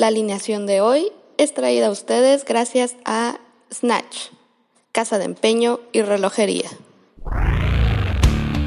La 0.00 0.06
alineación 0.06 0.64
de 0.64 0.80
hoy 0.80 1.12
es 1.36 1.52
traída 1.52 1.88
a 1.88 1.90
ustedes 1.90 2.46
gracias 2.46 2.96
a 3.04 3.38
Snatch, 3.70 4.30
casa 4.92 5.18
de 5.18 5.26
empeño 5.26 5.78
y 5.92 6.00
relojería. 6.00 6.70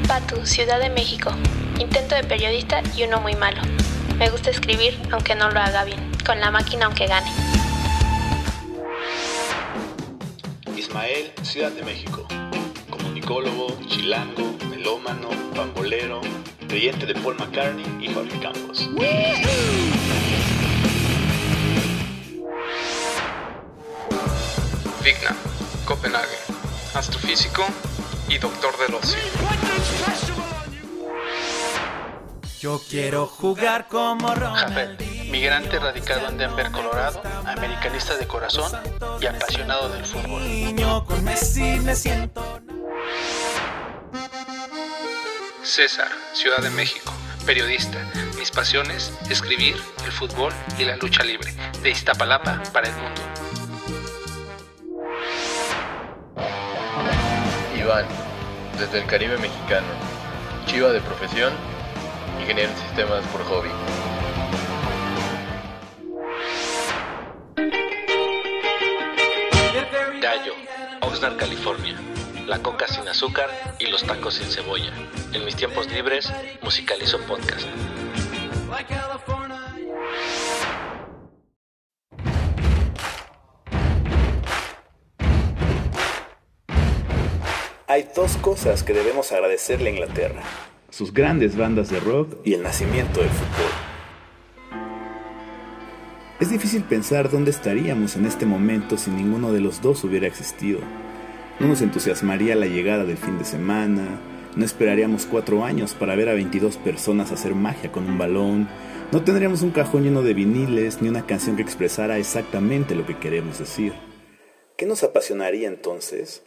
Patu, 0.06 0.46
Ciudad 0.46 0.78
de 0.78 0.90
México. 0.90 1.32
Intento 1.80 2.14
de 2.14 2.22
periodista 2.22 2.84
y 2.96 3.02
uno 3.02 3.20
muy 3.20 3.34
malo. 3.34 3.60
Me 4.16 4.30
gusta 4.30 4.50
escribir 4.50 4.96
aunque 5.10 5.34
no 5.34 5.50
lo 5.50 5.58
haga 5.58 5.82
bien, 5.82 6.08
con 6.24 6.38
la 6.38 6.52
máquina 6.52 6.86
aunque 6.86 7.08
gane. 7.08 7.32
Ismael, 10.76 11.32
Ciudad 11.42 11.72
de 11.72 11.82
México. 11.82 12.28
Comunicólogo, 12.88 13.76
chilango, 13.88 14.54
melómano, 14.70 15.30
pambolero, 15.56 16.20
creyente 16.68 17.06
de 17.06 17.14
Paul 17.14 17.34
McCartney 17.40 17.84
y 18.00 18.14
Jorge 18.14 18.38
Campos. 18.38 18.88
Vigna, 25.04 25.36
Copenhague, 25.84 26.38
astrofísico 26.94 27.62
y 28.26 28.38
doctor 28.38 28.74
del 28.78 28.94
ocio. 28.94 29.18
Yo 32.58 32.80
quiero 32.88 33.26
jugar 33.26 33.86
como 33.88 34.28
Jafet, 34.28 34.98
migrante 35.30 35.78
radicado 35.78 36.28
en 36.28 36.38
Denver, 36.38 36.70
Colorado, 36.70 37.20
americanista 37.44 38.16
de 38.16 38.26
corazón 38.26 38.72
y 39.20 39.26
apasionado 39.26 39.90
del 39.90 40.06
fútbol. 40.06 40.42
César, 45.62 46.08
Ciudad 46.32 46.62
de 46.62 46.70
México, 46.70 47.12
periodista. 47.44 47.98
Mis 48.38 48.50
pasiones, 48.50 49.12
escribir, 49.28 49.76
el 50.06 50.12
fútbol 50.12 50.54
y 50.78 50.86
la 50.86 50.96
lucha 50.96 51.22
libre. 51.22 51.54
De 51.82 51.90
Iztapalapa 51.90 52.62
para 52.72 52.88
el 52.88 52.96
mundo. 52.96 53.43
Iván, 57.84 58.06
desde 58.78 59.00
el 59.00 59.06
Caribe 59.06 59.36
mexicano, 59.36 59.86
chiva 60.64 60.90
de 60.90 61.02
profesión, 61.02 61.52
ingeniero 62.40 62.70
en 62.70 62.78
sistemas 62.78 63.22
por 63.26 63.44
hobby. 63.44 63.68
Gallo, 70.22 70.54
Oxnard, 71.02 71.36
California. 71.36 72.00
La 72.46 72.58
coca 72.60 72.88
sin 72.88 73.06
azúcar 73.06 73.50
y 73.78 73.88
los 73.88 74.02
tacos 74.02 74.36
sin 74.36 74.50
cebolla. 74.50 74.92
En 75.34 75.44
mis 75.44 75.54
tiempos 75.54 75.86
libres, 75.92 76.32
musicalizo 76.62 77.20
podcast. 77.26 77.66
Hay 87.86 88.08
dos 88.16 88.38
cosas 88.38 88.82
que 88.82 88.94
debemos 88.94 89.30
agradecerle 89.30 89.90
a 89.90 89.92
Inglaterra. 89.92 90.42
Sus 90.88 91.12
grandes 91.12 91.54
bandas 91.54 91.90
de 91.90 92.00
rock 92.00 92.38
y 92.42 92.54
el 92.54 92.62
nacimiento 92.62 93.20
del 93.20 93.28
fútbol. 93.28 93.70
Es 96.40 96.48
difícil 96.48 96.82
pensar 96.82 97.30
dónde 97.30 97.50
estaríamos 97.50 98.16
en 98.16 98.24
este 98.24 98.46
momento 98.46 98.96
si 98.96 99.10
ninguno 99.10 99.52
de 99.52 99.60
los 99.60 99.82
dos 99.82 100.02
hubiera 100.02 100.26
existido. 100.26 100.78
No 101.60 101.66
nos 101.68 101.82
entusiasmaría 101.82 102.56
la 102.56 102.64
llegada 102.64 103.04
del 103.04 103.18
fin 103.18 103.38
de 103.38 103.44
semana, 103.44 104.18
no 104.56 104.64
esperaríamos 104.64 105.26
cuatro 105.26 105.62
años 105.62 105.92
para 105.92 106.16
ver 106.16 106.30
a 106.30 106.34
22 106.34 106.78
personas 106.78 107.32
hacer 107.32 107.54
magia 107.54 107.92
con 107.92 108.06
un 108.06 108.16
balón, 108.16 108.66
no 109.12 109.22
tendríamos 109.24 109.60
un 109.60 109.72
cajón 109.72 110.04
lleno 110.04 110.22
de 110.22 110.32
viniles 110.32 111.02
ni 111.02 111.10
una 111.10 111.26
canción 111.26 111.56
que 111.56 111.62
expresara 111.62 112.16
exactamente 112.16 112.94
lo 112.94 113.04
que 113.04 113.18
queremos 113.18 113.58
decir. 113.58 113.92
¿Qué 114.78 114.86
nos 114.86 115.02
apasionaría 115.02 115.68
entonces? 115.68 116.42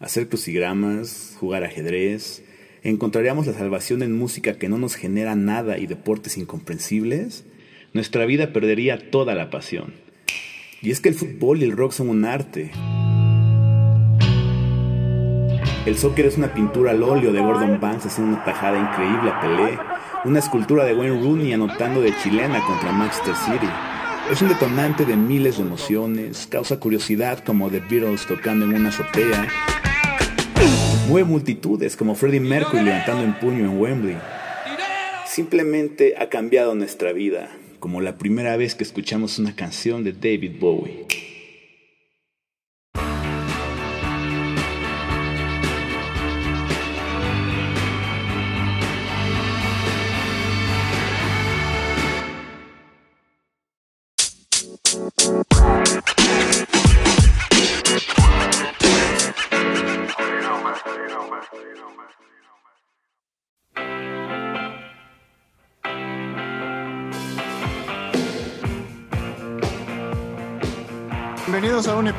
Hacer 0.00 0.28
crucigramas, 0.28 1.34
jugar 1.40 1.64
ajedrez, 1.64 2.44
¿encontraríamos 2.84 3.48
la 3.48 3.52
salvación 3.52 4.04
en 4.04 4.16
música 4.16 4.56
que 4.56 4.68
no 4.68 4.78
nos 4.78 4.94
genera 4.94 5.34
nada 5.34 5.76
y 5.76 5.88
deportes 5.88 6.38
incomprensibles? 6.38 7.44
Nuestra 7.94 8.24
vida 8.24 8.52
perdería 8.52 9.10
toda 9.10 9.34
la 9.34 9.50
pasión. 9.50 9.94
Y 10.82 10.92
es 10.92 11.00
que 11.00 11.08
el 11.08 11.16
fútbol 11.16 11.62
y 11.62 11.64
el 11.64 11.76
rock 11.76 11.90
son 11.90 12.10
un 12.10 12.24
arte. 12.24 12.70
El 15.84 15.98
soccer 15.98 16.26
es 16.26 16.36
una 16.36 16.54
pintura 16.54 16.92
al 16.92 17.02
óleo 17.02 17.32
de 17.32 17.40
Gordon 17.40 17.80
Banks 17.80 18.06
haciendo 18.06 18.36
una 18.36 18.44
tajada 18.44 18.78
increíble 18.78 19.30
a 19.30 19.40
Pelé, 19.40 19.78
una 20.24 20.38
escultura 20.38 20.84
de 20.84 20.94
Wayne 20.94 21.20
Rooney 21.20 21.52
anotando 21.52 22.00
de 22.00 22.14
chilena 22.22 22.64
contra 22.64 22.92
Manchester 22.92 23.34
City. 23.34 23.68
Es 24.30 24.42
un 24.42 24.48
detonante 24.48 25.04
de 25.04 25.16
miles 25.16 25.56
de 25.56 25.64
emociones, 25.64 26.46
causa 26.46 26.78
curiosidad 26.78 27.42
como 27.42 27.68
The 27.68 27.80
Beatles 27.80 28.26
tocando 28.26 28.66
en 28.66 28.74
una 28.74 28.90
azotea, 28.90 29.48
mueve 31.08 31.26
multitudes 31.26 31.96
como 31.96 32.14
Freddie 32.14 32.40
Mercury 32.40 32.82
levantando 32.82 33.24
en 33.24 33.32
puño 33.38 33.64
en 33.64 33.80
Wembley. 33.80 34.16
Simplemente 35.26 36.14
ha 36.18 36.28
cambiado 36.28 36.74
nuestra 36.74 37.12
vida, 37.12 37.48
como 37.80 38.02
la 38.02 38.18
primera 38.18 38.56
vez 38.58 38.74
que 38.74 38.84
escuchamos 38.84 39.38
una 39.38 39.56
canción 39.56 40.04
de 40.04 40.12
David 40.12 40.60
Bowie. 40.60 41.06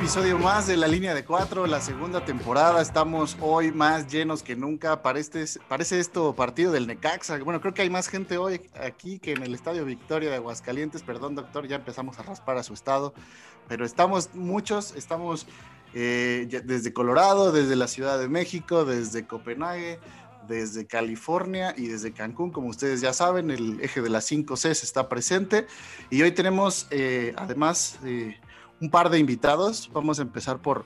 Episodio 0.09 0.40
más 0.40 0.66
de 0.66 0.75
La 0.75 0.88
Línea 0.88 1.14
de 1.14 1.24
Cuatro, 1.24 1.68
la 1.68 1.80
segunda 1.81 2.25
temporada. 2.25 2.81
Estamos 2.81 3.38
hoy 3.42 3.72
más 3.72 4.08
llenos 4.08 4.42
que 4.42 4.56
nunca. 4.56 5.03
Parece, 5.03 5.46
parece 5.68 6.00
esto 6.00 6.34
partido 6.36 6.72
del 6.72 6.88
Necaxa. 6.88 7.38
Bueno, 7.44 7.62
creo 7.62 7.75
que 7.75 7.84
hay 7.84 7.92
más 7.92 8.08
gente 8.08 8.40
hoy 8.40 8.59
aquí 8.84 9.19
que 9.19 9.34
en 9.34 9.44
el 9.44 9.53
Estadio 9.53 9.86
Victoria 9.86 10.31
de 10.31 10.38
Aguascalientes. 10.38 11.03
Perdón, 11.03 11.36
doctor, 11.36 11.68
ya 11.68 11.75
empezamos 11.75 12.18
a 12.18 12.24
raspar 12.24 12.58
a 12.58 12.64
su 12.64 12.74
estado. 12.74 13.14
Pero 13.68 13.86
estamos 13.86 14.31
muchos, 14.34 14.96
estamos 14.96 15.46
eh, 15.94 16.48
desde 16.64 16.92
Colorado, 16.92 17.52
desde 17.52 17.75
la 17.75 17.88
Ciudad 17.88 18.18
de 18.18 18.30
México, 18.30 18.86
desde 18.86 19.28
Copenhague, 19.28 20.00
desde 20.48 20.88
California 20.88 21.75
y 21.78 21.86
desde 21.86 22.13
Cancún. 22.13 22.50
Como 22.50 22.69
ustedes 22.69 23.01
ya 23.01 23.13
saben, 23.13 23.51
el 23.51 23.80
eje 23.80 24.01
de 24.01 24.10
las 24.10 24.25
5 24.25 24.56
Cs 24.56 24.84
está 24.84 25.07
presente. 25.07 25.68
Y 26.10 26.24
hoy 26.24 26.31
tenemos, 26.31 26.88
eh, 26.89 27.36
además... 27.38 28.00
Eh, 28.04 28.39
un 28.81 28.90
par 28.90 29.10
de 29.10 29.20
invitados. 29.20 29.90
Vamos 29.94 30.20
a 30.20 30.22
empezar 30.22 30.60
por, 30.60 30.86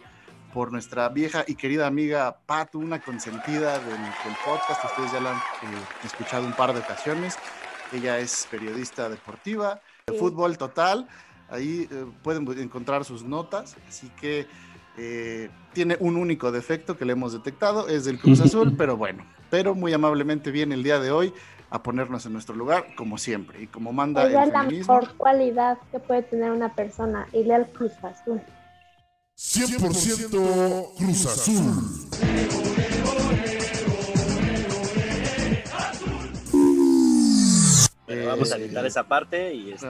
por 0.54 0.72
nuestra 0.72 1.10
vieja 1.10 1.44
y 1.48 1.56
querida 1.56 1.88
amiga 1.88 2.38
Patu, 2.46 2.80
una 2.80 3.02
consentida 3.02 3.80
del, 3.80 3.98
del 3.98 4.36
podcast. 4.46 4.84
Ustedes 4.86 5.12
ya 5.12 5.20
la 5.20 5.32
han 5.32 5.38
eh, 5.38 5.84
escuchado 6.04 6.46
un 6.46 6.54
par 6.54 6.74
de 6.74 6.80
ocasiones. 6.80 7.38
Ella 7.92 8.20
es 8.20 8.48
periodista 8.50 9.10
deportiva, 9.10 9.82
de 10.08 10.18
fútbol 10.18 10.58
total. 10.58 11.08
Ahí 11.50 11.88
eh, 11.92 12.06
pueden 12.24 12.48
encontrar 12.60 13.06
sus 13.06 13.24
notas. 13.24 13.76
Así 13.88 14.10
que 14.20 14.48
eh, 14.98 15.50
tiene 15.74 15.98
un 16.00 16.18
único 16.18 16.52
defecto 16.52 16.98
que 16.98 17.06
le 17.06 17.14
hemos 17.14 17.34
detectado, 17.34 17.88
es 17.88 18.06
del 18.06 18.20
Cruz 18.20 18.40
Azul, 18.42 18.76
pero 18.78 18.98
bueno, 18.98 19.26
pero 19.50 19.76
muy 19.76 19.94
amablemente 19.94 20.52
viene 20.52 20.76
el 20.76 20.84
día 20.84 21.00
de 21.00 21.12
hoy 21.12 21.34
a 21.74 21.82
ponernos 21.82 22.24
en 22.28 22.34
nuestro 22.34 22.56
lugar, 22.56 22.86
como 22.96 23.18
siempre, 23.18 23.64
y 23.64 23.66
como 23.66 23.92
manda 23.92 24.28
Ella 24.28 24.44
el 24.44 24.50
es 24.50 24.54
la 24.54 24.62
feminismo. 24.62 24.94
mejor 24.94 25.18
cualidad 25.18 25.80
que 25.92 26.00
puede 26.00 26.22
tener 26.22 26.52
una 26.52 26.76
persona 26.76 27.28
y 27.34 27.44
le 27.44 27.56
al 27.56 27.68
Cruz 27.68 27.94
Azul. 28.04 28.40
100% 29.36 30.94
Cruz 30.96 31.26
Azul. 31.26 31.74
Bueno, 38.06 38.28
vamos 38.28 38.52
a 38.52 38.58
editar 38.58 38.86
esa 38.86 39.08
parte 39.08 39.56
y 39.56 39.72
este, 39.72 39.88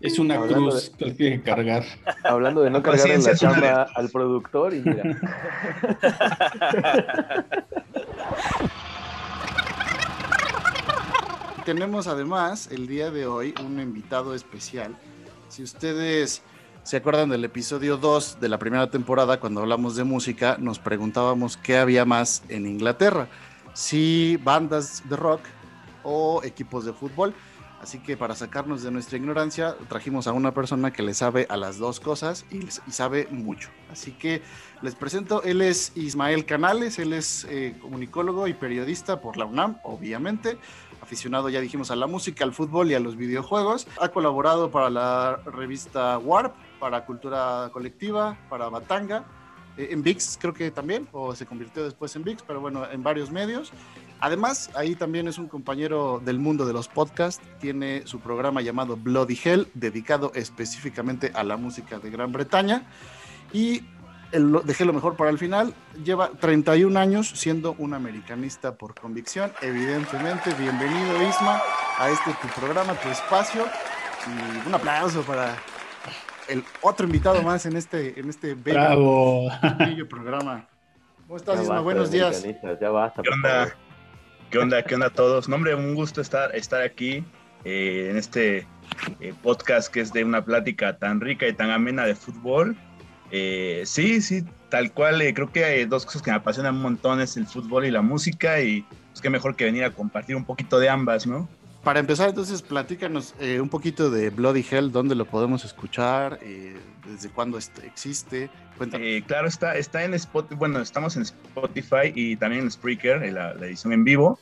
Es 0.00 0.20
una 0.20 0.36
Hablando 0.36 0.70
cruz 0.70 0.92
que 0.96 1.10
tiene 1.10 1.38
que 1.38 1.42
cargar. 1.42 1.82
Hablando 2.22 2.62
de 2.62 2.70
no 2.70 2.80
cargar 2.80 3.10
en 3.10 3.24
la 3.24 3.34
chamba 3.34 3.88
al 3.92 4.08
productor 4.08 4.72
y 4.72 4.82
mira. 4.82 5.02
Tenemos 11.66 12.06
además 12.06 12.68
el 12.70 12.86
día 12.86 13.10
de 13.10 13.26
hoy 13.26 13.52
un 13.60 13.80
invitado 13.80 14.36
especial. 14.36 14.96
Si 15.48 15.64
ustedes 15.64 16.42
se 16.84 16.96
acuerdan 16.96 17.28
del 17.28 17.44
episodio 17.44 17.96
2 17.96 18.38
de 18.38 18.48
la 18.48 18.56
primera 18.56 18.88
temporada, 18.88 19.40
cuando 19.40 19.62
hablamos 19.62 19.96
de 19.96 20.04
música, 20.04 20.58
nos 20.60 20.78
preguntábamos 20.78 21.56
qué 21.56 21.76
había 21.76 22.04
más 22.04 22.44
en 22.48 22.66
Inglaterra, 22.66 23.26
si 23.74 24.38
bandas 24.44 25.02
de 25.08 25.16
rock 25.16 25.40
o 26.04 26.40
equipos 26.44 26.84
de 26.84 26.92
fútbol. 26.92 27.34
Así 27.82 27.98
que 27.98 28.16
para 28.16 28.36
sacarnos 28.36 28.84
de 28.84 28.92
nuestra 28.92 29.18
ignorancia, 29.18 29.76
trajimos 29.88 30.28
a 30.28 30.32
una 30.32 30.54
persona 30.54 30.92
que 30.92 31.02
le 31.02 31.14
sabe 31.14 31.46
a 31.50 31.56
las 31.56 31.78
dos 31.78 31.98
cosas 31.98 32.46
y, 32.50 32.58
y 32.64 32.92
sabe 32.92 33.26
mucho. 33.30 33.70
Así 33.90 34.12
que 34.12 34.40
les 34.82 34.94
presento, 34.94 35.42
él 35.42 35.60
es 35.62 35.92
Ismael 35.96 36.46
Canales, 36.46 36.98
él 37.00 37.12
es 37.12 37.44
eh, 37.50 37.76
comunicólogo 37.80 38.46
y 38.46 38.54
periodista 38.54 39.20
por 39.20 39.36
la 39.36 39.44
UNAM, 39.44 39.78
obviamente 39.82 40.58
aficionado, 41.06 41.48
ya 41.48 41.60
dijimos, 41.60 41.90
a 41.90 41.96
la 41.96 42.06
música, 42.06 42.44
al 42.44 42.52
fútbol 42.52 42.90
y 42.90 42.94
a 42.94 43.00
los 43.00 43.16
videojuegos. 43.16 43.86
Ha 44.00 44.08
colaborado 44.08 44.70
para 44.70 44.90
la 44.90 45.36
revista 45.46 46.18
Warp, 46.18 46.54
para 46.80 47.06
Cultura 47.06 47.70
Colectiva, 47.72 48.36
para 48.50 48.68
Batanga, 48.68 49.24
eh, 49.76 49.88
en 49.90 50.02
VIX 50.02 50.38
creo 50.40 50.54
que 50.54 50.70
también, 50.70 51.06
o 51.12 51.34
se 51.34 51.46
convirtió 51.46 51.84
después 51.84 52.14
en 52.16 52.24
VIX, 52.24 52.42
pero 52.46 52.60
bueno, 52.60 52.90
en 52.90 53.02
varios 53.02 53.30
medios. 53.30 53.72
Además, 54.18 54.70
ahí 54.74 54.94
también 54.94 55.28
es 55.28 55.38
un 55.38 55.46
compañero 55.46 56.20
del 56.24 56.38
mundo 56.38 56.64
de 56.66 56.72
los 56.72 56.88
podcasts, 56.88 57.42
tiene 57.60 58.06
su 58.06 58.20
programa 58.20 58.62
llamado 58.62 58.96
Bloody 58.96 59.38
Hell, 59.42 59.68
dedicado 59.74 60.32
específicamente 60.34 61.30
a 61.34 61.44
la 61.44 61.56
música 61.56 61.98
de 61.98 62.10
Gran 62.10 62.32
Bretaña. 62.32 62.86
Y 63.52 63.82
el, 64.36 64.52
lo- 64.52 64.60
dejé 64.60 64.84
lo 64.84 64.92
mejor 64.92 65.16
para 65.16 65.30
el 65.30 65.38
final. 65.38 65.74
Lleva 66.04 66.30
31 66.30 66.98
años 66.98 67.28
siendo 67.34 67.74
un 67.78 67.94
americanista 67.94 68.74
por 68.76 68.94
convicción. 68.94 69.52
Evidentemente, 69.62 70.52
bienvenido 70.58 71.16
Isma 71.28 71.60
a 71.98 72.10
este 72.10 72.30
tu 72.40 72.48
programa, 72.60 72.94
tu 72.94 73.08
espacio. 73.08 73.64
Y 74.26 74.68
un 74.68 74.74
aplauso 74.74 75.22
para 75.22 75.56
el 76.48 76.62
otro 76.82 77.06
invitado 77.06 77.42
más 77.42 77.66
en 77.66 77.76
este, 77.76 78.18
en 78.20 78.28
este 78.28 78.54
bello, 78.54 78.78
Bravo. 78.78 79.48
bello 79.78 80.08
programa. 80.08 80.66
¿Cómo 81.26 81.36
estás, 81.38 81.56
Ya 81.56 81.62
Isma? 81.62 81.74
basta 81.76 81.84
Buenos 81.84 82.10
días. 82.10 82.36
americanistas, 82.38 82.80
Ya 82.80 82.90
basta. 82.90 83.22
¿Qué 83.22 83.30
onda? 83.30 83.74
¿Qué 84.50 84.58
onda? 84.58 84.82
¿Qué 84.84 84.94
onda 84.94 85.06
a 85.08 85.10
todos? 85.10 85.48
No, 85.48 85.56
hombre, 85.56 85.74
un 85.74 85.94
gusto 85.94 86.20
estar, 86.20 86.54
estar 86.54 86.82
aquí 86.82 87.24
eh, 87.64 88.08
en 88.10 88.16
este 88.16 88.66
eh, 89.20 89.34
podcast 89.42 89.92
que 89.92 90.00
es 90.00 90.12
de 90.12 90.22
una 90.24 90.44
plática 90.44 90.98
tan 90.98 91.20
rica 91.20 91.48
y 91.48 91.52
tan 91.52 91.70
amena 91.70 92.04
de 92.04 92.14
fútbol. 92.14 92.76
Eh, 93.30 93.82
sí, 93.86 94.20
sí, 94.20 94.44
tal 94.68 94.92
cual. 94.92 95.20
eh, 95.22 95.34
creo 95.34 95.50
que 95.50 95.64
hay 95.64 95.84
dos 95.84 96.06
cosas 96.06 96.22
que 96.22 96.30
me 96.30 96.36
apasionan 96.36 96.76
un 96.76 96.82
montón, 96.82 97.20
es 97.20 97.36
el 97.36 97.46
fútbol 97.46 97.84
y 97.84 97.90
la 97.90 98.02
música 98.02 98.60
y 98.60 98.82
pues 99.10 99.20
qué 99.20 99.30
mejor 99.30 99.56
que 99.56 99.64
venir 99.64 99.84
a 99.84 99.90
compartir 99.90 100.36
un 100.36 100.44
poquito 100.44 100.78
de 100.78 100.88
ambas, 100.88 101.26
¿no? 101.26 101.48
Para 101.82 102.00
empezar, 102.00 102.28
entonces, 102.28 102.62
platícanos 102.62 103.36
eh, 103.38 103.60
un 103.60 103.68
poquito 103.68 104.10
de 104.10 104.30
Bloody 104.30 104.66
Hell, 104.68 104.90
dónde 104.90 105.14
lo 105.14 105.24
podemos 105.24 105.64
escuchar, 105.64 106.40
eh, 106.42 106.76
desde 107.08 107.28
cuándo 107.28 107.58
existe. 107.58 108.50
Cuéntanos. 108.76 109.06
Eh, 109.06 109.22
claro, 109.24 109.46
está, 109.46 109.76
está 109.76 110.02
en 110.02 110.12
Spotify, 110.14 110.56
bueno, 110.56 110.80
estamos 110.80 111.14
en 111.14 111.22
Spotify 111.22 112.10
y 112.12 112.34
también 112.34 112.64
en 112.64 112.72
Spreaker, 112.72 113.22
en 113.22 113.36
la, 113.36 113.54
la 113.54 113.66
edición 113.66 113.92
en 113.92 114.02
vivo. 114.02 114.36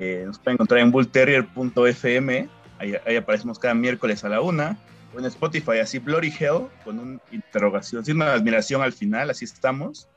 Eh, 0.00 0.24
nos 0.26 0.40
pueden 0.40 0.54
encontrar 0.56 0.80
en 0.80 0.90
bullterrier.fm, 0.90 2.48
ahí, 2.80 2.94
ahí 3.06 3.16
aparecemos 3.16 3.60
cada 3.60 3.74
miércoles 3.74 4.24
a 4.24 4.28
la 4.28 4.40
una, 4.40 4.76
en 5.16 5.24
Spotify, 5.24 5.78
así 5.80 5.98
Bloody 5.98 6.32
Hell, 6.38 6.68
con 6.84 6.98
una 6.98 7.20
interrogación, 7.32 8.04
sin 8.04 8.16
una 8.16 8.32
admiración 8.32 8.82
al 8.82 8.92
final, 8.92 9.30
así 9.30 9.44
estamos. 9.44 10.08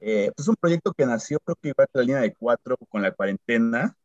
Eh, 0.00 0.30
pues 0.36 0.46
un 0.48 0.56
proyecto 0.56 0.92
que 0.92 1.06
nació, 1.06 1.38
creo 1.40 1.56
que 1.60 1.68
igual 1.70 1.88
la 1.92 2.02
línea 2.02 2.20
de 2.20 2.34
cuatro 2.34 2.76
con 2.88 3.02
la 3.02 3.12
cuarentena. 3.12 3.96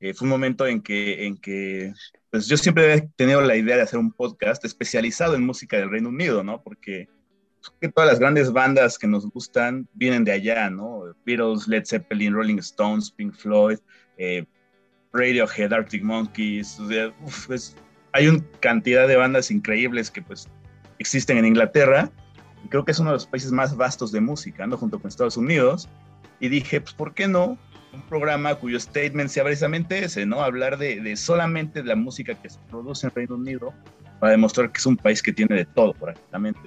Eh, 0.00 0.14
fue 0.14 0.26
un 0.26 0.30
momento 0.30 0.66
en 0.66 0.80
que, 0.80 1.26
en 1.26 1.36
que 1.36 1.92
pues 2.30 2.46
yo 2.46 2.56
siempre 2.56 2.94
he 2.94 3.08
tenido 3.16 3.40
la 3.40 3.56
idea 3.56 3.76
de 3.76 3.82
hacer 3.82 3.98
un 3.98 4.12
podcast 4.12 4.64
especializado 4.64 5.34
en 5.34 5.44
música 5.44 5.76
del 5.76 5.90
Reino 5.90 6.08
Unido, 6.08 6.44
¿no? 6.44 6.62
Porque 6.62 7.08
que 7.80 7.88
todas 7.88 8.08
las 8.08 8.18
grandes 8.18 8.52
bandas 8.52 8.98
que 8.98 9.06
nos 9.06 9.28
gustan 9.28 9.88
vienen 9.94 10.24
de 10.24 10.32
allá, 10.32 10.70
¿no? 10.70 11.02
Beatles, 11.24 11.66
Led 11.68 11.84
Zeppelin, 11.84 12.32
Rolling 12.32 12.58
Stones, 12.58 13.10
Pink 13.10 13.34
Floyd, 13.34 13.78
eh, 14.16 14.44
Radiohead, 15.12 15.72
Arctic 15.72 16.02
Monkeys, 16.02 16.78
o 16.78 16.88
sea, 16.88 17.08
uf, 17.24 17.46
pues, 17.46 17.76
hay 18.18 18.26
una 18.26 18.42
cantidad 18.58 19.06
de 19.06 19.16
bandas 19.16 19.50
increíbles 19.50 20.10
que 20.10 20.22
pues 20.22 20.48
existen 20.98 21.38
en 21.38 21.46
Inglaterra 21.46 22.10
y 22.64 22.68
creo 22.68 22.84
que 22.84 22.90
es 22.90 22.98
uno 22.98 23.10
de 23.10 23.16
los 23.16 23.26
países 23.26 23.52
más 23.52 23.76
vastos 23.76 24.10
de 24.10 24.20
música, 24.20 24.66
¿no? 24.66 24.76
Junto 24.76 24.98
con 24.98 25.08
Estados 25.08 25.36
Unidos. 25.36 25.88
Y 26.40 26.48
dije, 26.48 26.80
pues, 26.80 26.94
¿por 26.94 27.14
qué 27.14 27.28
no? 27.28 27.56
Un 27.92 28.02
programa 28.08 28.56
cuyo 28.56 28.78
statement 28.80 29.30
sea 29.30 29.44
precisamente 29.44 30.04
ese, 30.04 30.26
¿no? 30.26 30.42
Hablar 30.42 30.78
de, 30.78 31.00
de 31.00 31.16
solamente 31.16 31.82
de 31.82 31.88
la 31.88 31.96
música 31.96 32.34
que 32.34 32.50
se 32.50 32.58
produce 32.68 33.06
en 33.06 33.14
Reino 33.14 33.36
Unido 33.36 33.72
para 34.18 34.32
demostrar 34.32 34.72
que 34.72 34.78
es 34.78 34.86
un 34.86 34.96
país 34.96 35.22
que 35.22 35.32
tiene 35.32 35.54
de 35.54 35.64
todo 35.64 35.94
prácticamente. 35.94 36.60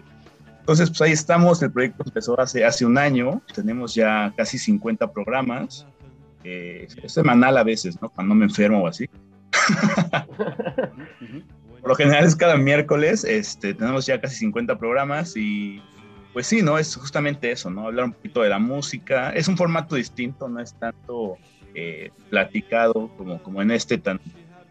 Entonces, 0.59 0.89
pues 0.89 1.01
ahí 1.01 1.11
estamos, 1.11 1.61
el 1.61 1.71
proyecto 1.71 2.03
empezó 2.05 2.39
hace, 2.39 2.63
hace 2.63 2.85
un 2.85 2.97
año, 2.97 3.41
tenemos 3.53 3.93
ya 3.93 4.33
casi 4.37 4.57
50 4.57 5.11
programas, 5.11 5.85
eh, 6.45 6.87
semanal 7.07 7.57
a 7.57 7.63
veces, 7.63 8.01
¿no? 8.01 8.09
Cuando 8.09 8.35
me 8.35 8.45
enfermo 8.45 8.83
o 8.83 8.87
así. 8.87 9.09
Por 11.81 11.89
lo 11.89 11.95
general 11.95 12.25
es 12.25 12.35
cada 12.35 12.57
miércoles, 12.57 13.23
este, 13.23 13.73
tenemos 13.73 14.05
ya 14.05 14.21
casi 14.21 14.35
50 14.35 14.77
programas 14.77 15.35
y 15.35 15.81
pues 16.33 16.47
sí, 16.47 16.61
¿no? 16.61 16.77
Es 16.77 16.95
justamente 16.95 17.51
eso, 17.51 17.69
¿no? 17.69 17.87
Hablar 17.87 18.05
un 18.05 18.13
poquito 18.13 18.41
de 18.41 18.49
la 18.49 18.59
música, 18.59 19.31
es 19.31 19.47
un 19.47 19.57
formato 19.57 19.95
distinto, 19.95 20.47
no 20.47 20.59
es 20.61 20.73
tanto 20.75 21.37
eh, 21.73 22.11
platicado 22.29 23.09
como, 23.17 23.41
como 23.41 23.61
en 23.61 23.71
este, 23.71 23.97
tan, 23.97 24.19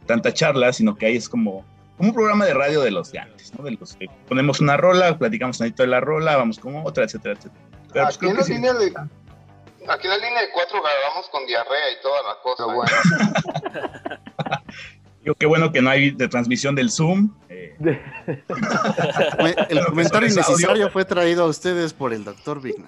tanta 0.06 0.32
charla, 0.32 0.72
sino 0.72 0.96
que 0.96 1.06
ahí 1.06 1.16
es 1.16 1.28
como, 1.28 1.64
como 1.96 2.10
un 2.10 2.14
programa 2.14 2.46
de 2.46 2.54
radio 2.54 2.80
de 2.80 2.90
los 2.90 3.12
de 3.12 3.18
antes, 3.18 3.52
¿no? 3.58 3.64
De 3.64 3.72
los 3.72 3.94
que 3.96 4.06
ponemos 4.28 4.60
una 4.60 4.76
rola, 4.76 5.18
platicamos 5.18 5.58
tantito 5.58 5.82
de 5.82 5.88
la 5.88 6.00
rola, 6.00 6.36
vamos 6.36 6.58
con 6.58 6.76
otra, 6.84 7.04
etcétera, 7.04 7.34
etcétera. 7.34 7.64
Pero 7.92 8.06
Aquí 8.06 8.18
creo 8.18 8.30
en 8.30 8.36
que 8.36 8.40
la 8.40 8.46
sí. 8.46 8.52
línea 8.54 8.72
de 8.74 8.94
aquí 9.88 10.06
en 10.06 10.10
la 10.10 10.18
línea 10.18 10.42
de 10.42 10.50
cuatro 10.52 10.80
grabamos 10.82 11.28
con 11.30 11.46
diarrea 11.46 11.90
y 11.90 12.02
toda 12.02 12.22
la 12.22 12.36
cosa. 12.42 14.20
Digo, 15.22 15.34
qué 15.34 15.46
bueno 15.46 15.70
que 15.70 15.82
no 15.82 15.90
hay 15.90 16.10
de 16.10 16.28
transmisión 16.28 16.74
del 16.74 16.90
Zoom. 16.90 17.30
eh, 17.48 17.74
El 19.68 19.84
comentario 19.84 20.28
innecesario 20.28 20.90
fue 20.90 21.04
traído 21.04 21.44
a 21.44 21.46
ustedes 21.46 21.92
por 21.92 22.12
el 22.12 22.24
doctor 22.24 22.60
Vigna. 22.62 22.86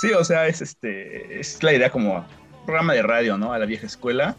Sí, 0.00 0.12
o 0.12 0.24
sea, 0.24 0.46
es 0.46 0.62
este 0.62 1.40
es 1.40 1.62
la 1.62 1.72
idea 1.74 1.90
como 1.90 2.24
programa 2.64 2.94
de 2.94 3.02
radio, 3.02 3.36
¿no? 3.36 3.52
A 3.52 3.58
la 3.58 3.66
vieja 3.66 3.86
escuela. 3.86 4.36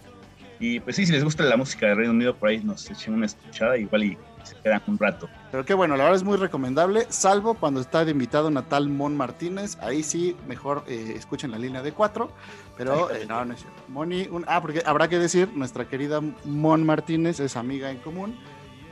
Y 0.60 0.79
pues 0.79 0.95
sí, 0.95 1.05
si 1.05 1.12
les 1.12 1.24
gusta 1.24 1.43
la 1.43 1.57
música 1.57 1.88
de 1.88 1.95
Reino 1.95 2.12
Unido, 2.12 2.36
por 2.36 2.50
ahí 2.50 2.63
nos 2.63 2.89
echen 2.89 3.13
una 3.13 3.25
escuchada, 3.25 3.77
igual 3.77 4.03
y 4.03 4.17
se 4.43 4.55
quedan 4.55 4.81
un 4.88 4.98
rato. 4.98 5.29
Pero 5.51 5.65
qué 5.65 5.74
bueno, 5.74 5.96
la 5.98 6.03
verdad 6.03 6.17
es 6.17 6.24
muy 6.24 6.38
recomendable, 6.38 7.05
salvo 7.10 7.53
cuando 7.55 7.81
está 7.81 8.05
de 8.05 8.12
invitado 8.12 8.50
Natal 8.51 8.88
Mon 8.89 9.15
Martínez. 9.17 9.77
Ahí 9.81 10.03
sí, 10.03 10.36
mejor 10.48 10.84
eh, 10.88 11.13
escuchen 11.15 11.51
la 11.51 11.58
línea 11.58 11.81
de 11.81 11.91
cuatro. 11.91 12.31
Pero 12.77 13.12
eh, 13.12 13.25
no, 13.27 13.43
no 13.46 13.53
es 13.53 13.60
cierto. 13.62 13.81
Moni, 13.89 14.27
un- 14.31 14.46
ah, 14.48 14.62
porque 14.62 14.81
habrá 14.86 15.08
que 15.08 15.17
decir, 15.19 15.50
nuestra 15.53 15.88
querida 15.88 16.22
Mon 16.46 16.86
Martínez 16.86 17.39
es 17.39 17.55
amiga 17.58 17.91
en 17.91 17.98
común. 17.98 18.38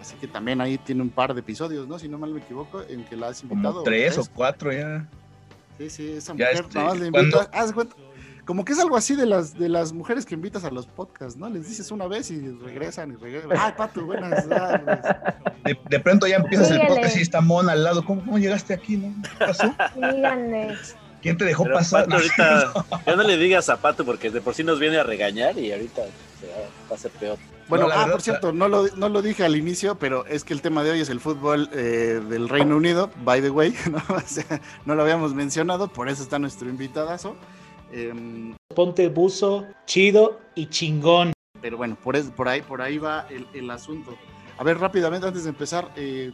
Así 0.01 0.15
que 0.15 0.27
también 0.27 0.61
ahí 0.61 0.77
tiene 0.77 1.01
un 1.01 1.09
par 1.09 1.33
de 1.33 1.39
episodios, 1.39 1.87
¿no? 1.87 1.97
Si 1.99 2.07
no 2.07 2.17
mal 2.17 2.31
me 2.31 2.39
equivoco, 2.39 2.81
en 2.87 3.03
que 3.05 3.15
la 3.15 3.29
has 3.29 3.41
invitado. 3.43 3.73
Como 3.75 3.83
tres 3.83 4.17
o 4.17 4.23
cuatro 4.33 4.71
ya. 4.71 5.07
Sí, 5.77 5.89
sí, 5.89 6.11
esa 6.11 6.33
Ya, 6.35 6.47
mujer 6.49 6.65
este, 6.65 6.77
nada 6.79 6.89
más 6.89 6.99
le 6.99 7.07
invita. 7.07 7.49
haz 7.53 7.71
cuenta, 7.73 7.95
como 8.47 8.63
que 8.63 8.71
es 8.71 8.79
algo 8.79 8.95
así 8.95 9.13
de 9.13 9.25
las 9.25 9.59
de 9.59 9.67
las 9.67 9.91
mujeres 9.91 10.25
que 10.25 10.33
invitas 10.33 10.63
a 10.63 10.71
los 10.71 10.87
podcasts, 10.87 11.37
¿no? 11.37 11.49
Les 11.49 11.67
dices 11.67 11.91
una 11.91 12.07
vez 12.07 12.31
y 12.31 12.39
regresan 12.49 13.11
y 13.11 13.15
regresan. 13.17 13.51
Ay, 13.59 13.73
Pato, 13.75 14.05
buenas 14.05 14.47
tardes. 14.47 14.99
De, 15.65 15.77
de 15.89 15.99
pronto 15.99 16.25
ya 16.25 16.37
empiezas 16.37 16.71
el 16.71 16.87
podcast 16.87 17.17
y 17.17 17.21
está 17.21 17.41
Mona 17.41 17.73
al 17.73 17.83
lado. 17.83 18.05
¿Cómo, 18.05 18.21
cómo 18.21 18.39
llegaste 18.39 18.73
aquí, 18.73 18.95
no? 18.95 19.13
¿Qué 19.21 19.45
pasó? 19.45 19.75
Díganle. 19.95 20.77
¿Quién 21.21 21.35
te 21.35 21.43
dejó 21.43 21.63
Pero 21.63 21.75
pasar? 21.75 22.05
Pato, 22.05 22.15
ahorita, 22.15 23.01
ya 23.05 23.15
no 23.17 23.23
le 23.23 23.35
digas 23.35 23.67
a 23.67 23.81
Pato 23.81 24.05
porque 24.05 24.31
de 24.31 24.39
por 24.39 24.53
sí 24.53 24.63
nos 24.63 24.79
viene 24.79 24.97
a 24.97 25.03
regañar 25.03 25.57
y 25.57 25.73
ahorita 25.73 26.03
se 26.39 26.47
va, 26.47 26.69
va 26.89 26.95
a 26.95 26.97
ser 26.97 27.11
peor. 27.11 27.37
Bueno, 27.67 27.87
No, 27.87 27.91
ah, 27.91 27.97
verdad, 27.97 28.11
por 28.13 28.21
cierto, 28.21 28.53
no 28.53 28.69
lo, 28.69 28.87
no 28.95 29.09
lo 29.09 29.21
dije 29.21 29.43
al 29.43 29.57
inicio, 29.57 29.95
pero 29.95 30.25
es 30.25 30.45
que 30.45 30.53
el 30.53 30.61
tema 30.61 30.85
de 30.85 30.91
hoy 30.91 31.01
es 31.01 31.09
el 31.09 31.19
fútbol 31.19 31.69
eh, 31.73 32.21
del 32.29 32.47
Reino 32.47 32.77
Unido, 32.77 33.11
by 33.25 33.41
the 33.41 33.49
way, 33.49 33.75
¿no? 33.91 34.01
O 34.15 34.21
sea, 34.21 34.61
no 34.85 34.95
lo 34.95 35.01
habíamos 35.01 35.33
mencionado, 35.33 35.89
por 35.89 36.07
eso 36.07 36.23
está 36.23 36.39
nuestro 36.39 36.69
invitadazo. 36.69 37.35
Em, 37.91 38.55
Ponte 38.75 39.07
buzo, 39.09 39.65
chido 39.85 40.39
y 40.55 40.67
chingón. 40.67 41.33
pero 41.61 41.77
bueno, 41.77 41.97
por, 42.03 42.15
es- 42.15 42.29
por, 42.31 42.47
ahí, 42.47 42.61
por 42.61 42.81
ahí 42.81 42.97
va 42.97 43.25
el, 43.29 43.47
el 43.53 43.69
asunto. 43.71 44.15
A 44.57 44.63
ver, 44.63 44.77
rápidamente, 44.77 45.25
antes 45.27 45.43
de 45.43 45.49
empezar, 45.49 45.91
eh, 45.95 46.31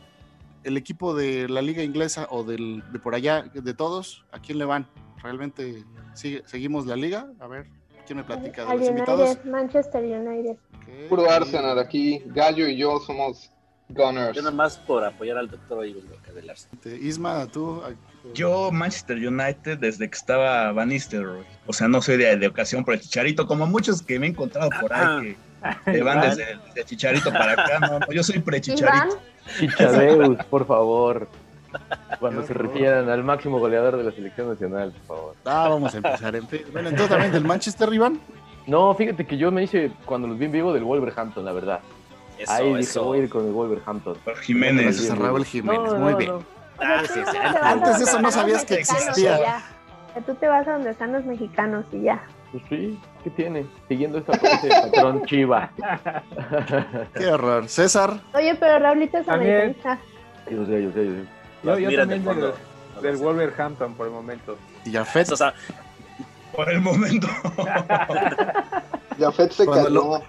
el 0.64 0.78
equipo 0.78 1.14
de 1.16 1.48
la 1.50 1.62
liga 1.62 1.84
inglesa 1.84 2.28
o 2.30 2.44
del, 2.44 2.84
de 2.92 3.00
por 3.00 3.16
allá, 3.16 3.44
de 3.54 3.74
todos, 3.74 4.26
¿a 4.32 4.40
quién 4.40 4.58
le 4.58 4.66
van? 4.66 4.88
¿Realmente 5.22 5.84
sigue, 6.14 6.42
seguimos 6.46 6.86
la 6.86 6.96
liga? 6.96 7.28
A 7.40 7.48
ver, 7.48 7.68
¿quién 8.06 8.18
me 8.18 8.24
platica 8.24 8.66
de 8.66 8.72
Al 8.72 8.80
los 8.80 8.90
invitados? 8.90 9.30
United, 9.30 9.46
Manchester 9.52 10.04
United. 10.04 10.58
Ok, 10.76 11.10
Puro 11.10 11.30
Arsenal 11.30 11.80
aquí. 11.80 12.22
Gallo 12.26 12.68
y 12.68 12.76
yo 12.78 13.00
somos 13.00 13.50
Gunners. 13.90 14.36
Yo 14.36 14.42
nada 14.42 14.56
más 14.56 14.78
por 14.78 15.04
apoyar 15.04 15.38
al 15.38 15.50
doctor. 15.50 15.86
Isma, 17.02 17.46
tú. 17.48 17.82
Yo, 18.34 18.72
Manchester 18.72 19.18
United, 19.18 19.78
desde 19.80 20.10
que 20.10 20.16
estaba 20.16 20.72
Van 20.72 20.90
Nistelrooy. 20.90 21.44
O 21.66 21.74
sea, 21.74 21.88
no 21.88 22.02
soy 22.02 22.18
de, 22.18 22.38
de 22.38 22.48
ocasión 22.48 22.86
por 22.86 22.94
el 22.94 23.02
chicharito, 23.02 23.46
como 23.48 23.66
muchos 23.68 24.02
que 24.02 24.20
me 24.20 24.28
he 24.28 24.30
encontrado 24.30 24.70
por 24.80 24.94
ahí 24.94 25.36
que, 25.86 25.92
que 25.92 26.02
van 26.04 26.22
desde, 26.22 26.58
desde 26.68 26.86
chicharito 26.86 27.32
para 27.32 27.52
acá. 27.54 27.80
No, 27.80 28.00
no, 28.00 28.12
yo 28.12 28.24
soy 28.24 28.40
pre-chicharito. 28.40 29.20
Chichadeus, 29.60 30.38
por 30.46 30.66
favor. 30.66 31.28
Cuando 32.20 32.46
se 32.46 32.54
refieran 32.54 33.10
al 33.10 33.24
máximo 33.24 33.60
goleador 33.60 33.98
de 33.98 34.04
la 34.04 34.12
selección 34.12 34.48
nacional, 34.50 34.94
por 35.08 35.18
favor. 35.18 35.36
Ah, 35.46 35.68
vamos 35.70 35.94
a 35.94 35.98
empezar. 35.98 36.36
En 36.36 36.48
fin. 36.48 36.62
Bueno, 36.72 36.90
entonces 36.90 37.10
también 37.10 37.32
del 37.32 37.44
Manchester, 37.44 37.92
Iván. 37.94 38.20
No, 38.68 38.94
fíjate 38.96 39.26
que 39.26 39.38
yo 39.38 39.52
me 39.52 39.64
hice, 39.64 39.92
cuando 40.06 40.28
los 40.28 40.38
vi 40.38 40.46
en 40.46 40.52
vivo, 40.52 40.72
del 40.72 40.84
Wolverhampton, 40.84 41.44
la 41.44 41.52
verdad. 41.52 41.80
Eso, 42.38 42.52
Ahí 42.52 42.68
dije, 42.70 42.80
eso. 42.82 43.04
voy 43.04 43.20
a 43.20 43.24
ir 43.24 43.30
con 43.30 43.46
el 43.46 43.52
Wolverhampton. 43.52 44.18
Jiménez. 44.42 45.00
Jiménez. 45.46 45.92
No, 45.92 46.00
Muy 46.00 46.12
no, 46.12 46.18
bien. 46.18 46.32
no. 46.32 46.63
Ah, 46.80 47.02
sí, 47.06 47.20
sí. 47.32 47.38
Antes 47.62 47.98
de 48.00 48.04
eso 48.06 48.22
no 48.22 48.32
sabías 48.32 48.66
que 48.66 48.76
existía. 48.76 49.62
Que 50.14 50.22
tú 50.22 50.36
te 50.36 50.48
vas 50.48 50.68
a 50.68 50.74
donde 50.74 50.92
están 50.92 51.12
los 51.14 51.26
mexicanos 51.26 51.86
y 51.92 52.02
ya. 52.04 52.22
Pues 52.52 52.64
sí, 52.70 53.00
¿qué 53.24 53.30
tiene? 53.32 53.66
Siguiendo 53.88 54.20
esta 54.20 54.34
ese 54.34 54.70
patrón 54.70 55.24
chiva. 55.26 55.72
Qué 57.16 57.28
horror. 57.28 57.68
César. 57.68 58.20
Oye, 58.34 58.54
pero 58.56 58.78
Raulito 58.80 59.18
es 59.18 59.26
También. 59.26 59.56
americanista. 59.56 59.98
Yo 60.52 60.66
sé, 60.66 60.84
yo 60.84 60.92
sé, 60.92 61.06
yo 61.06 61.12
sé. 61.14 61.26
Yo, 61.64 61.80
yo 61.80 61.90
de 61.90 61.98
también 61.98 62.24
del, 62.26 62.54
del 63.02 63.18
Wolverhampton 63.18 63.96
por 63.96 64.06
el 64.08 64.14
momento. 64.14 64.58
Y 64.86 64.92
Jafet. 64.92 65.32
O 65.32 65.36
sea, 65.38 65.54
Por 66.56 66.70
el 66.72 66.82
momento. 66.82 67.28
Jafet 69.20 69.52
se 69.52 69.66
Cuando 69.66 69.86
caló. 69.86 70.02
lo, 70.02 70.24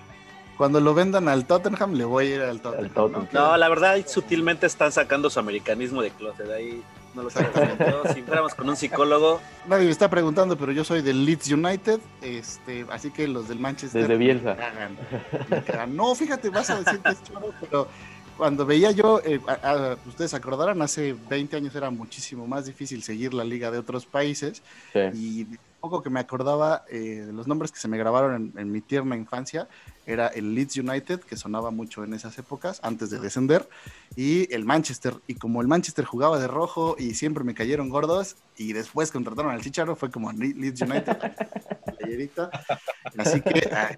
cuando 0.56 0.80
lo 0.80 0.94
vendan 0.94 1.28
al 1.28 1.46
Tottenham, 1.46 1.94
le 1.94 2.04
voy 2.04 2.26
a 2.26 2.34
ir 2.36 2.40
al 2.42 2.60
Tottenham. 2.60 3.28
No, 3.32 3.56
la 3.56 3.68
verdad, 3.68 3.98
sutilmente 4.06 4.66
están 4.66 4.92
sacando 4.92 5.30
su 5.30 5.38
americanismo 5.40 6.00
de 6.02 6.10
closet. 6.10 6.48
Ahí 6.50 6.82
no 7.14 7.22
lo 7.24 7.30
sé. 7.30 7.46
Si 8.14 8.22
fuéramos 8.22 8.54
con 8.54 8.68
un 8.68 8.76
psicólogo, 8.76 9.40
Nadie 9.68 9.84
me 9.86 9.90
está 9.90 10.08
preguntando, 10.10 10.56
pero 10.56 10.72
yo 10.72 10.84
soy 10.84 11.00
del 11.02 11.24
Leeds 11.24 11.50
United, 11.52 12.00
este, 12.22 12.84
así 12.90 13.10
que 13.10 13.26
los 13.28 13.48
del 13.48 13.58
Manchester. 13.60 14.02
Desde 14.02 14.16
Bielsa. 14.16 14.50
me 14.50 14.56
cagan, 14.56 14.96
me 15.48 15.62
cagan. 15.64 15.96
No, 15.96 16.14
fíjate, 16.14 16.50
vas 16.50 16.70
a 16.70 16.80
decir 16.80 17.00
que 17.00 17.10
es 17.10 17.22
choro, 17.24 17.52
pero 17.60 17.88
cuando 18.36 18.66
veía 18.66 18.90
yo, 18.90 19.20
eh, 19.24 19.40
a- 19.46 19.70
a- 19.70 19.96
ustedes 20.08 20.34
acordarán, 20.34 20.82
hace 20.82 21.14
20 21.28 21.56
años 21.56 21.74
era 21.76 21.90
muchísimo 21.90 22.46
más 22.48 22.66
difícil 22.66 23.02
seguir 23.04 23.32
la 23.32 23.44
liga 23.44 23.70
de 23.70 23.78
otros 23.78 24.06
países 24.06 24.60
Sí. 24.92 24.98
y 25.14 25.46
poco 25.84 26.02
que 26.02 26.10
me 26.10 26.20
acordaba 26.20 26.84
eh, 26.88 27.24
de 27.26 27.32
los 27.32 27.46
nombres 27.46 27.70
que 27.72 27.78
se 27.78 27.88
me 27.88 27.98
grabaron 27.98 28.34
en, 28.34 28.58
en 28.58 28.72
mi 28.72 28.80
tierna 28.80 29.16
infancia 29.16 29.68
era 30.06 30.26
el 30.28 30.54
Leeds 30.54 30.76
United, 30.78 31.20
que 31.20 31.36
sonaba 31.36 31.70
mucho 31.70 32.04
en 32.04 32.12
esas 32.14 32.36
épocas, 32.38 32.80
antes 32.82 33.08
de 33.10 33.18
descender, 33.18 33.68
y 34.16 34.52
el 34.54 34.64
Manchester. 34.64 35.14
Y 35.26 35.34
como 35.34 35.60
el 35.62 35.68
Manchester 35.68 36.04
jugaba 36.04 36.38
de 36.38 36.46
rojo 36.46 36.96
y 36.98 37.14
siempre 37.14 37.44
me 37.44 37.54
cayeron 37.54 37.88
gordos, 37.88 38.36
y 38.56 38.72
después 38.72 39.10
contrataron 39.12 39.52
al 39.52 39.60
Chicharo, 39.62 39.96
fue 39.96 40.10
como 40.10 40.32
Le- 40.32 40.54
Leeds 40.54 40.80
United, 40.82 41.16
playerita. 41.98 42.50
Así 43.18 43.40
que 43.40 43.68
ah, 43.72 43.96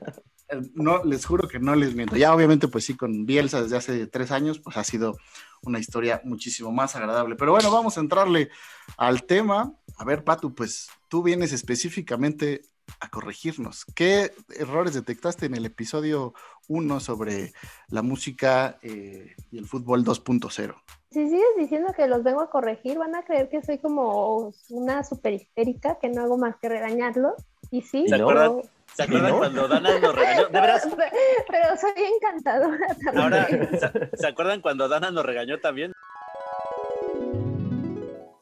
no, 0.75 1.03
les 1.05 1.25
juro 1.27 1.49
que 1.49 1.59
no 1.59 1.75
les 1.75 1.95
miento. 1.95 2.17
Ya 2.17 2.35
obviamente, 2.35 2.69
pues 2.69 2.85
sí, 2.85 2.97
con 2.97 3.27
Bielsa 3.27 3.63
desde 3.63 3.77
hace 3.77 4.07
tres 4.07 4.31
años, 4.31 4.61
pues 4.61 4.77
ha 4.77 4.85
sido 4.85 5.17
una 5.63 5.79
historia 5.79 6.21
muchísimo 6.25 6.71
más 6.71 6.95
agradable. 6.97 7.35
Pero 7.37 7.53
bueno, 7.53 7.71
vamos 7.71 7.97
a 7.97 8.01
entrarle 8.01 8.51
al 8.97 9.25
tema. 9.25 9.73
A 9.99 10.05
ver, 10.05 10.23
Patu, 10.23 10.55
pues 10.55 10.89
tú 11.09 11.23
vienes 11.23 11.53
específicamente 11.53 12.63
a 13.01 13.09
corregirnos. 13.09 13.85
¿Qué 13.95 14.33
errores 14.59 14.95
detectaste 14.95 15.47
en 15.47 15.55
el 15.55 15.67
episodio 15.67 16.35
1 16.69 17.01
sobre 17.01 17.53
la 17.89 18.03
música 18.03 18.79
eh, 18.83 19.35
y 19.51 19.59
el 19.59 19.67
fútbol 19.67 20.05
2.0? 20.05 20.75
Si 21.11 21.25
sigues 21.29 21.45
diciendo 21.59 21.93
que 21.97 22.07
los 22.07 22.23
vengo 22.23 22.43
a 22.43 22.51
corregir, 22.51 22.99
van 22.99 23.15
a 23.17 23.25
creer 23.25 23.49
que 23.49 23.63
soy 23.63 23.79
como 23.79 24.53
una 24.71 25.03
super 25.03 25.33
histérica, 25.33 25.99
que 26.01 26.09
no 26.09 26.23
hago 26.23 26.37
más 26.39 26.57
que 26.57 26.69
regañarlos. 26.69 27.35
Y 27.71 27.83
sí, 27.83 28.05
¿se 28.07 28.17
pero- 28.17 28.25
acuerdan, 28.31 28.63
¿se 28.95 29.03
acuerdan 29.03 29.31
no? 29.33 29.39
cuando 29.39 29.69
Dana 29.69 29.99
nos 29.99 30.15
regañó? 30.15 30.49
De 30.49 30.61
veras, 30.61 30.89
pero 31.49 31.77
soy 31.81 32.05
encantadora 32.15 32.87
también. 33.05 33.19
ahora, 33.19 33.47
¿se, 33.49 34.17
se 34.17 34.27
acuerdan 34.27 34.61
cuando 34.61 34.89
Dana 34.89 35.11
nos 35.11 35.25
regañó 35.27 35.59
también? 35.59 35.93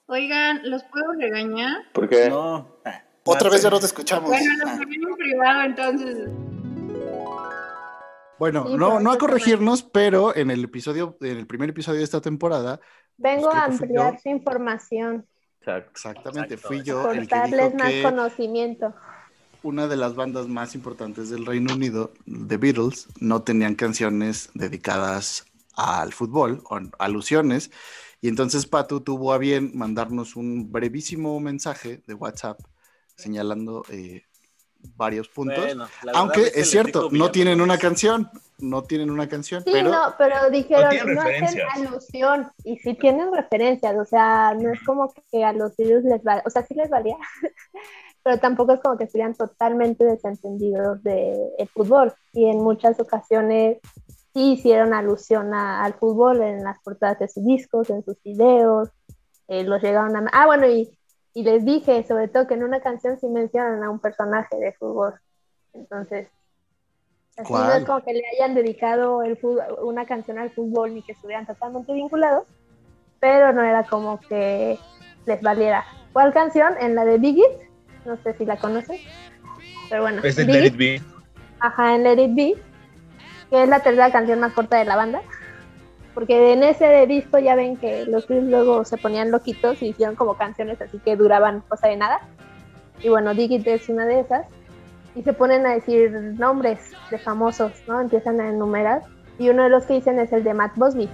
Oigan, 0.07 0.61
¿los 0.65 0.83
puedo 0.85 1.13
regañar? 1.19 1.91
¿Por 1.93 2.09
qué? 2.09 2.29
No. 2.29 2.77
Otra 3.25 3.49
vez 3.49 3.63
ya 3.63 3.71
no 3.71 3.81
te 3.81 3.87
escuchamos. 3.87 4.29
Bueno, 4.29 4.53
los 4.59 4.69
Ah. 4.71 4.79
regaño 4.79 5.09
en 5.09 5.15
privado 5.17 5.63
entonces. 5.63 6.29
Bueno, 8.39 8.67
Sí, 8.67 8.75
no, 8.77 9.11
a 9.11 9.19
corregirnos, 9.19 9.83
pero 9.83 10.35
en 10.37 10.51
el 10.51 10.65
episodio, 10.65 11.17
en 11.21 11.39
el 11.39 11.47
primer 11.47 11.71
episodio 11.71 11.99
de 11.99 12.05
esta 12.05 12.21
temporada, 12.21 12.81
Vengo 13.17 13.45
Pues 13.45 13.55
a 13.55 13.65
ampliar 13.67 14.21
su 14.21 14.29
información, 14.29 15.25
Exacto. 15.61 15.91
exactamente, 15.93 16.55
Exacto, 16.55 16.67
fui 16.69 16.83
yo 16.83 17.13
el 17.13 17.29
que 17.29 17.43
dijo 17.47 17.77
más 17.77 17.91
que 17.93 18.03
conocimiento. 18.03 18.93
una 19.63 19.87
de 19.87 19.95
las 19.97 20.17
bandas 20.17 20.49
más 20.49 20.75
importantes 20.75 21.31
del 21.31 21.47
Reino 21.47 21.75
Unido, 21.75 22.13
The 22.27 22.57
Beatles, 22.57 23.07
no 23.21 23.43
tenían 23.43 23.77
canciones 23.77 24.51
dedicadas 24.55 25.47
al 25.77 26.13
fútbol 26.13 26.61
o 26.69 26.81
alusiones. 26.99 27.71
Y 28.25 28.28
entonces 28.28 28.66
Patu 28.66 29.02
tuvo 29.02 29.35
a 29.35 29.37
bien 29.37 29.73
mandarnos 29.75 30.35
un 30.35 30.73
brevísimo 30.73 31.38
mensaje 31.40 32.00
de 32.07 32.14
WhatsApp 32.14 32.59
señalando 33.14 33.85
eh, 33.90 34.23
varios 34.97 35.28
puntos. 35.28 35.62
Bueno, 35.62 35.87
Aunque 36.14 36.50
que 36.50 36.61
es 36.61 36.71
cierto, 36.71 37.11
no 37.12 37.31
tienen 37.31 37.61
una 37.61 37.76
canción, 37.76 38.31
no 38.57 38.83
tienen 38.85 39.11
una 39.11 39.28
canción, 39.28 39.62
Sí, 39.62 39.69
pero 39.71 39.90
no, 39.90 40.14
pero 40.16 40.49
dijeron, 40.49 40.88
tienen 40.88 41.14
no, 41.16 41.21
hacen 41.21 41.61
alusión, 41.75 42.50
y 42.64 42.78
sí 42.78 42.95
tienen 42.95 43.31
referencias, 43.31 43.95
o 43.95 44.07
sea, 44.07 44.54
no 44.59 44.73
es 44.73 44.83
como 44.85 45.12
que 45.31 45.45
a 45.45 45.52
los 45.52 45.76
virus 45.76 46.04
les 46.04 46.23
va, 46.23 46.43
o 46.47 46.49
sea, 46.49 46.64
sí 46.64 46.73
les 46.73 46.88
valía, 46.88 47.19
pero 48.23 48.38
tampoco 48.38 48.73
es 48.73 48.81
como 48.81 48.97
que 48.97 49.04
estuvieran 49.04 49.35
totalmente 49.35 50.02
desentendidos 50.02 51.02
del 51.02 51.69
fútbol, 51.75 52.14
y 52.33 52.47
en 52.47 52.57
muchas 52.57 52.99
ocasiones 52.99 53.81
sí 54.35 54.53
hicieron 54.53 54.93
alusión 54.93 55.55
a- 55.55 55.83
al 55.85 55.95
fútbol 55.95 56.43
en 56.43 56.62
las 56.64 56.79
portadas 56.83 57.19
de 57.21 57.29
sus 57.29 57.45
discos, 57.47 57.88
en 57.88 58.05
sus 58.05 58.21
videos, 58.23 58.91
eh, 59.49 59.64
los 59.64 59.81
llegaron 59.83 60.17
a... 60.17 60.29
Ah, 60.33 60.47
bueno, 60.47 60.67
y, 60.67 60.91
y 61.33 61.43
les 61.45 61.64
dije, 61.64 62.03
sobre 62.05 62.29
todo, 62.29 62.47
que 62.47 62.55
en 62.55 62.64
una 62.64 62.81
canción 62.81 63.19
sí 63.19 63.29
mencionan 63.29 63.83
a 63.83 63.91
un 63.91 64.00
personaje 64.00 64.57
de 64.57 64.73
fútbol, 64.73 65.14
entonces... 65.73 66.29
Así 67.37 67.53
no 67.53 67.73
es 67.73 67.85
como 67.85 68.00
que 68.05 68.12
le 68.12 68.23
hayan 68.37 68.55
dedicado 68.55 69.25
el 69.25 69.37
fútbol, 69.37 69.64
una 69.83 70.07
canción 70.07 70.38
al 70.38 70.50
fútbol 70.53 70.95
ni 70.95 71.03
que 71.03 71.12
estuvieran 71.12 71.45
totalmente 71.47 71.93
vinculados, 71.93 72.45
pero 73.19 73.53
no 73.53 73.61
era 73.62 73.83
como 73.83 74.21
que 74.21 74.79
les 75.26 75.43
valiera. 75.43 75.85
¿Cuál 76.12 76.33
canción? 76.33 76.75
En 76.79 76.95
la 76.95 77.05
de 77.05 77.19
Biggie, 77.19 77.43
no 78.05 78.17
sé 78.23 78.35
si 78.35 78.45
la 78.47 78.57
conocen, 78.57 78.99
pero 79.91 80.03
bueno. 80.03 80.23
Es 80.23 80.37
de 80.37 80.45
Big 80.45 80.55
Let 80.55 80.67
It, 80.67 80.73
It 80.75 80.79
Be. 80.79 81.03
Ajá, 81.59 81.97
en 81.97 82.05
Let 82.05 82.23
It 82.23 82.35
Be, 82.37 82.55
que 83.55 83.63
es 83.63 83.69
la 83.69 83.79
tercera 83.79 84.11
canción 84.11 84.41
más 84.41 84.53
corta 84.53 84.79
de 84.79 84.85
la 84.85 84.97
banda, 84.97 85.23
porque 86.13 86.53
en 86.53 86.65
ese 86.65 87.07
disco 87.07 87.39
ya 87.39 87.55
ven 87.55 87.77
que 87.77 88.05
los 88.05 88.27
Beatles 88.27 88.51
luego 88.51 88.85
se 88.85 88.97
ponían 88.97 89.31
loquitos 89.31 89.81
y 89.81 89.91
hicieron 89.91 90.17
como 90.17 90.35
canciones 90.35 90.81
así 90.83 90.99
que 90.99 91.15
duraban 91.15 91.61
cosa 91.69 91.87
de 91.87 91.97
nada. 91.97 92.19
Y 93.01 93.11
bueno, 93.11 93.33
Dig 93.33 93.53
It 93.53 93.67
es 93.69 93.89
una 93.89 94.07
de 94.07 94.19
esas. 94.19 94.49
Y 95.15 95.23
se 95.23 95.33
ponen 95.33 95.65
a 95.67 95.75
decir 95.75 96.11
nombres 96.37 96.81
de 97.13 97.19
famosos, 97.19 97.71
¿no? 97.87 98.01
Empiezan 98.01 98.41
a 98.41 98.49
enumerar. 98.49 99.03
Y 99.39 99.51
uno 99.51 99.63
de 99.63 99.69
los 99.69 99.85
que 99.87 99.95
dicen 99.95 100.19
es 100.19 100.33
el 100.33 100.43
de 100.43 100.53
Matt 100.53 100.73
Busby, 100.75 101.09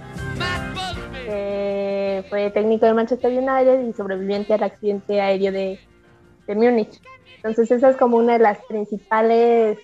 que 1.25 2.25
fue 2.27 2.49
técnico 2.49 2.87
de 2.87 2.95
Manchester 2.95 3.31
United 3.31 3.87
y 3.87 3.93
sobreviviente 3.93 4.55
al 4.55 4.63
accidente 4.63 5.21
aéreo 5.21 5.51
de, 5.51 5.79
de 6.47 6.55
Múnich. 6.55 6.99
Entonces 7.35 7.69
esa 7.69 7.91
es 7.91 7.97
como 7.97 8.17
una 8.17 8.33
de 8.33 8.39
las 8.39 8.57
principales 8.65 9.77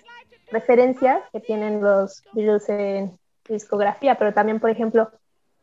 referencias 0.50 1.20
que 1.32 1.40
tienen 1.40 1.80
los 1.80 2.22
Beatles 2.32 2.68
en 2.68 3.18
discografía, 3.48 4.16
pero 4.16 4.32
también, 4.32 4.60
por 4.60 4.70
ejemplo, 4.70 5.10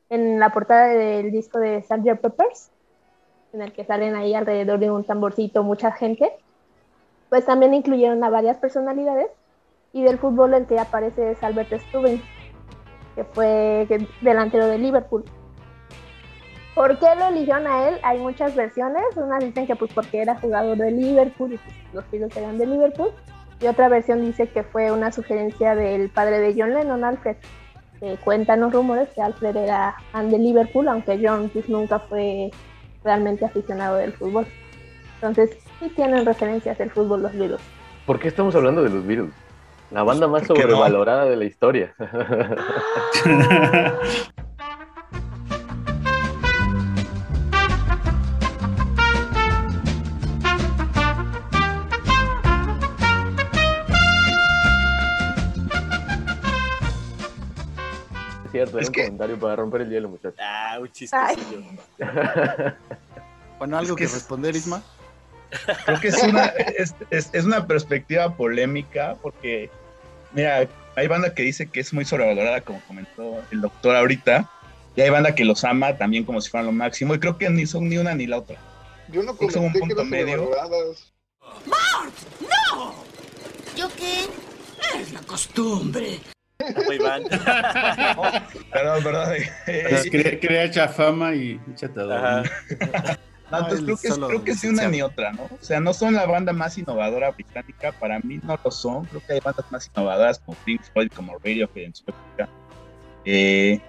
en 0.09 0.39
la 0.39 0.51
portada 0.51 0.87
del 0.87 1.31
disco 1.31 1.59
de 1.59 1.81
Sgt. 1.81 2.19
Peppers, 2.21 2.71
en 3.53 3.61
el 3.61 3.73
que 3.73 3.85
salen 3.85 4.15
ahí 4.15 4.33
alrededor 4.33 4.79
de 4.79 4.91
un 4.91 5.03
tamborcito 5.03 5.63
mucha 5.63 5.91
gente, 5.91 6.31
pues 7.29 7.45
también 7.45 7.73
incluyeron 7.73 8.23
a 8.23 8.29
varias 8.29 8.57
personalidades 8.57 9.29
y 9.93 10.03
del 10.03 10.19
fútbol 10.19 10.53
el 10.53 10.65
que 10.65 10.79
aparece 10.79 11.31
es 11.31 11.43
Albert 11.43 11.73
Stubbing, 11.73 12.21
que 13.15 13.23
fue 13.23 13.87
delantero 14.21 14.67
de 14.67 14.77
Liverpool. 14.77 15.23
¿Por 16.75 16.99
qué 16.99 17.15
lo 17.17 17.27
eligieron 17.27 17.65
a 17.65 17.87
él? 17.87 17.97
Hay 18.03 18.19
muchas 18.19 18.53
versiones. 18.53 19.03
Unas 19.15 19.41
dicen 19.41 19.65
que 19.65 19.77
pues 19.77 19.93
porque 19.93 20.21
era 20.21 20.37
jugador 20.37 20.77
de 20.77 20.91
Liverpool 20.91 21.53
y 21.53 21.57
pues, 21.57 21.75
los 21.93 22.11
Beatles 22.11 22.35
eran 22.35 22.57
de 22.57 22.65
Liverpool. 22.65 23.11
Y 23.61 23.67
otra 23.67 23.89
versión 23.89 24.21
dice 24.21 24.47
que 24.47 24.63
fue 24.63 24.91
una 24.91 25.11
sugerencia 25.11 25.75
del 25.75 26.09
padre 26.09 26.39
de 26.39 26.55
John 26.57 26.73
Lennon, 26.73 27.03
Alfred. 27.03 27.37
Que 27.99 28.17
cuentan 28.17 28.59
los 28.59 28.73
rumores 28.73 29.09
que 29.15 29.21
Alfred 29.21 29.55
era 29.55 29.95
fan 30.11 30.29
de 30.29 30.37
Liverpool, 30.37 30.87
aunque 30.89 31.19
John 31.21 31.49
pues, 31.49 31.69
nunca 31.69 31.99
fue 31.99 32.51
realmente 33.03 33.45
aficionado 33.45 33.95
del 33.97 34.13
fútbol. 34.13 34.45
Entonces 35.15 35.57
sí 35.79 35.89
tienen 35.95 36.25
referencias 36.25 36.77
del 36.77 36.91
fútbol 36.91 37.23
los 37.23 37.33
Beatles. 37.33 37.61
¿Por 38.05 38.19
qué 38.19 38.27
estamos 38.27 38.53
hablando 38.55 38.83
de 38.83 38.89
los 38.89 39.05
Beatles? 39.05 39.31
La 39.91 40.03
banda 40.03 40.27
más 40.27 40.45
¿Por 40.45 40.57
qué 40.57 40.63
no? 40.63 40.69
sobrevalorada 40.69 41.25
de 41.25 41.35
la 41.37 41.45
historia. 41.45 41.95
Es 58.63 58.69
cierto, 58.71 58.79
era 58.79 58.87
un 58.87 58.93
comentario 58.93 59.39
para 59.39 59.55
romper 59.57 59.81
el 59.81 59.89
hielo, 59.89 60.09
muchachos. 60.09 60.39
Ah, 60.41 60.77
un 60.79 60.91
chistecillo. 60.91 61.61
Bueno, 63.57 63.77
algo 63.77 63.91
Es 63.93 63.95
que 63.95 64.01
que 64.01 64.03
es- 64.05 64.13
responder, 64.13 64.55
Isma. 64.55 64.81
Creo 65.85 65.99
que 65.99 66.07
es 66.09 66.21
una, 66.23 66.45
es, 66.45 66.95
es- 67.09 67.29
es 67.33 67.45
una 67.45 67.65
perspectiva 67.67 68.35
polémica 68.35 69.15
porque, 69.21 69.69
mira, 70.33 70.67
hay 70.95 71.07
banda 71.07 71.33
que 71.33 71.43
dice 71.43 71.67
que 71.67 71.79
es 71.79 71.93
muy 71.93 72.03
sobrevalorada, 72.05 72.61
como 72.61 72.81
comentó 72.81 73.41
el 73.51 73.61
doctor 73.61 73.95
ahorita, 73.95 74.49
y 74.95 75.01
hay 75.01 75.09
banda 75.09 75.35
que 75.35 75.45
los 75.45 75.63
ama 75.63 75.97
también 75.97 76.23
como 76.25 76.41
si 76.41 76.49
fueran 76.49 76.65
lo 76.67 76.71
máximo, 76.73 77.13
y 77.15 77.19
creo 77.19 77.37
que 77.37 77.49
ni 77.49 77.65
son 77.65 77.87
ni 77.87 77.97
una 77.97 78.13
ni 78.15 78.27
la 78.27 78.39
otra. 78.39 78.57
Yo 79.09 79.21
no 79.23 79.35
Creo 79.35 79.47
que 79.49 79.53
son 79.53 79.65
un 79.65 79.73
comenté 79.73 79.87
que 79.95 80.01
eran 80.01 80.09
medio. 80.09 80.37
sobrevaloradas. 80.37 81.13
¡No! 81.67 82.95
¿Yo 83.77 83.87
qué? 83.95 84.27
Es 84.99 85.13
la 85.13 85.21
costumbre. 85.21 86.19
Muy 86.85 86.99
mal. 86.99 87.23
Perdón, 88.71 89.03
perdón. 89.03 89.29
Pues 89.65 90.09
crea, 90.09 90.39
crea 90.39 90.63
echa 90.63 90.87
fama 90.87 91.35
y 91.35 91.59
échate 91.71 91.99
a 91.99 92.03
dormir. 92.03 92.51
No, 93.51 93.59
entonces 93.59 93.85
creo 93.85 93.97
que, 93.97 94.27
creo 94.27 94.43
que 94.43 94.55
sí 94.55 94.67
una 94.67 94.87
ni 94.87 95.01
otra, 95.01 95.31
¿no? 95.31 95.43
O 95.43 95.57
sea, 95.61 95.79
no 95.79 95.93
son 95.93 96.15
la 96.15 96.25
banda 96.25 96.51
más 96.51 96.77
innovadora 96.77 97.29
británica, 97.31 97.91
para 97.91 98.19
mí 98.19 98.39
no 98.41 98.59
lo 98.63 98.71
son. 98.71 99.05
Creo 99.05 99.21
que 99.25 99.33
hay 99.33 99.39
bandas 99.39 99.71
más 99.71 99.87
innovadoras 99.93 100.39
como 100.39 100.57
Pink 100.65 100.81
Floyd, 100.91 101.11
como 101.15 101.37
Radiohead 101.37 101.85
en 101.85 101.95
su 101.95 102.03
época. 102.03 102.49
Eh, 103.23 103.79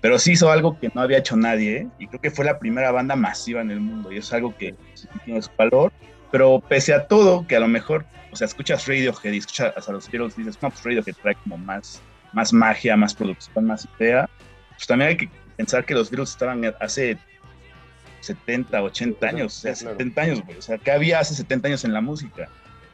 pero 0.00 0.18
sí 0.18 0.32
hizo 0.32 0.50
algo 0.50 0.78
que 0.80 0.90
no 0.94 1.02
había 1.02 1.18
hecho 1.18 1.36
nadie, 1.36 1.76
¿eh? 1.76 1.88
y 1.98 2.06
creo 2.08 2.20
que 2.20 2.30
fue 2.30 2.44
la 2.44 2.58
primera 2.58 2.90
banda 2.90 3.14
masiva 3.14 3.60
en 3.60 3.70
el 3.70 3.80
mundo, 3.80 4.10
y 4.10 4.18
es 4.18 4.32
algo 4.32 4.56
que 4.56 4.74
sí 4.94 5.06
tiene 5.24 5.42
su 5.42 5.50
valor. 5.56 5.92
Pero 6.30 6.60
pese 6.60 6.94
a 6.94 7.06
todo, 7.06 7.46
que 7.46 7.56
a 7.56 7.60
lo 7.60 7.68
mejor, 7.68 8.06
o 8.32 8.36
sea, 8.36 8.46
escuchas 8.46 8.86
Radiohead 8.88 9.32
y 9.32 9.38
escuchas 9.38 9.88
a 9.88 9.92
los 9.92 10.10
Beatles 10.10 10.34
y 10.38 10.42
dices, 10.42 10.58
no, 10.62 10.70
pues 10.70 10.82
Radiohead 10.82 11.14
trae 11.22 11.34
como 11.36 11.58
más, 11.58 12.00
más 12.32 12.52
magia, 12.52 12.96
más 12.96 13.14
producción, 13.14 13.64
más 13.66 13.88
idea. 13.98 14.28
Pues 14.70 14.86
también 14.86 15.10
hay 15.10 15.16
que 15.16 15.30
pensar 15.56 15.84
que 15.84 15.94
los 15.94 16.10
Beatles 16.10 16.30
estaban 16.30 16.64
hace 16.80 17.18
70, 18.20 18.82
80 18.82 19.26
años, 19.26 19.56
o 19.56 19.60
sea, 19.60 19.74
Sí, 19.74 19.84
claro. 19.84 19.98
70 19.98 20.20
años, 20.22 20.42
güey. 20.44 20.58
O 20.58 20.62
sea, 20.62 20.78
¿qué 20.78 20.90
había 20.90 21.18
hace 21.20 21.34
70 21.34 21.68
años 21.68 21.84
en 21.84 21.92
la 21.92 22.00
música? 22.00 22.48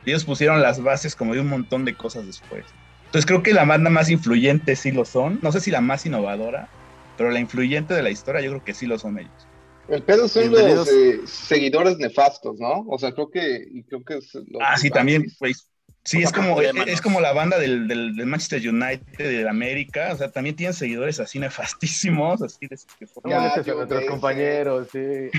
Ellos 0.05 0.25
pusieron 0.25 0.63
las 0.63 0.83
bases 0.83 1.15
como 1.15 1.35
de 1.35 1.41
un 1.41 1.49
montón 1.49 1.85
de 1.85 1.95
cosas 1.95 2.27
después. 2.27 2.65
Entonces 3.07 3.27
creo 3.27 3.43
que 3.43 3.53
la 3.53 3.65
banda 3.65 3.91
más 3.91 4.11
influyente 4.11 4.77
sí 4.77 4.93
lo 4.93 5.05
son. 5.05 5.39
No 5.43 5.53
sé 5.53 5.61
si 5.61 5.71
la 5.71 5.81
más 5.81 6.05
innovadora, 6.07 6.69
pero 7.17 7.31
la 7.31 7.41
influyente 7.41 7.95
de 7.95 8.03
la 8.03 8.11
historia 8.11 8.41
yo 8.41 8.51
creo 8.51 8.65
que 8.65 8.75
sí 8.75 8.87
lo 8.87 8.99
son 8.99 9.19
ellos. 9.19 9.49
El 9.89 10.03
pedo 10.03 10.29
son 10.29 10.51
los 10.51 10.89
eh, 10.89 11.21
seguidores 11.27 11.97
nefastos, 11.97 12.59
¿no? 12.61 12.85
O 12.89 12.99
sea, 12.99 13.13
creo 13.13 13.31
que, 13.31 13.67
y 13.71 13.83
creo 13.85 14.05
que 14.05 14.19
es 14.19 14.35
lo 14.35 14.61
Ah, 14.61 14.77
sí, 14.77 14.91
también, 14.91 15.25
güey. 15.41 15.55
Sí, 16.09 16.17
O 16.17 16.21
sea, 16.21 16.29
es 16.29 16.33
como, 16.33 16.63
es 16.63 17.03
como 17.03 17.21
la 17.21 17.35
banda 17.35 17.59
del, 17.59 17.87
del, 17.87 18.17
del 18.17 18.25
Manchester 18.25 18.67
United 18.67 19.03
de 19.19 19.47
América. 19.47 20.15
O 20.15 20.17
sea, 20.17 20.31
también 20.31 20.57
tienen 20.57 20.73
seguidores 20.73 21.21
así 21.21 21.39
nefastísimos, 21.39 22.41
así 22.41 22.67
de 22.67 22.79
que 22.99 23.35
a 23.35 23.59
nuestros 23.75 24.05
compañeros, 24.07 24.89
sí. 24.91 24.99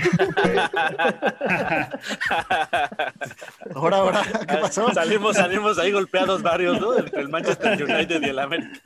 Ahora, 3.74 3.96
ahora, 3.96 4.22
¿qué 4.48 4.56
pasó? 4.58 4.94
Salimos, 4.94 5.34
salimos 5.34 5.76
ahí 5.76 5.90
golpeados 5.90 6.40
varios, 6.40 6.80
¿no? 6.80 6.96
Entre 6.96 7.20
el 7.20 7.28
Manchester 7.28 7.82
United 7.82 8.22
y 8.22 8.28
el 8.28 8.38
América. 8.38 8.80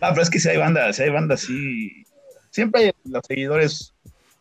Ah, 0.00 0.12
pero 0.12 0.22
es 0.22 0.30
que 0.30 0.40
si 0.40 0.48
hay 0.48 0.56
bandas, 0.56 0.96
si 0.96 1.02
hay 1.02 1.10
bandas, 1.10 1.40
sí. 1.42 2.06
Siempre 2.48 2.84
hay 2.84 2.92
los 3.04 3.26
seguidores 3.26 3.92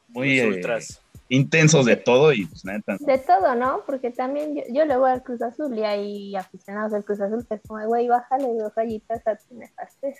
muy 0.07 0.37
Los 0.37 0.45
eh, 0.45 0.49
ultras. 0.55 1.01
Intensos 1.29 1.85
de 1.85 1.95
todo 1.95 2.33
y 2.33 2.45
pues 2.45 2.65
neta. 2.65 2.97
De 2.99 3.17
todo, 3.19 3.55
¿no? 3.55 3.83
Porque 3.85 4.11
también 4.11 4.55
yo, 4.55 4.63
yo 4.73 4.85
le 4.85 4.97
voy 4.97 5.11
al 5.11 5.23
Cruz 5.23 5.41
Azul 5.41 5.77
y 5.77 5.83
hay 5.83 6.35
aficionados 6.35 6.91
del 6.91 7.05
Cruz 7.05 7.21
Azul 7.21 7.45
que 7.47 7.55
es 7.55 7.61
como, 7.67 7.85
güey, 7.85 8.07
bájale 8.07 8.47
dos 8.57 8.73
rayitas 8.75 9.25
a 9.27 9.35
tu 9.35 9.55
nefastez. 9.55 10.17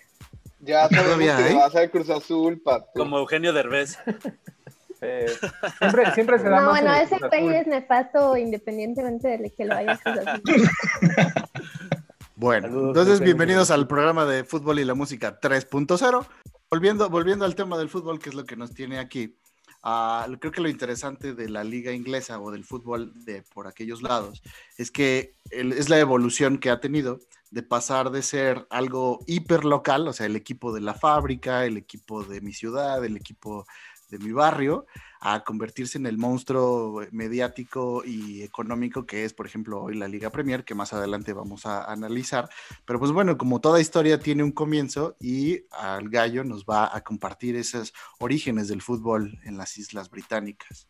Ya 0.60 0.88
Todavía 0.88 1.36
que 1.36 1.42
hay. 1.44 1.54
va 1.54 1.66
a 1.66 1.70
ser 1.70 1.90
Cruz 1.90 2.08
Azul, 2.10 2.60
Pato. 2.62 2.90
Como 2.94 3.18
Eugenio 3.18 3.52
Derbez. 3.52 3.98
Siempre, 5.00 6.12
siempre 6.12 6.38
se 6.38 6.44
da 6.50 6.60
No, 6.60 6.66
más 6.72 6.82
bueno, 6.82 6.94
ese 6.94 7.14
Azul. 7.14 7.54
es 7.54 7.66
nefasto 7.66 8.36
independientemente 8.36 9.38
de 9.38 9.50
que 9.50 9.64
lo 9.64 9.74
haya. 9.74 9.98
Bueno, 12.36 12.68
Saludos, 12.68 12.88
entonces 12.88 13.20
bienvenidos 13.20 13.70
al 13.70 13.86
programa 13.86 14.24
de 14.24 14.44
Fútbol 14.44 14.78
y 14.78 14.84
la 14.84 14.94
Música 14.94 15.38
3.0. 15.40 16.26
Volviendo, 16.70 17.10
volviendo 17.10 17.44
al 17.44 17.54
tema 17.54 17.76
del 17.76 17.90
fútbol, 17.90 18.18
que 18.18 18.30
es 18.30 18.34
lo 18.34 18.44
que 18.44 18.56
nos 18.56 18.72
tiene 18.72 18.98
aquí. 18.98 19.36
Ah, 19.82 20.26
creo 20.40 20.52
que 20.52 20.60
lo 20.60 20.68
interesante 20.68 21.34
de 21.34 21.48
la 21.48 21.64
liga 21.64 21.92
inglesa 21.92 22.40
o 22.40 22.50
del 22.50 22.64
fútbol 22.64 23.12
de 23.24 23.42
por 23.42 23.66
aquellos 23.66 24.02
lados 24.02 24.42
es 24.76 24.90
que 24.90 25.36
es 25.50 25.88
la 25.88 25.98
evolución 25.98 26.58
que 26.58 26.70
ha 26.70 26.80
tenido 26.80 27.20
de 27.50 27.62
pasar 27.64 28.10
de 28.10 28.22
ser 28.22 28.66
algo 28.70 29.20
hiperlocal, 29.26 30.06
o 30.06 30.12
sea, 30.12 30.26
el 30.26 30.36
equipo 30.36 30.72
de 30.72 30.80
la 30.80 30.94
fábrica, 30.94 31.66
el 31.66 31.76
equipo 31.76 32.22
de 32.22 32.40
mi 32.40 32.52
ciudad, 32.52 33.04
el 33.04 33.16
equipo 33.16 33.66
de 34.10 34.18
mi 34.18 34.32
barrio, 34.32 34.86
a 35.20 35.44
convertirse 35.44 35.98
en 35.98 36.06
el 36.06 36.18
monstruo 36.18 37.02
mediático 37.10 38.02
y 38.04 38.42
económico 38.42 39.06
que 39.06 39.24
es, 39.24 39.32
por 39.32 39.46
ejemplo, 39.46 39.82
hoy 39.82 39.96
la 39.96 40.08
Liga 40.08 40.30
Premier, 40.30 40.64
que 40.64 40.74
más 40.74 40.92
adelante 40.92 41.32
vamos 41.32 41.66
a 41.66 41.84
analizar. 41.84 42.48
Pero 42.84 42.98
pues 42.98 43.12
bueno, 43.12 43.36
como 43.36 43.60
toda 43.60 43.80
historia 43.80 44.18
tiene 44.18 44.42
un 44.42 44.52
comienzo 44.52 45.16
y 45.20 45.60
al 45.70 46.08
gallo 46.08 46.42
nos 46.44 46.64
va 46.64 46.94
a 46.94 47.02
compartir 47.02 47.56
esos 47.56 47.92
orígenes 48.18 48.68
del 48.68 48.82
fútbol 48.82 49.38
en 49.44 49.56
las 49.56 49.76
Islas 49.78 50.10
Británicas. 50.10 50.88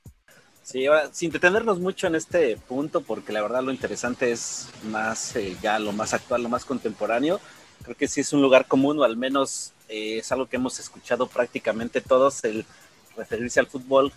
Sí, 0.63 0.87
ahora, 0.87 1.11
sin 1.13 1.33
detenernos 1.33 1.81
mucho 1.81 2.07
en 2.07 2.15
este 2.15 2.57
punto, 2.57 3.01
porque 3.01 3.33
la 3.33 3.43
verdad 3.43 3.63
lo 3.63 3.73
interesante 3.73 4.31
es 4.31 4.69
más 4.85 5.35
eh, 5.35 5.57
ya 5.61 5.81
lo 5.81 5.91
más 5.91 6.15
actual, 6.15 6.45
lo 6.45 6.49
más 6.49 6.65
contemporáneo. 6.65 7.41
Creo 7.83 7.97
que 7.97 8.07
sí 8.07 8.21
es 8.21 8.33
un 8.33 8.43
lugar 8.43 8.69
común, 8.69 8.99
o 9.01 9.03
al 9.03 9.17
menos 9.17 9.73
eh, 9.89 10.19
es 10.19 10.31
algo 10.31 10.47
que 10.47 10.57
hemos 10.57 10.79
escuchado 10.79 11.27
prácticamente 11.27 12.01
todos, 12.01 12.45
el 12.45 12.65
referirse 13.21 13.61
al 13.61 13.67
fútbol 13.67 14.13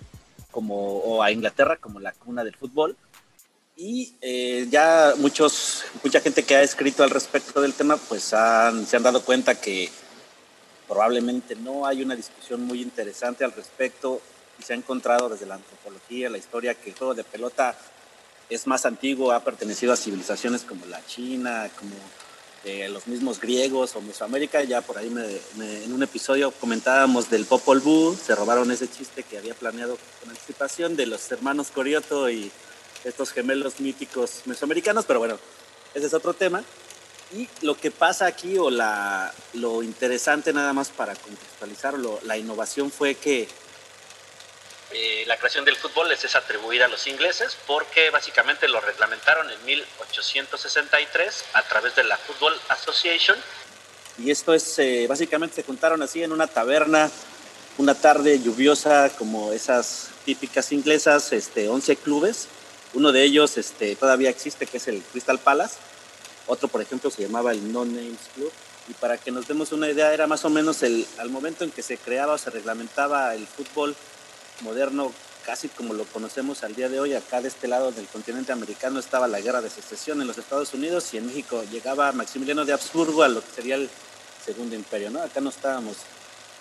como, 0.51 0.75
o 0.99 1.21
a 1.23 1.31
Inglaterra 1.31 1.77
como 1.77 1.99
la 1.99 2.11
cuna 2.13 2.43
del 2.43 2.55
fútbol. 2.55 2.95
Y 3.75 4.13
eh, 4.21 4.67
ya 4.69 5.13
muchos, 5.17 5.83
mucha 6.03 6.19
gente 6.21 6.43
que 6.43 6.55
ha 6.55 6.61
escrito 6.61 7.03
al 7.03 7.09
respecto 7.09 7.59
del 7.61 7.73
tema, 7.73 7.97
pues 7.97 8.33
han- 8.33 8.85
se 8.85 8.95
han 8.97 9.03
dado 9.03 9.23
cuenta 9.23 9.55
que 9.59 9.89
probablemente 10.87 11.55
no 11.55 11.85
hay 11.87 12.03
una 12.03 12.15
discusión 12.15 12.61
muy 12.65 12.81
interesante 12.81 13.43
al 13.43 13.51
respecto 13.53 14.21
y 14.59 14.63
se 14.63 14.73
ha 14.73 14.75
encontrado 14.75 15.29
desde 15.29 15.45
la 15.47 15.55
antropología, 15.55 16.29
la 16.29 16.37
historia, 16.37 16.75
que 16.75 16.91
el 16.91 16.95
juego 16.97 17.15
de 17.15 17.23
pelota 17.23 17.75
es 18.49 18.67
más 18.67 18.85
antiguo, 18.85 19.31
ha 19.31 19.39
pertenecido 19.43 19.91
a 19.93 19.97
civilizaciones 19.97 20.61
como 20.63 20.85
la 20.85 21.03
China, 21.07 21.69
como 21.79 21.95
eh, 22.65 22.87
los 22.89 23.07
mismos 23.07 23.39
griegos 23.39 23.95
o 23.95 24.01
Mesoamérica. 24.01 24.63
Ya 24.63 24.81
por 24.81 24.97
ahí 24.97 25.09
me- 25.09 25.39
me- 25.57 25.83
en 25.83 25.93
un 25.93 26.01
episodio 26.03 26.51
comentábamos 26.51 27.29
del 27.29 27.45
Popol 27.45 27.79
Vuh, 27.81 28.15
se 28.15 28.35
robaron 28.35 28.71
ese 28.71 28.89
chiste 28.89 29.23
que 29.23 29.37
había 29.37 29.53
planeado 29.53 29.97
con 30.21 30.29
anticipación 30.29 30.95
de 30.95 31.05
los 31.07 31.31
hermanos 31.31 31.67
Corioto 31.73 32.29
y 32.29 32.51
estos 33.03 33.31
gemelos 33.31 33.79
míticos 33.79 34.41
mesoamericanos, 34.45 35.05
pero 35.05 35.19
bueno, 35.19 35.37
ese 35.93 36.07
es 36.07 36.13
otro 36.13 36.33
tema. 36.33 36.63
Y 37.35 37.49
lo 37.65 37.75
que 37.75 37.89
pasa 37.91 38.27
aquí, 38.27 38.57
o 38.59 38.69
la, 38.69 39.33
lo 39.53 39.81
interesante 39.83 40.53
nada 40.53 40.71
más 40.71 40.89
para 40.89 41.15
contextualizar, 41.15 41.95
lo- 41.97 42.19
la 42.23 42.37
innovación 42.37 42.91
fue 42.91 43.15
que 43.15 43.47
eh, 44.93 45.23
la 45.27 45.37
creación 45.37 45.65
del 45.65 45.75
fútbol 45.75 46.09
les 46.09 46.23
es 46.23 46.35
atribuida 46.35 46.85
a 46.85 46.87
los 46.87 47.07
ingleses 47.07 47.57
porque 47.65 48.09
básicamente 48.09 48.67
lo 48.67 48.79
reglamentaron 48.79 49.49
en 49.49 49.65
1863 49.65 51.45
a 51.53 51.63
través 51.63 51.95
de 51.95 52.03
la 52.03 52.17
Football 52.17 52.53
Association. 52.69 53.37
Y 54.19 54.29
esto 54.29 54.53
es, 54.53 54.77
eh, 54.79 55.07
básicamente 55.09 55.55
se 55.55 55.63
juntaron 55.63 56.01
así 56.03 56.21
en 56.21 56.31
una 56.31 56.47
taberna 56.47 57.09
una 57.77 57.95
tarde 57.95 58.39
lluviosa 58.39 59.09
como 59.17 59.51
esas 59.51 60.09
típicas 60.25 60.71
inglesas, 60.71 61.33
este, 61.33 61.69
11 61.69 61.95
clubes. 61.95 62.47
Uno 62.93 63.11
de 63.11 63.23
ellos 63.23 63.57
este, 63.57 63.95
todavía 63.95 64.29
existe, 64.29 64.67
que 64.67 64.77
es 64.77 64.87
el 64.87 65.01
Crystal 65.01 65.39
Palace. 65.39 65.77
Otro, 66.45 66.67
por 66.67 66.81
ejemplo, 66.81 67.09
se 67.09 67.23
llamaba 67.23 67.51
el 67.51 67.71
No 67.73 67.85
Names 67.85 68.29
Club. 68.35 68.51
Y 68.89 68.93
para 68.93 69.17
que 69.17 69.31
nos 69.31 69.47
demos 69.47 69.71
una 69.71 69.89
idea, 69.89 70.13
era 70.13 70.27
más 70.27 70.45
o 70.45 70.49
menos 70.49 70.83
el, 70.83 71.07
al 71.17 71.29
momento 71.29 71.63
en 71.63 71.71
que 71.71 71.81
se 71.81 71.97
creaba 71.97 72.33
o 72.33 72.37
se 72.37 72.49
reglamentaba 72.49 73.33
el 73.33 73.47
fútbol 73.47 73.95
moderno, 74.61 75.11
casi 75.45 75.67
como 75.69 75.93
lo 75.93 76.05
conocemos 76.05 76.63
al 76.63 76.75
día 76.75 76.89
de 76.89 76.99
hoy. 76.99 77.13
Acá 77.13 77.41
de 77.41 77.47
este 77.47 77.67
lado 77.67 77.91
del 77.91 78.07
continente 78.07 78.51
americano 78.51 78.99
estaba 78.99 79.27
la 79.27 79.41
guerra 79.41 79.61
de 79.61 79.69
secesión 79.69 80.21
en 80.21 80.27
los 80.27 80.37
Estados 80.37 80.73
Unidos 80.73 81.13
y 81.13 81.17
en 81.17 81.27
México 81.27 81.63
llegaba 81.71 82.11
Maximiliano 82.11 82.65
de 82.65 82.73
Habsburgo 82.73 83.23
a 83.23 83.27
lo 83.27 83.41
que 83.41 83.51
sería 83.55 83.75
el 83.75 83.89
segundo 84.43 84.75
imperio. 84.75 85.09
¿no? 85.09 85.21
Acá 85.21 85.41
no 85.41 85.49
estábamos 85.49 85.97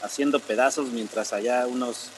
haciendo 0.02 0.40
pedazos 0.40 0.88
mientras 0.88 1.33
allá 1.33 1.66
unos, 1.66 2.09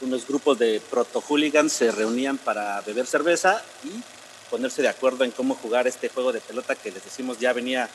unos 0.00 0.26
grupos 0.26 0.58
de 0.58 0.80
proto-hooligans 0.90 1.72
se 1.72 1.90
reunían 1.90 2.38
para 2.38 2.80
beber 2.82 3.06
cerveza 3.06 3.62
y 3.84 4.02
ponerse 4.50 4.82
de 4.82 4.88
acuerdo 4.88 5.24
en 5.24 5.30
cómo 5.30 5.54
jugar 5.54 5.86
este 5.86 6.08
juego 6.08 6.32
de 6.32 6.40
pelota 6.40 6.74
que 6.74 6.92
les 6.92 7.02
decimos 7.02 7.38
ya 7.38 7.52
venía 7.52 7.88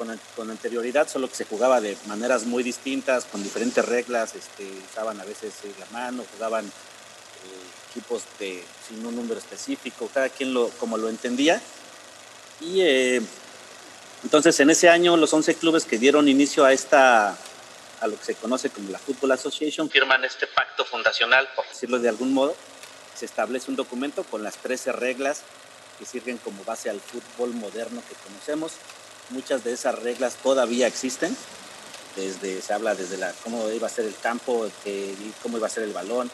con, 0.00 0.18
con 0.34 0.50
anterioridad, 0.50 1.06
solo 1.08 1.28
que 1.28 1.34
se 1.34 1.44
jugaba 1.44 1.78
de 1.82 1.94
maneras 2.06 2.46
muy 2.46 2.62
distintas, 2.62 3.26
con 3.26 3.42
diferentes 3.42 3.84
reglas, 3.84 4.34
este, 4.34 4.66
usaban 4.90 5.20
a 5.20 5.24
veces 5.26 5.52
eh, 5.64 5.72
la 5.78 5.84
mano, 5.92 6.24
jugaban 6.32 6.64
eh, 6.64 7.90
equipos 7.90 8.22
de, 8.38 8.64
sin 8.88 9.04
un 9.04 9.14
número 9.14 9.38
específico, 9.38 10.10
cada 10.12 10.30
quien 10.30 10.54
lo, 10.54 10.68
como 10.80 10.96
lo 10.96 11.10
entendía. 11.10 11.60
Y 12.62 12.80
eh, 12.80 13.20
entonces 14.22 14.58
en 14.60 14.70
ese 14.70 14.88
año 14.88 15.18
los 15.18 15.34
11 15.34 15.56
clubes 15.56 15.84
que 15.84 15.98
dieron 15.98 16.28
inicio 16.28 16.64
a 16.64 16.72
esta 16.72 17.36
a 18.00 18.06
lo 18.06 18.18
que 18.18 18.24
se 18.24 18.34
conoce 18.36 18.70
como 18.70 18.90
la 18.90 18.98
Football 18.98 19.32
Association 19.32 19.90
firman 19.90 20.24
este 20.24 20.46
pacto 20.46 20.86
fundacional, 20.86 21.46
por 21.54 21.68
decirlo 21.68 21.98
de 21.98 22.08
algún 22.08 22.32
modo. 22.32 22.56
Se 23.14 23.26
establece 23.26 23.70
un 23.70 23.76
documento 23.76 24.24
con 24.24 24.42
las 24.42 24.56
13 24.56 24.92
reglas 24.92 25.42
que 25.98 26.06
sirven 26.06 26.38
como 26.38 26.64
base 26.64 26.88
al 26.88 26.98
fútbol 27.00 27.52
moderno 27.52 28.02
que 28.08 28.14
conocemos. 28.14 28.72
Muchas 29.30 29.64
de 29.64 29.72
esas 29.72 29.98
reglas 29.98 30.34
todavía 30.42 30.86
existen. 30.86 31.36
Desde, 32.16 32.60
se 32.60 32.72
habla 32.72 32.94
desde 32.94 33.16
la, 33.16 33.32
cómo 33.44 33.70
iba 33.70 33.86
a 33.86 33.90
ser 33.90 34.04
el 34.04 34.16
campo, 34.16 34.68
que, 34.82 35.14
cómo 35.42 35.58
iba 35.58 35.68
a 35.68 35.70
ser 35.70 35.84
el 35.84 35.92
balón, 35.92 36.30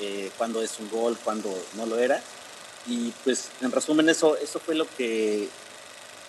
eh, 0.00 0.30
cuándo 0.38 0.62
es 0.62 0.78
un 0.78 0.88
gol, 0.88 1.18
cuándo 1.22 1.52
no 1.74 1.86
lo 1.86 1.98
era. 1.98 2.22
Y 2.86 3.12
pues 3.24 3.48
en 3.60 3.72
resumen 3.72 4.08
eso, 4.08 4.36
eso 4.36 4.60
fue 4.60 4.74
lo 4.74 4.86
que 4.96 5.48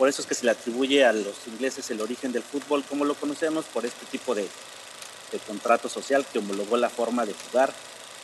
por 0.01 0.09
eso 0.09 0.23
es 0.23 0.27
que 0.27 0.33
se 0.33 0.45
le 0.45 0.51
atribuye 0.51 1.05
a 1.05 1.13
los 1.13 1.35
ingleses 1.45 1.91
el 1.91 2.01
origen 2.01 2.31
del 2.31 2.41
fútbol 2.41 2.83
como 2.89 3.05
lo 3.05 3.13
conocemos, 3.13 3.65
por 3.65 3.85
este 3.85 4.03
tipo 4.07 4.33
de, 4.33 4.47
contrato 5.45 5.89
social 5.89 6.25
que 6.25 6.39
homologó 6.39 6.75
la 6.75 6.89
forma 6.89 7.23
de 7.23 7.33
jugar 7.33 7.71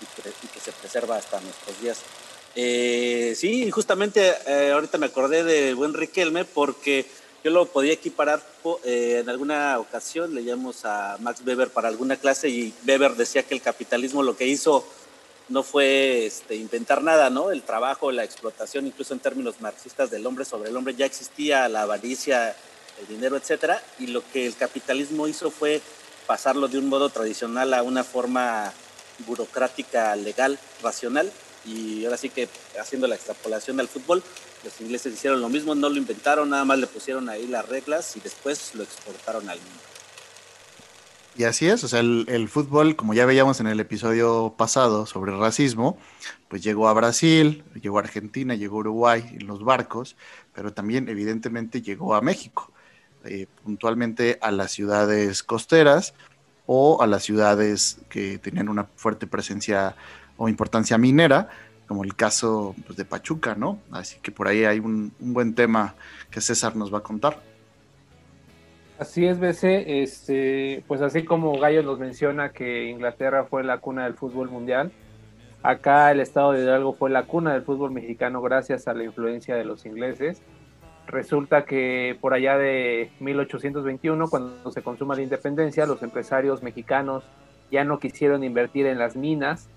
y 0.01 0.21
que, 0.21 0.59
se 0.59 0.71
preserva 0.71 1.17
hasta 1.17 1.39
nuestros 1.39 1.79
días. 1.79 1.99
Eh, 2.55 3.35
sí, 3.37 3.69
justamente 3.69 4.33
eh, 4.47 4.71
ahorita 4.71 4.97
me 4.97 5.05
acordé 5.05 5.43
de 5.43 5.75
buen 5.75 5.93
Riquelme 5.93 6.45
porque 6.45 7.05
yo 7.47 7.53
lo 7.53 7.65
podía 7.65 7.93
equiparar 7.93 8.41
eh, 8.83 9.19
en 9.21 9.29
alguna 9.29 9.79
ocasión, 9.79 10.35
leíamos 10.35 10.83
a 10.83 11.15
Max 11.21 11.41
Weber 11.45 11.69
para 11.69 11.87
alguna 11.87 12.17
clase 12.17 12.49
y 12.49 12.73
Weber 12.85 13.15
decía 13.15 13.41
que 13.43 13.53
el 13.53 13.61
capitalismo 13.61 14.21
lo 14.21 14.35
que 14.35 14.47
hizo 14.47 14.85
no 15.47 15.63
fue 15.63 16.25
este, 16.25 16.57
inventar 16.57 17.01
nada, 17.01 17.29
¿no? 17.29 17.51
El 17.51 17.63
trabajo, 17.63 18.11
la 18.11 18.25
explotación, 18.25 18.85
incluso 18.85 19.13
en 19.13 19.21
términos 19.21 19.61
marxistas 19.61 20.11
del 20.11 20.25
hombre 20.25 20.43
sobre 20.43 20.71
el 20.71 20.75
hombre, 20.75 20.93
ya 20.95 21.05
existía 21.05 21.69
la 21.69 21.83
avaricia, 21.83 22.53
el 22.99 23.07
dinero, 23.07 23.37
etcétera, 23.37 23.81
y 23.97 24.07
lo 24.07 24.29
que 24.33 24.45
el 24.45 24.57
capitalismo 24.57 25.25
hizo 25.29 25.49
fue 25.49 25.81
pasarlo 26.25 26.67
de 26.67 26.79
un 26.79 26.89
modo 26.89 27.07
tradicional 27.07 27.73
a 27.73 27.81
una 27.81 28.03
forma 28.03 28.73
burocrática, 29.25 30.13
legal, 30.17 30.59
racional, 30.83 31.31
y 31.65 32.03
ahora 32.03 32.17
sí 32.17 32.29
que 32.29 32.49
haciendo 32.77 33.07
la 33.07 33.15
extrapolación 33.15 33.79
al 33.79 33.87
fútbol, 33.87 34.21
los 34.67 34.81
ingleses 34.81 35.13
hicieron 35.13 35.39
lo 35.39 35.47
mismo, 35.47 35.75
no 35.75 35.87
lo 35.87 35.95
inventaron, 35.95 36.49
nada 36.49 36.65
más 36.65 36.77
le 36.77 36.87
pusieron 36.87 37.29
ahí 37.29 37.47
las 37.47 37.67
reglas 37.67 38.17
y 38.17 38.19
después 38.19 38.75
lo 38.75 38.83
exportaron 38.83 39.49
al 39.49 39.57
mundo. 39.57 39.79
Y 41.37 41.45
así 41.45 41.67
es, 41.67 41.83
o 41.83 41.87
sea, 41.87 41.99
el, 42.01 42.49
fútbol, 42.49 42.95
como 42.95 43.13
ya 43.13 43.25
veíamos 43.25 43.59
en 43.61 43.67
el 43.67 43.79
episodio 43.79 44.55
pasado 44.57 45.05
sobre 45.05 45.37
racismo, 45.37 45.97
pues 46.49 46.63
llegó 46.63 46.89
a 46.89 46.93
Brasil, 46.93 47.63
llegó 47.81 47.99
a 47.99 48.01
Argentina, 48.01 48.55
llegó 48.55 48.77
a 48.77 48.79
Uruguay 48.79 49.23
en 49.39 49.47
los 49.47 49.63
barcos, 49.63 50.17
pero 50.53 50.73
también 50.73 51.07
evidentemente 51.07 51.81
llegó 51.81 52.15
a 52.15 52.21
México, 52.21 52.71
eh, 53.23 53.45
puntualmente 53.63 54.37
a 54.41 54.51
las 54.51 54.71
ciudades 54.71 55.43
costeras 55.43 56.13
o 56.65 57.01
a 57.01 57.07
las 57.07 57.23
ciudades 57.23 57.99
que 58.09 58.37
tenían 58.39 58.67
una 58.67 58.85
fuerte 58.95 59.27
presencia 59.27 59.95
o 60.37 60.49
importancia 60.49 60.97
minera, 60.97 61.49
como 61.87 62.03
el 62.03 62.15
caso 62.15 62.75
pues, 62.85 62.97
de 62.97 63.05
Pachuca, 63.05 63.55
¿no? 63.55 63.79
Así 63.91 64.19
que 64.21 64.31
por 64.31 64.47
ahí 64.47 64.65
hay 64.65 64.79
un, 64.79 65.11
buen 65.19 65.55
tema 65.55 65.95
que 66.29 66.41
César 66.41 66.75
nos 66.75 66.93
va 66.93 66.99
a 66.99 67.03
contar. 67.03 67.39
Así 68.99 69.25
es, 69.25 69.39
BC. 69.39 70.01
Este, 70.01 70.83
pues 70.87 71.01
así 71.01 71.23
como 71.23 71.57
Gallo 71.59 71.83
nos 71.83 71.99
menciona 71.99 72.49
que 72.49 72.89
Inglaterra 72.89 73.45
fue 73.45 73.63
la 73.63 73.77
cuna 73.77 74.03
del 74.03 74.15
fútbol 74.15 74.49
mundial, 74.49 74.91
acá 75.63 76.11
el 76.11 76.19
estado 76.19 76.51
de 76.51 76.63
Hidalgo 76.63 76.93
fue 76.93 77.09
la 77.09 77.23
cuna 77.23 77.53
del 77.53 77.63
fútbol 77.63 77.91
mexicano 77.91 78.41
gracias 78.41 78.87
a 78.87 78.93
la 78.93 79.03
influencia 79.03 79.55
de 79.55 79.65
los 79.65 79.85
ingleses. 79.85 80.41
Resulta 81.07 81.63
que 81.63 82.17
por 82.19 82.33
allá 82.33 82.57
de 82.57 83.11
1821, 83.21 84.27
cuando 84.29 84.71
se 84.71 84.81
consuma 84.81 85.15
la 85.15 85.21
independencia, 85.21 85.85
los 85.85 86.03
empresarios 86.03 86.63
mexicanos 86.63 87.23
ya 87.71 87.85
no 87.85 87.99
quisieron 87.99 88.43
invertir 88.43 88.87
en 88.87 88.97
las 88.97 89.15
minas 89.15 89.69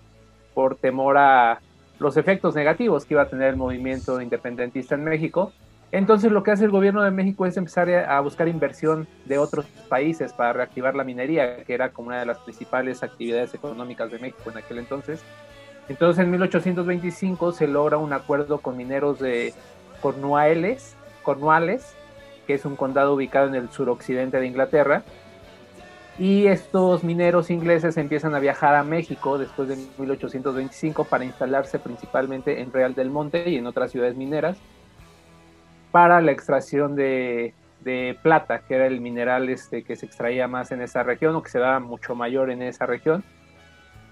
por 0.54 0.76
temor 0.76 1.18
a 1.18 1.60
los 2.00 2.16
efectos 2.16 2.56
negativos 2.56 3.04
que 3.04 3.14
iba 3.14 3.22
a 3.22 3.28
tener 3.28 3.48
el 3.48 3.56
movimiento 3.56 4.20
independentista 4.20 4.96
en 4.96 5.04
México 5.04 5.52
entonces 5.92 6.30
lo 6.30 6.42
que 6.42 6.52
hace 6.52 6.64
el 6.64 6.70
gobierno 6.70 7.02
de 7.02 7.10
México 7.10 7.46
es 7.46 7.56
empezar 7.56 7.90
a 7.90 8.20
buscar 8.20 8.46
inversión 8.46 9.08
de 9.24 9.38
otros 9.38 9.66
países 9.88 10.32
para 10.32 10.52
reactivar 10.52 10.94
la 10.94 11.02
minería, 11.02 11.64
que 11.64 11.74
era 11.74 11.90
como 11.90 12.08
una 12.08 12.20
de 12.20 12.26
las 12.26 12.38
principales 12.38 13.02
actividades 13.02 13.54
económicas 13.54 14.10
de 14.10 14.20
México 14.20 14.50
en 14.50 14.58
aquel 14.58 14.78
entonces. 14.78 15.20
Entonces 15.88 16.24
en 16.24 16.30
1825 16.30 17.50
se 17.52 17.66
logra 17.66 17.96
un 17.96 18.12
acuerdo 18.12 18.58
con 18.58 18.76
mineros 18.76 19.18
de 19.18 19.52
Cornualles, 20.00 20.94
Cornualles, 21.24 21.96
que 22.46 22.54
es 22.54 22.64
un 22.64 22.76
condado 22.76 23.14
ubicado 23.14 23.48
en 23.48 23.56
el 23.56 23.70
suroccidente 23.70 24.38
de 24.38 24.46
Inglaterra. 24.46 25.02
Y 26.20 26.48
estos 26.48 27.02
mineros 27.02 27.50
ingleses 27.50 27.96
empiezan 27.96 28.34
a 28.34 28.40
viajar 28.40 28.74
a 28.74 28.84
México 28.84 29.38
después 29.38 29.70
de 29.70 29.76
1825 29.96 31.04
para 31.04 31.24
instalarse 31.24 31.78
principalmente 31.78 32.60
en 32.60 32.70
Real 32.70 32.94
del 32.94 33.08
Monte 33.08 33.48
y 33.48 33.56
en 33.56 33.66
otras 33.66 33.90
ciudades 33.90 34.16
mineras 34.16 34.58
para 35.90 36.20
la 36.20 36.30
extracción 36.30 36.94
de, 36.94 37.54
plata, 38.22 38.58
que 38.58 38.74
era 38.74 38.86
el 38.86 39.00
mineral 39.00 39.48
este, 39.48 39.82
que 39.82 39.96
se 39.96 40.04
extraía 40.04 40.46
más 40.46 40.70
en 40.72 40.82
esa 40.82 41.02
región 41.02 41.34
o 41.36 41.42
que 41.42 41.48
se 41.48 41.58
daba 41.58 41.80
mucho 41.80 42.14
mayor 42.14 42.50
en 42.50 42.60
esa 42.60 42.84
región. 42.84 43.24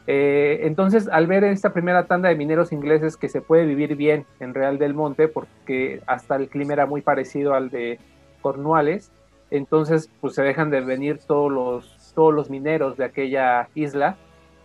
Eh, 0.06 0.60
entonces, 0.62 1.10
al 1.12 1.26
ver 1.26 1.44
esta 1.44 1.74
primera 1.74 2.06
tanda 2.06 2.30
de 2.30 2.36
mineros 2.36 2.72
ingleses 2.72 3.18
que 3.18 3.28
se 3.28 3.42
puede 3.42 3.66
vivir 3.66 3.96
bien 3.96 4.24
en 4.40 4.54
Real 4.54 4.78
del 4.78 4.94
Monte, 4.94 5.28
porque 5.28 6.00
hasta 6.06 6.36
el 6.36 6.48
clima 6.48 6.72
era 6.72 6.86
muy 6.86 7.02
parecido 7.02 7.52
al 7.52 7.68
de 7.68 7.98
Cornualles, 8.40 9.12
entonces 9.50 10.10
pues 10.20 10.34
se 10.34 10.42
dejan 10.42 10.70
de 10.70 10.80
venir 10.80 11.18
todos 11.26 11.50
los, 11.50 11.97
todos 12.18 12.34
los 12.34 12.50
mineros 12.50 12.96
de 12.96 13.04
aquella 13.04 13.68
isla 13.76 14.16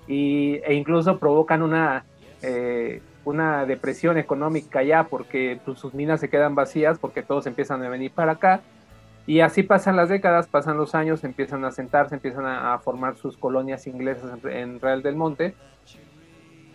y, 0.08 0.56
e 0.66 0.74
incluso 0.74 1.20
provocan 1.20 1.62
una 1.62 2.04
eh, 2.42 3.04
una 3.26 3.68
depresión 3.68 4.18
económica 4.18 4.82
ya 4.82 5.04
porque 5.04 5.60
pues, 5.64 5.78
sus 5.78 5.94
minas 5.94 6.20
se 6.20 6.32
quedan 6.32 6.56
vacías 6.56 6.98
porque 6.98 7.22
todos 7.22 7.46
empiezan 7.46 7.84
a 7.84 7.90
venir 7.90 8.12
para 8.12 8.32
acá. 8.32 8.62
Y 9.28 9.42
así 9.42 9.62
pasan 9.62 9.96
las 9.96 10.10
décadas, 10.10 10.48
pasan 10.48 10.78
los 10.78 10.96
años, 10.96 11.24
empiezan 11.24 11.64
a 11.64 11.70
sentarse, 11.70 12.16
empiezan 12.16 12.48
a, 12.48 12.80
formar 12.80 13.18
sus 13.18 13.38
colonias 13.38 13.86
inglesas 13.86 14.32
en, 14.46 14.80
Real 14.82 15.04
del 15.04 15.16
Monte. 15.16 15.54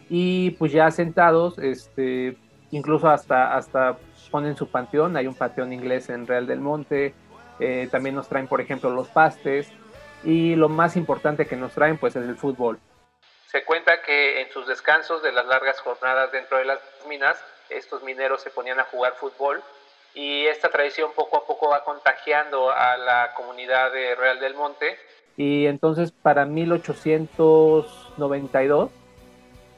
Y 0.09 0.53
pues 0.53 0.71
ya 0.71 0.89
sentados, 0.93 1.59
este, 1.59 2.39
incluso 2.71 3.11
hasta, 3.11 3.57
hasta 3.57 3.99
ponen 4.31 4.57
su 4.57 4.69
panteón, 4.69 5.17
hay 5.17 5.27
un 5.27 5.35
panteón 5.35 5.73
inglés 5.73 6.09
en 6.09 6.25
Real 6.25 6.47
del 6.47 6.61
Monte, 6.61 7.13
eh, 7.61 7.89
también 7.91 8.15
nos 8.15 8.29
traen, 8.29 8.47
por 8.47 8.61
ejemplo, 8.61 8.91
los 8.91 9.09
pastes, 9.09 9.71
y 10.29 10.55
lo 10.57 10.69
más 10.69 10.97
importante 10.97 11.47
que 11.47 11.57
nos 11.57 11.73
traen, 11.73 11.97
pues 11.97 12.15
es 12.15 12.29
el 12.29 12.37
fútbol. 12.37 12.79
Se 13.47 13.65
cuenta 13.65 14.03
que 14.03 14.43
en 14.43 14.51
sus 14.51 14.67
descansos 14.67 15.23
de 15.23 15.33
las 15.33 15.47
largas 15.47 15.81
jornadas 15.81 16.31
dentro 16.31 16.59
de 16.59 16.67
las 16.67 16.81
minas, 17.09 17.43
estos 17.71 18.03
mineros 18.03 18.43
se 18.43 18.51
ponían 18.51 18.79
a 18.79 18.85
jugar 18.85 19.15
fútbol 19.15 19.63
y 20.13 20.45
esta 20.45 20.69
tradición 20.69 21.13
poco 21.17 21.39
a 21.39 21.47
poco 21.47 21.71
va 21.71 21.83
contagiando 21.83 22.71
a 22.71 22.99
la 22.99 23.33
comunidad 23.35 23.91
de 23.91 24.15
Real 24.17 24.39
del 24.39 24.53
Monte. 24.53 24.99
Y 25.39 25.65
entonces 25.65 26.13
para 26.13 26.45
1892 26.45 28.91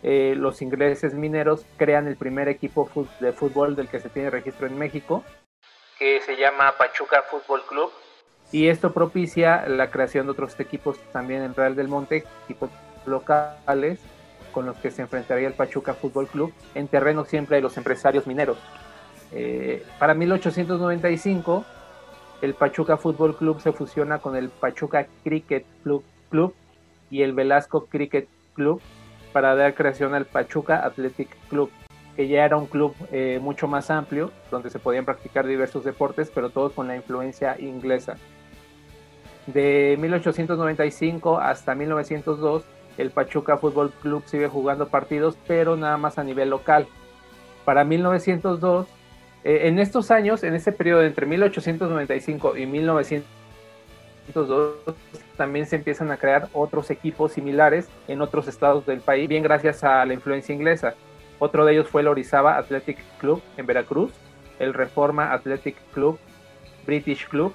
eh, 0.03 0.35
los 0.37 0.63
ingleses 0.63 1.15
mineros 1.15 1.65
crean 1.77 2.09
el 2.09 2.17
primer 2.17 2.49
equipo 2.49 2.91
de 3.21 3.33
fútbol 3.33 3.77
del 3.77 3.89
que 3.89 4.01
se 4.01 4.09
tiene 4.09 4.31
registro 4.31 4.67
en 4.67 4.77
México. 4.77 5.23
Que 5.97 6.21
se 6.23 6.37
llama 6.37 6.77
Pachuca 6.77 7.23
Fútbol 7.23 7.65
Club. 7.67 7.93
Y 8.53 8.69
esto 8.69 8.93
propicia 8.93 9.69
la 9.69 9.91
creación 9.91 10.27
de 10.27 10.33
otros 10.33 10.59
equipos 10.59 10.99
también 11.13 11.43
en 11.43 11.55
Real 11.55 11.77
del 11.77 11.89
Monte, 11.89 12.25
equipos 12.45 12.71
locales 13.07 14.01
con 14.53 14.67
los 14.67 14.77
que 14.79 14.91
se 14.91 15.03
enfrentaría 15.03 15.47
el 15.47 15.55
Pachuca 15.55 15.95
Fútbol 15.95 16.27
Club 16.27 16.53
en 16.75 16.89
terreno 16.89 17.25
siempre 17.25 17.57
de 17.57 17.63
los 17.63 17.77
empresarios 17.77 18.27
mineros. 18.27 18.59
Eh, 19.33 19.85
para 19.99 20.15
1895, 20.15 21.65
el 22.43 22.55
Pachuca 22.55 22.97
Fútbol 22.97 23.37
Club 23.37 23.61
se 23.61 23.73
fusiona 23.73 24.19
con 24.19 24.35
el 24.35 24.49
Pachuca 24.49 25.07
Cricket 25.23 25.65
Club, 25.83 26.03
y 27.11 27.23
el 27.23 27.33
Velasco 27.33 27.87
Cricket 27.87 28.29
Club 28.55 28.81
para 29.33 29.55
dar 29.55 29.75
creación 29.75 30.15
al 30.15 30.27
Pachuca 30.27 30.85
Athletic 30.85 31.29
Club, 31.49 31.71
que 32.17 32.29
ya 32.29 32.45
era 32.45 32.57
un 32.57 32.67
club 32.67 32.95
eh, 33.11 33.39
mucho 33.43 33.67
más 33.67 33.91
amplio, 33.91 34.31
donde 34.51 34.71
se 34.71 34.79
podían 34.79 35.05
practicar 35.05 35.47
diversos 35.47 35.85
deportes, 35.85 36.31
pero 36.33 36.51
todos 36.51 36.73
con 36.73 36.87
la 36.87 36.97
influencia 36.97 37.57
inglesa. 37.59 38.17
De 39.53 39.97
1895 39.99 41.39
hasta 41.39 41.75
1902, 41.75 42.65
el 42.99 43.11
Pachuca 43.11 43.57
Fútbol 43.57 43.91
Club 44.03 44.23
sigue 44.27 44.49
jugando 44.49 44.89
partidos, 44.89 45.37
pero 45.47 45.77
nada 45.77 45.97
más 45.97 46.19
a 46.19 46.25
nivel 46.25 46.51
local. 46.51 46.87
Para 47.65 47.85
1902 47.85 48.87
Eh, 49.43 49.69
en 49.69 49.79
estos 49.79 50.11
años, 50.11 50.43
en 50.43 50.55
ese 50.55 50.71
periodo 50.73 51.03
entre 51.03 51.25
1895 51.27 52.57
y 52.59 52.67
1902, 52.67 54.75
también 55.37 55.67
se 55.67 55.77
empiezan 55.77 56.11
a 56.11 56.19
crear 56.19 56.49
otros 56.53 56.91
equipos 56.91 57.33
similares 57.33 57.89
en 58.07 58.21
otros 58.21 58.49
estados 58.49 58.85
del 58.85 59.01
país, 59.01 59.29
bien 59.29 59.43
gracias 59.43 59.83
a 59.83 60.05
la 60.05 60.13
influencia 60.13 60.55
inglesa. 60.55 60.95
Otro 61.39 61.65
de 61.65 61.73
ellos 61.73 61.89
fue 61.89 62.03
el 62.03 62.09
Orizaba 62.09 62.59
Athletic 62.59 62.99
Club 63.19 63.43
en 63.57 63.65
Veracruz, 63.65 64.13
el 64.59 64.75
Reforma 64.75 65.33
Athletic 65.33 65.77
Club, 65.95 66.19
British 66.87 67.27
Club 67.27 67.55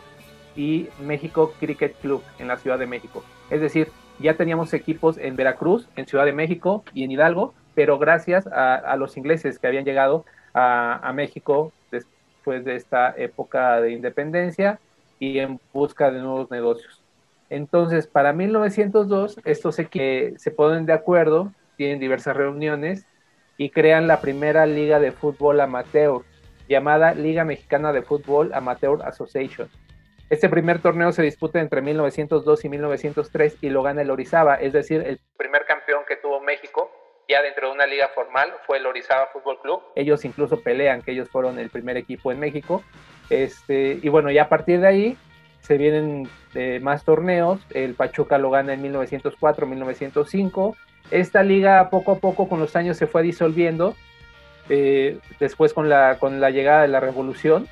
y 0.56 0.88
México 1.02 1.54
Cricket 1.60 1.96
Club 2.00 2.24
en 2.40 2.48
la 2.48 2.58
Ciudad 2.58 2.80
de 2.80 2.88
México. 2.88 3.24
Es 3.50 3.62
decir, 3.62 3.90
ya 4.20 4.36
teníamos 4.36 4.74
equipos 4.74 5.18
en 5.18 5.36
Veracruz, 5.36 5.88
en 5.96 6.08
Ciudad 6.08 6.26
de 6.26 6.34
México 6.34 6.84
y 6.94 7.04
en 7.04 7.12
Hidalgo, 7.12 7.54
pero 7.74 8.00
gracias 8.00 8.48
a, 8.48 8.96
los 8.98 9.18
ingleses 9.18 9.60
que 9.60 9.68
habían 9.68 9.86
llegado 9.86 10.26
a, 10.54 11.12
México 11.14 11.74
después 11.92 12.64
de 12.64 12.76
esta 12.76 13.14
época 13.18 13.82
de 13.82 13.92
independencia 13.92 14.80
y 15.20 15.40
en 15.40 15.60
busca 15.74 16.12
de 16.12 16.20
nuevos 16.20 16.50
negocios. 16.50 17.02
Entonces, 17.50 18.08
para 18.08 18.34
1902, 18.34 19.40
estos 19.44 19.78
equipos 19.80 20.42
se 20.42 20.52
ponen 20.52 20.86
de 20.86 20.94
acuerdo, 20.94 21.52
tienen 21.76 22.00
diversas 22.00 22.36
reuniones 22.36 23.06
y 23.58 23.70
crean 23.70 24.08
la 24.08 24.22
primera 24.22 24.66
liga 24.66 25.00
de 25.00 25.12
fútbol 25.12 25.60
amateur, 25.60 26.22
llamada 26.68 27.14
Liga 27.14 27.44
Mexicana 27.44 27.94
de 27.94 28.02
Fútbol 28.02 28.54
Amateur 28.54 29.04
Association. 29.04 29.70
Este 30.30 30.50
primer 30.50 30.82
torneo 30.82 31.12
se 31.12 31.22
disputa 31.22 31.60
entre 31.60 31.82
1902 31.82 32.66
y 32.66 32.70
1903 32.70 33.58
y 33.62 33.70
lo 33.70 33.84
gana 33.84 34.02
el 34.02 34.10
Orizaba, 34.10 34.56
es 34.56 34.74
decir, 34.74 35.04
el 35.06 35.20
primer 35.38 35.66
campeón 35.66 36.04
que 36.08 36.16
tuvo 36.16 36.42
México 36.42 36.90
ya 37.28 37.42
dentro 37.42 37.68
de 37.68 37.74
una 37.74 37.88
liga 37.88 38.10
formal 38.14 38.54
fue 38.66 38.78
el 38.78 38.86
Orizaba 38.86 39.28
Fútbol 39.34 39.60
Club. 39.62 39.82
Ellos 39.96 40.26
incluso 40.26 40.62
pelean 40.62 41.02
que 41.02 41.12
ellos 41.12 41.30
fueron 41.30 41.58
el 41.60 41.70
primer 41.70 41.98
equipo 41.98 42.32
en 42.32 42.40
México. 42.40 42.84
Este, 43.30 44.00
y 44.02 44.10
bueno, 44.10 44.30
ya 44.32 44.44
a 44.44 44.50
partir 44.50 44.80
de 44.80 44.88
ahí 44.88 45.18
se 45.62 45.78
vienen 45.78 46.30
eh, 46.54 46.80
más 46.82 47.04
torneos. 47.04 47.60
El 47.72 47.96
Pachuca 47.96 48.38
lo 48.38 48.52
gana 48.52 48.74
en 48.74 48.82
1904, 48.84 49.66
1905. 49.66 50.76
Esta 51.10 51.44
liga 51.44 51.90
poco 51.90 52.12
a 52.12 52.20
poco 52.20 52.48
con 52.48 52.60
los 52.60 52.76
años 52.76 52.98
se 52.98 53.08
fue 53.08 53.24
disolviendo. 53.24 53.96
Eh, 54.70 55.20
después 55.40 55.74
con 55.74 55.90
la, 55.90 56.18
con 56.20 56.40
la 56.40 56.52
llegada 56.52 56.84
de 56.84 56.88
la 56.90 57.00
revolución. 57.00 57.68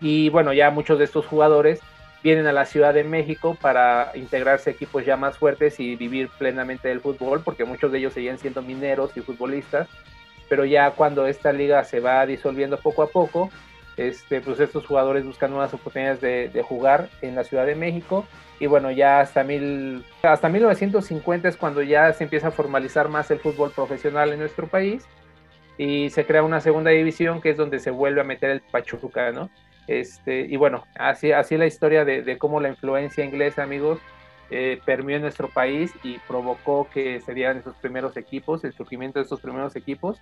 Y 0.00 0.28
bueno, 0.28 0.52
ya 0.52 0.70
muchos 0.70 0.98
de 0.98 1.04
estos 1.04 1.26
jugadores 1.26 1.80
vienen 2.22 2.46
a 2.46 2.52
la 2.52 2.66
Ciudad 2.66 2.94
de 2.94 3.04
México 3.04 3.56
para 3.60 4.12
integrarse 4.14 4.70
a 4.70 4.72
equipos 4.72 5.04
ya 5.04 5.16
más 5.16 5.38
fuertes 5.38 5.80
y 5.80 5.96
vivir 5.96 6.28
plenamente 6.38 6.88
del 6.88 7.00
fútbol, 7.00 7.42
porque 7.44 7.64
muchos 7.64 7.90
de 7.90 7.98
ellos 7.98 8.12
seguían 8.12 8.38
siendo 8.38 8.62
mineros 8.62 9.16
y 9.16 9.20
futbolistas, 9.20 9.88
pero 10.48 10.64
ya 10.64 10.90
cuando 10.92 11.26
esta 11.26 11.52
liga 11.52 11.82
se 11.84 12.00
va 12.00 12.24
disolviendo 12.26 12.78
poco 12.78 13.02
a 13.02 13.08
poco, 13.08 13.50
este, 13.96 14.40
pues 14.40 14.58
estos 14.60 14.86
jugadores 14.86 15.24
buscan 15.24 15.50
nuevas 15.50 15.74
oportunidades 15.74 16.20
de, 16.20 16.62
jugar 16.62 17.08
en 17.20 17.34
la 17.34 17.44
Ciudad 17.44 17.66
de 17.66 17.74
México. 17.74 18.26
Y 18.58 18.66
bueno, 18.66 18.90
ya 18.90 19.20
hasta, 19.20 19.44
mil, 19.44 20.04
hasta 20.22 20.48
1950 20.48 21.48
es 21.48 21.56
cuando 21.56 21.82
ya 21.82 22.12
se 22.12 22.24
empieza 22.24 22.48
a 22.48 22.52
formalizar 22.52 23.08
más 23.08 23.30
el 23.30 23.38
fútbol 23.38 23.70
profesional 23.72 24.32
en 24.32 24.38
nuestro 24.38 24.66
país. 24.66 25.04
Y 25.78 26.10
se 26.10 26.24
crea 26.26 26.42
una 26.42 26.60
segunda 26.60 26.90
división 26.90 27.40
que 27.40 27.50
es 27.50 27.56
donde 27.56 27.80
se 27.80 27.90
vuelve 27.90 28.20
a 28.20 28.24
meter 28.24 28.50
el 28.50 28.60
Pachuca, 28.60 29.32
¿no? 29.32 29.50
Este, 29.86 30.46
y 30.48 30.56
bueno, 30.56 30.84
así, 30.94 31.32
así 31.32 31.56
la 31.56 31.66
historia 31.66 32.04
de, 32.04 32.38
cómo 32.38 32.60
la 32.60 32.68
influencia 32.68 33.24
inglesa, 33.24 33.62
amigos, 33.62 33.98
eh, 34.50 34.80
permeó 34.84 35.16
en 35.16 35.22
nuestro 35.22 35.48
país 35.48 35.92
y 36.02 36.18
provocó 36.28 36.88
que 36.92 37.20
se 37.20 37.34
dieran 37.34 37.58
esos 37.58 37.74
primeros 37.76 38.16
equipos, 38.16 38.64
el 38.64 38.74
surgimiento 38.74 39.18
de 39.18 39.24
estos 39.24 39.40
primeros 39.40 39.74
equipos. 39.76 40.18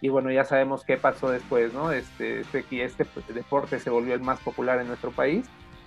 Y 0.00 0.08
bueno, 0.08 0.30
ya 0.30 0.44
sabemos 0.44 0.84
qué 0.84 0.96
pasó 0.96 1.30
después, 1.30 1.72
¿no? 1.72 1.90
Este, 1.92 2.40
este, 2.40 2.64
este 2.84 3.32
deporte 3.32 3.78
se 3.78 3.90
volvió 3.90 4.14
el 4.14 4.20
más 4.20 4.38
popular 4.40 4.80
en 4.80 4.88
nuestro 4.88 5.10
país, 5.10 5.46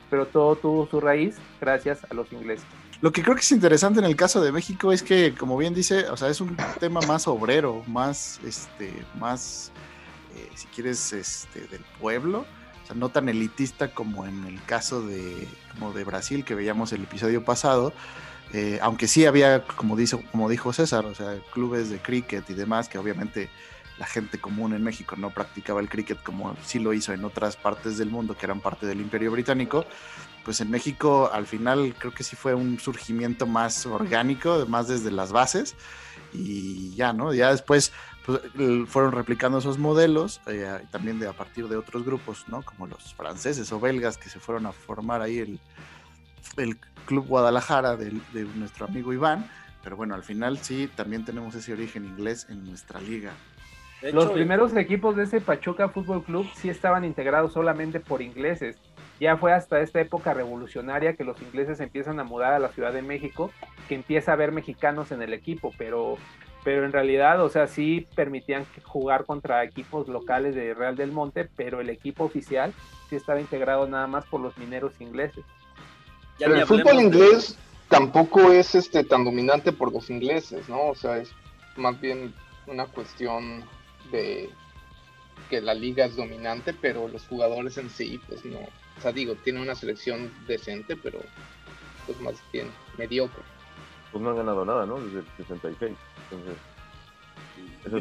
pero 0.10 0.26
todo 0.26 0.56
tuvo 0.56 0.88
su 0.88 1.00
raíz 1.00 1.38
gracias 1.62 2.04
a 2.10 2.14
los 2.14 2.32
ingleses. 2.32 2.66
Lo 3.00 3.12
que 3.12 3.22
creo 3.22 3.36
que 3.36 3.42
es 3.42 3.52
interesante 3.52 4.00
en 4.00 4.06
el 4.06 4.16
caso 4.16 4.42
de 4.42 4.52
México 4.52 4.92
es 4.92 5.04
que, 5.04 5.36
como 5.36 5.56
bien 5.56 5.76
dice, 5.76 6.10
o 6.10 6.18
sea, 6.18 6.30
es 6.30 6.42
un 6.42 6.58
tema 6.80 7.00
más 7.02 7.28
obrero, 7.28 7.84
más, 7.86 8.40
este, 8.44 8.92
más, 9.20 9.72
eh, 10.36 10.50
si 10.56 10.68
quieres, 10.68 11.14
este, 11.14 11.68
del 11.68 11.82
pueblo 12.00 12.46
sea, 12.88 12.96
no 12.96 13.10
tan 13.10 13.30
elitista 13.30 13.94
como 13.94 14.26
en 14.26 14.46
el 14.46 14.62
caso 14.64 15.02
de, 15.06 15.48
como 15.74 15.94
de 15.94 16.04
Brasil 16.04 16.44
que 16.44 16.56
veíamos 16.56 16.94
el 16.94 17.04
episodio 17.04 17.44
pasado, 17.44 17.94
eh, 18.54 18.80
aunque 18.82 19.08
sí 19.08 19.26
había, 19.26 19.64
como, 19.64 19.96
dice, 19.96 20.24
como 20.32 20.50
dijo 20.50 20.72
César, 20.74 21.06
o 21.06 21.14
sea, 21.14 21.38
clubes 21.54 21.90
de 21.90 22.00
cricket 22.00 22.50
y 22.50 22.54
demás, 22.54 22.88
que 22.88 22.98
obviamente 22.98 23.50
la 23.98 24.06
gente 24.06 24.40
común 24.40 24.74
en 24.74 24.84
México 24.84 25.16
no 25.18 25.32
practicaba 25.32 25.82
el 25.82 25.90
cricket 25.90 26.22
como 26.22 26.56
sí 26.64 26.80
lo 26.80 26.94
hizo 26.94 27.14
en 27.14 27.26
otras 27.26 27.56
partes 27.56 27.98
del 27.98 28.10
mundo 28.10 28.38
que 28.38 28.46
eran 28.46 28.62
parte 28.62 28.86
del 28.86 29.02
imperio 29.02 29.32
británico, 29.32 29.86
pues 30.46 30.62
en 30.62 30.70
México 30.70 31.30
al 31.34 31.46
final 31.46 31.96
creo 31.98 32.14
que 32.14 32.24
sí 32.24 32.36
fue 32.36 32.54
un 32.54 32.80
surgimiento 32.80 33.48
más 33.48 33.86
orgánico, 33.86 34.66
más 34.68 34.88
desde 34.88 35.12
las 35.12 35.32
bases 35.32 35.76
y 36.32 36.94
ya, 36.96 37.12
¿no? 37.12 37.34
Ya 37.34 37.52
después 37.52 37.92
pues, 38.28 38.42
fueron 38.90 39.14
replicando 39.14 39.58
esos 39.58 39.78
modelos, 39.78 40.42
eh, 40.48 40.82
también 40.92 41.18
de, 41.18 41.30
a 41.30 41.34
partir 41.34 41.70
de 41.70 41.78
otros 41.78 42.04
grupos, 42.04 42.44
¿no? 42.50 42.62
Como 42.62 42.86
los 42.86 43.14
franceses 43.14 43.72
o 43.72 43.80
belgas 43.80 44.18
que 44.18 44.28
se 44.28 44.38
fueron 44.38 44.66
a 44.66 44.74
formar 44.74 45.22
ahí 45.22 45.40
el, 45.40 45.60
el 46.58 46.78
Club 47.06 47.26
Guadalajara 47.26 47.96
de, 47.96 48.12
nuestro 48.56 48.86
amigo 48.86 49.14
Iván, 49.14 49.50
pero 49.82 49.96
bueno, 49.96 50.14
al 50.14 50.24
final 50.24 50.58
sí, 50.58 50.90
también 50.94 51.24
tenemos 51.24 51.56
ese 51.56 51.72
origen 51.72 52.04
inglés 52.04 52.48
en 52.50 52.66
nuestra 52.66 53.00
liga. 53.00 53.32
Los 54.02 54.30
primeros 54.32 54.76
equipos 54.76 55.16
de 55.16 55.24
ese 55.24 55.40
Pachuca 55.40 55.88
Fútbol 55.88 56.22
Club 56.24 56.48
sí 56.54 56.70
estaban 56.70 57.06
integrados 57.06 57.54
solamente 57.54 58.02
por 58.02 58.22
ingleses. 58.22 58.76
Ya 59.22 59.38
fue 59.38 59.54
hasta 59.54 59.80
esta 59.80 60.02
época 60.02 60.34
revolucionaria 60.34 61.16
que 61.16 61.24
los 61.24 61.42
ingleses 61.42 61.80
empiezan 61.80 62.20
a 62.20 62.26
mudar 62.26 62.54
a 62.54 62.60
la 62.60 62.68
Ciudad 62.70 62.92
de 62.92 63.02
México, 63.02 63.52
que 63.88 63.96
empieza 63.96 64.32
a 64.32 64.34
haber 64.34 64.52
mexicanos 64.52 65.12
en 65.12 65.22
el 65.22 65.34
equipo, 65.34 65.74
pero 65.78 66.18
pero 66.68 66.84
en 66.84 66.92
realidad, 66.92 67.42
o 67.42 67.48
sea, 67.48 67.66
sí 67.66 68.06
permitían 68.14 68.66
jugar 68.84 69.24
contra 69.24 69.64
equipos 69.64 70.10
locales 70.10 70.54
de 70.54 70.74
Real 70.74 70.98
del 70.98 71.14
Monte, 71.14 71.48
pero 71.56 71.80
el 71.80 71.90
equipo 71.90 72.26
oficial 72.26 72.74
sí 73.10 73.16
estaba 73.16 73.40
integrado 73.40 73.88
nada 73.88 74.06
más 74.06 74.26
por 74.26 74.42
los 74.42 74.58
mineros 74.58 75.00
ingleses. 75.00 75.46
pero 76.38 76.56
el 76.56 76.66
fútbol 76.66 77.00
inglés 77.00 77.58
tampoco 77.88 78.52
es 78.52 78.76
este 78.76 79.06
tan 79.06 79.24
dominante 79.24 79.72
por 79.72 79.94
los 79.94 80.10
ingleses, 80.10 80.68
¿no? 80.68 80.88
O 80.88 80.94
sea, 80.94 81.20
es 81.20 81.30
más 81.78 82.02
bien 82.02 82.34
una 82.66 82.86
cuestión 82.86 83.64
de 84.12 84.50
que 85.50 85.62
la 85.62 85.74
liga 85.74 86.04
es 86.04 86.18
dominante, 86.18 86.74
pero 86.74 87.08
los 87.08 87.26
jugadores 87.28 87.78
en 87.78 87.90
sí, 87.90 88.20
pues 88.28 88.44
no. 88.44 88.60
O 88.60 89.02
sea, 89.02 89.14
digo, 89.14 89.36
tiene 89.36 89.62
una 89.62 89.74
selección 89.74 90.34
decente, 90.48 90.98
pero 90.98 91.20
pues 92.06 92.20
más 92.20 92.36
bien 92.52 92.70
mediocre. 92.98 93.42
Pues 94.12 94.22
no 94.22 94.32
han 94.32 94.36
ganado 94.36 94.66
nada, 94.66 94.86
¿no? 94.86 95.00
Desde 95.00 95.20
el 95.20 95.28
66 95.38 95.96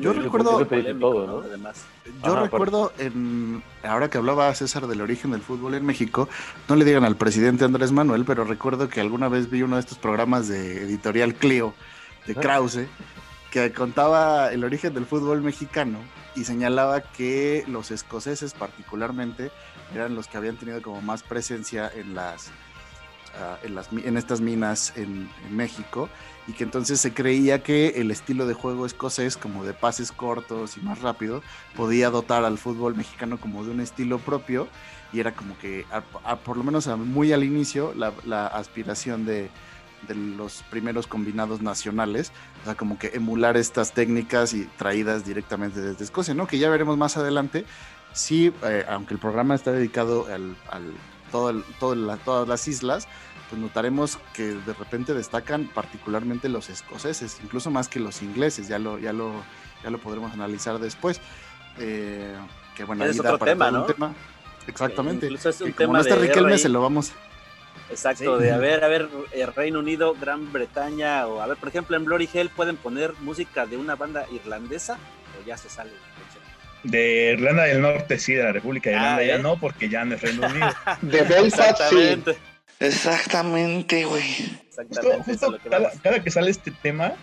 yo 0.01 0.13
recuerdo, 0.13 0.67
yo 2.25 2.37
recuerdo 2.37 2.93
en, 2.99 3.63
ahora 3.85 4.11
que 4.11 4.19
hablaba 4.19 4.53
César 4.55 4.87
del 4.87 5.01
origen 5.01 5.31
del 5.31 5.43
fútbol 5.43 5.75
en 5.75 5.87
México, 5.87 6.29
no 6.69 6.77
le 6.77 6.85
digan 6.85 7.05
al 7.05 7.17
presidente 7.17 7.65
Andrés 7.65 7.93
Manuel, 7.93 8.25
pero 8.25 8.45
recuerdo 8.45 8.89
que 8.89 9.01
alguna 9.01 9.29
vez 9.29 9.49
vi 9.51 9.63
uno 9.63 9.77
de 9.77 9.81
estos 9.81 9.99
programas 9.99 10.49
de 10.49 10.83
editorial 10.83 11.35
Clio 11.35 11.75
de 12.27 12.35
Krause 12.35 12.87
que 13.51 13.73
contaba 13.73 14.53
el 14.53 14.65
origen 14.65 14.93
del 14.93 15.07
fútbol 15.07 15.43
mexicano 15.43 15.99
y 16.35 16.45
señalaba 16.45 17.01
que 17.01 17.65
los 17.69 17.91
escoceses 17.91 18.55
particularmente 18.55 19.51
eran 19.95 20.15
los 20.15 20.27
que 20.27 20.37
habían 20.37 20.57
tenido 20.57 20.83
como 20.83 21.01
más 21.01 21.23
presencia 21.23 21.91
en 21.95 22.15
las 22.15 22.51
ah, 23.41 23.59
en, 23.63 23.75
las, 23.75 23.93
en 23.93 24.17
estas 24.17 24.41
minas 24.41 24.93
en, 24.97 25.31
en 25.47 25.57
México 25.57 26.09
y 26.47 26.53
que 26.53 26.65
entonces 26.65 27.01
se 27.01 27.13
creía 27.13 27.63
que 27.63 27.89
el 27.97 28.11
estilo 28.11 28.47
de 28.47 28.55
juego 28.55 28.87
escocés, 28.87 29.37
como 29.37 29.65
de 29.65 29.75
pases 29.75 30.13
cortos 30.13 30.77
y 30.77 30.81
más 30.81 31.01
rápido, 31.01 31.43
podía 31.75 32.11
dotar 32.11 32.45
al 32.45 32.59
fútbol 32.59 32.95
mexicano 32.95 33.39
como 33.39 33.65
de 33.65 33.71
un 33.73 33.81
estilo 33.81 34.19
propio 34.19 34.69
y 35.13 35.21
era 35.21 35.33
como 35.33 35.57
que, 35.59 35.85
por 36.45 36.57
lo 36.57 36.65
menos 36.65 36.87
muy 36.99 37.33
al 37.33 37.45
inicio, 37.45 37.95
la, 37.95 38.47
aspiración 38.47 39.25
de, 39.25 39.51
los 40.09 40.63
primeros 40.71 41.07
combinados 41.07 41.63
nacionales, 41.63 42.31
o 42.63 42.65
sea, 42.65 42.75
como 42.75 42.99
que 42.99 43.09
emular 43.15 43.57
estas 43.57 43.93
técnicas 43.93 44.55
y 44.55 44.67
traídas 44.77 45.25
directamente 45.25 45.81
desde 45.81 46.05
Escocia, 46.05 46.35
¿no? 46.35 46.47
Que 46.47 46.59
ya 46.59 46.71
veremos 46.71 46.97
más 46.97 47.17
adelante. 47.17 47.65
Sí, 48.13 48.53
eh, 48.63 48.85
aunque 48.89 49.15
el 49.15 49.21
programa 49.21 49.55
está 49.55 49.73
dedicado 49.73 50.27
al, 50.27 50.57
todo 51.33 51.63
todas 51.81 52.49
las 52.49 52.69
islas, 52.69 53.09
pues 53.49 53.61
notaremos 53.61 54.19
que 54.35 54.43
de 54.43 54.73
repente 54.73 55.15
destacan 55.15 55.69
particularmente 55.73 56.49
los 56.49 56.69
escoceses, 56.69 57.39
incluso 57.43 57.71
más 57.71 57.89
que 57.89 58.01
los 58.01 58.23
ingleses, 58.23 58.69
ya 58.69 58.79
lo, 58.79 58.99
ya 58.99 59.13
lo, 59.13 59.33
ya 59.83 59.91
lo 59.91 59.99
podremos 59.99 60.33
analizar 60.33 60.79
después. 60.79 61.21
Eh, 61.79 62.35
que 62.75 62.85
bueno, 62.85 63.05
es 63.05 63.19
otro 63.21 63.39
tema, 63.39 63.71
¿no? 63.71 63.87
Exactamente. 64.67 65.27
incluso 65.27 65.49
es 65.51 65.61
un 65.61 65.73
tema 65.73 66.03
de 66.03 66.15
Riquelme 66.17 66.59
se 66.59 66.69
lo 66.69 66.81
vamos. 66.81 67.13
Exacto, 67.89 68.39
de 68.39 68.51
a 68.51 68.59
ver, 68.59 68.83
a 68.83 68.89
ver, 68.89 69.09
eh, 69.33 69.47
Reino 69.47 69.79
Unido, 69.79 70.17
Gran 70.21 70.53
Bretaña, 70.53 71.27
o 71.27 71.41
a 71.41 71.47
ver, 71.47 71.57
por 71.57 71.69
ejemplo, 71.69 71.97
en 71.97 72.05
Glory 72.05 72.29
Hell 72.33 72.51
pueden 72.51 72.77
poner 72.77 73.13
música 73.21 73.65
de 73.65 73.77
una 73.77 73.95
banda 73.95 74.27
irlandesa 74.33 74.99
o 75.41 75.47
ya 75.47 75.57
se 75.57 75.69
sale. 75.69 75.93
De 76.83 77.33
Irlanda 77.33 77.65
del 77.65 77.81
Norte, 77.81 78.19
sí, 78.19 78.35
de 78.35 78.45
la 78.45 78.53
República 78.53 78.91
de 78.91 78.97
Irlanda 78.97 79.23
Ah, 79.23 79.25
ya 79.25 79.37
¿eh? 79.37 79.39
no, 79.43 79.59
porque 79.59 79.89
ya 79.89 80.05
no 80.05 80.15
es 80.15 80.23
Reino 80.23 80.47
Unido. 80.47 80.69
De 81.03 81.23
Belfast, 81.23 81.81
sí. 81.91 82.23
Exactamente. 82.81 84.05
Güey. 84.05 84.23
Justo, 84.23 84.83
Exactamente. 84.83 85.25
justo 85.25 85.59
que 85.59 85.69
cada, 85.71 85.91
cada 86.03 86.23
que 86.23 86.31
sale 86.31 86.51
este 86.51 86.71
tema, 86.71 87.15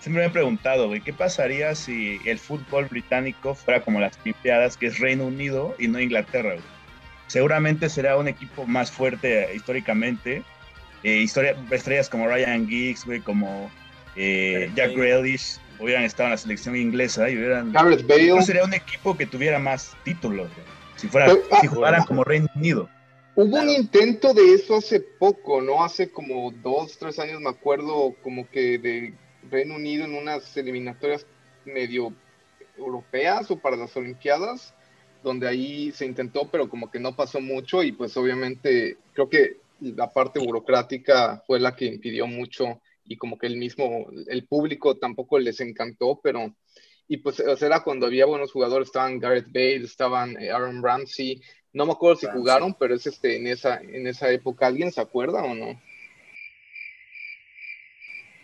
siempre 0.00 0.22
me 0.22 0.28
he 0.28 0.32
preguntado, 0.32 0.88
güey, 0.88 1.00
¿qué 1.00 1.12
pasaría 1.12 1.74
si 1.74 2.18
el 2.24 2.38
fútbol 2.38 2.86
británico 2.86 3.54
fuera 3.54 3.82
como 3.82 4.00
las 4.00 4.18
Olimpiadas, 4.22 4.76
que 4.76 4.86
es 4.86 4.98
Reino 4.98 5.26
Unido 5.26 5.74
y 5.78 5.88
no 5.88 6.00
Inglaterra, 6.00 6.54
güey? 6.54 6.78
Seguramente 7.26 7.90
será 7.90 8.16
un 8.16 8.26
equipo 8.26 8.66
más 8.66 8.90
fuerte 8.90 9.54
históricamente. 9.54 10.42
Eh, 11.02 11.18
historia, 11.18 11.54
estrellas 11.70 12.08
como 12.08 12.26
Ryan 12.26 12.66
Giggs, 12.66 13.04
güey, 13.04 13.20
como 13.20 13.70
eh, 14.16 14.70
Jack. 14.74 14.94
Grealish 14.94 15.58
hubieran 15.78 16.04
estado 16.04 16.28
en 16.28 16.30
la 16.32 16.38
selección 16.38 16.74
inglesa 16.74 17.28
y 17.28 17.36
hubieran... 17.36 17.72
Gareth 17.72 18.06
Bale. 18.06 18.42
Sería 18.42 18.64
un 18.64 18.74
equipo 18.74 19.16
que 19.16 19.26
tuviera 19.26 19.58
más 19.58 19.96
títulos, 20.04 20.48
güey, 20.54 20.66
si, 20.96 21.06
fuera, 21.06 21.26
Pero, 21.26 21.40
ah, 21.52 21.58
si 21.60 21.66
jugaran 21.66 22.04
como 22.04 22.24
Reino 22.24 22.48
Unido. 22.56 22.88
Hubo 23.40 23.60
un 23.60 23.70
intento 23.70 24.34
de 24.34 24.54
eso 24.54 24.78
hace 24.78 24.98
poco, 24.98 25.62
¿no? 25.62 25.84
Hace 25.84 26.10
como 26.10 26.50
dos, 26.50 26.98
tres 26.98 27.20
años 27.20 27.40
me 27.40 27.50
acuerdo 27.50 28.16
como 28.20 28.50
que 28.50 28.78
de 28.78 29.14
Reino 29.48 29.76
Unido 29.76 30.06
en 30.06 30.16
unas 30.16 30.56
eliminatorias 30.56 31.24
medio 31.64 32.12
europeas 32.76 33.48
o 33.52 33.56
para 33.56 33.76
las 33.76 33.96
Olimpiadas, 33.96 34.74
donde 35.22 35.46
ahí 35.46 35.92
se 35.92 36.04
intentó, 36.04 36.50
pero 36.50 36.68
como 36.68 36.90
que 36.90 36.98
no 36.98 37.14
pasó 37.14 37.40
mucho 37.40 37.84
y 37.84 37.92
pues 37.92 38.16
obviamente 38.16 38.96
creo 39.12 39.28
que 39.28 39.58
la 39.82 40.12
parte 40.12 40.40
burocrática 40.40 41.40
fue 41.46 41.60
la 41.60 41.76
que 41.76 41.84
impidió 41.84 42.26
mucho 42.26 42.80
y 43.04 43.18
como 43.18 43.38
que 43.38 43.46
el 43.46 43.56
mismo, 43.56 44.08
el 44.26 44.48
público 44.48 44.96
tampoco 44.96 45.38
les 45.38 45.60
encantó, 45.60 46.18
pero 46.20 46.56
y 47.06 47.18
pues 47.18 47.38
o 47.38 47.56
sea, 47.56 47.68
era 47.68 47.84
cuando 47.84 48.06
había 48.06 48.26
buenos 48.26 48.50
jugadores, 48.50 48.88
estaban 48.88 49.20
Gareth 49.20 49.52
Bale, 49.52 49.84
estaban 49.84 50.42
eh, 50.42 50.50
Aaron 50.50 50.82
Ramsey, 50.82 51.40
no 51.72 51.86
me 51.86 51.92
acuerdo 51.92 52.16
si 52.16 52.26
jugaron, 52.26 52.74
pero 52.74 52.94
es 52.94 53.06
este 53.06 53.36
en 53.36 53.46
esa 53.46 53.76
en 53.80 54.06
esa 54.06 54.30
época, 54.30 54.66
¿alguien 54.66 54.90
se 54.92 55.00
acuerda 55.00 55.42
o 55.42 55.54
no? 55.54 55.80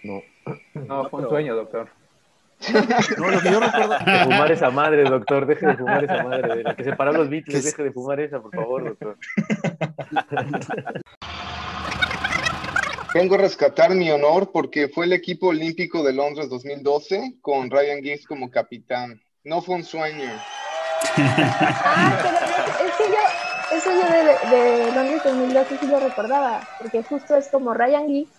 No. 0.02 0.22
No, 0.74 1.08
fue 1.08 1.22
un 1.22 1.28
sueño, 1.28 1.56
doctor. 1.56 1.88
No, 3.18 3.30
lo 3.30 3.40
que 3.40 3.50
yo 3.50 3.60
recuerdo. 3.60 3.98
De 3.98 4.24
fumar 4.24 4.52
esa 4.52 4.70
madre, 4.70 5.02
doctor. 5.04 5.44
Deje 5.46 5.66
de 5.66 5.76
fumar 5.76 6.04
esa 6.04 6.22
madre. 6.22 6.62
La 6.62 6.74
que 6.76 6.84
separó 6.84 7.12
los 7.12 7.28
Beatles, 7.28 7.56
es- 7.58 7.64
deje 7.64 7.82
de 7.84 7.92
fumar 7.92 8.20
esa, 8.20 8.40
por 8.40 8.54
favor, 8.54 8.84
doctor. 8.84 9.18
Vengo 13.14 13.34
a 13.36 13.38
rescatar 13.38 13.90
mi 13.94 14.10
honor 14.10 14.50
porque 14.52 14.88
fue 14.88 15.04
el 15.06 15.12
equipo 15.12 15.48
olímpico 15.48 16.02
de 16.02 16.12
Londres 16.12 16.48
2012 16.48 17.34
con 17.40 17.70
Ryan 17.70 18.02
Giggs 18.02 18.26
como 18.26 18.50
capitán. 18.50 19.20
No 19.44 19.62
fue 19.62 19.76
un 19.76 19.84
sueño. 19.84 20.30
Ah, 21.16 22.74
pero 22.78 22.88
es 22.88 22.96
que 22.96 23.04
yo, 23.08 23.18
eso 23.74 23.90
yo 23.90 24.02
de, 24.02 24.56
de 24.56 24.92
Londres 24.92 25.22
2012 25.24 25.78
sí 25.78 25.86
lo 25.86 26.00
recordaba, 26.00 26.60
porque 26.78 27.02
justo 27.02 27.36
es 27.36 27.48
como 27.48 27.74
Ryan 27.74 28.06
Giggs, 28.06 28.30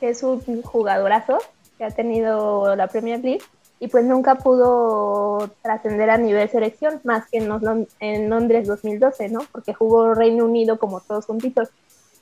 que 0.00 0.10
es 0.10 0.22
un 0.22 0.62
jugadorazo 0.62 1.38
que 1.76 1.84
ha 1.84 1.90
tenido 1.90 2.74
la 2.76 2.88
Premier 2.88 3.20
League 3.20 3.42
y 3.80 3.88
pues 3.88 4.04
nunca 4.04 4.34
pudo 4.36 5.50
trascender 5.62 6.10
a 6.10 6.18
nivel 6.18 6.48
selección, 6.48 7.00
más 7.04 7.28
que 7.30 7.38
en, 7.38 7.86
en 8.00 8.30
Londres 8.30 8.66
2012, 8.66 9.28
¿no? 9.28 9.40
Porque 9.52 9.72
jugó 9.72 10.14
Reino 10.14 10.44
Unido 10.44 10.78
como 10.78 11.00
todos 11.00 11.26
juntitos. 11.26 11.68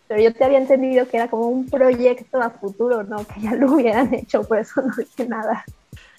Pero 0.07 0.21
yo 0.21 0.33
te 0.35 0.45
había 0.45 0.59
entendido 0.59 1.09
que 1.09 1.17
era 1.17 1.29
como 1.29 1.49
un 1.49 1.69
proyecto 1.69 2.41
a 2.41 2.51
futuro, 2.51 3.03
¿no? 3.05 3.27
Que 3.27 3.41
ya 3.41 3.55
lo 3.55 3.73
hubieran 3.73 4.13
hecho, 4.15 4.43
por 4.45 4.59
eso 4.59 4.83
no 4.83 4.95
dije 4.95 5.27
nada. 5.27 5.65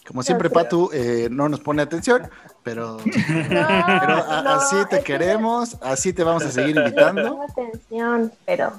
Como 0.08 0.24
siempre, 0.24 0.50
Patu 0.50 0.90
eh, 0.94 1.28
no 1.30 1.50
nos 1.50 1.60
pone 1.60 1.82
atención, 1.82 2.30
pero, 2.64 2.98
pero 3.50 3.62
No, 4.08 4.24
a- 4.32 4.42
no, 4.44 4.50
así 4.52 4.76
te 4.90 5.00
que- 5.00 5.04
queremos, 5.04 5.78
así 5.82 6.14
te 6.14 6.24
vamos 6.24 6.44
a 6.46 6.52
seguir 6.52 6.76
invitando. 6.78 7.30
Pongo 7.30 7.44
atención, 7.44 8.32
pero 8.46 8.72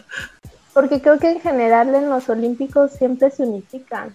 porque 0.72 1.00
creo 1.02 1.18
que 1.18 1.30
en 1.30 1.40
general 1.40 1.94
en 1.94 2.08
los 2.08 2.28
olímpicos 2.28 2.92
siempre 2.92 3.30
se 3.30 3.42
unifican. 3.42 4.14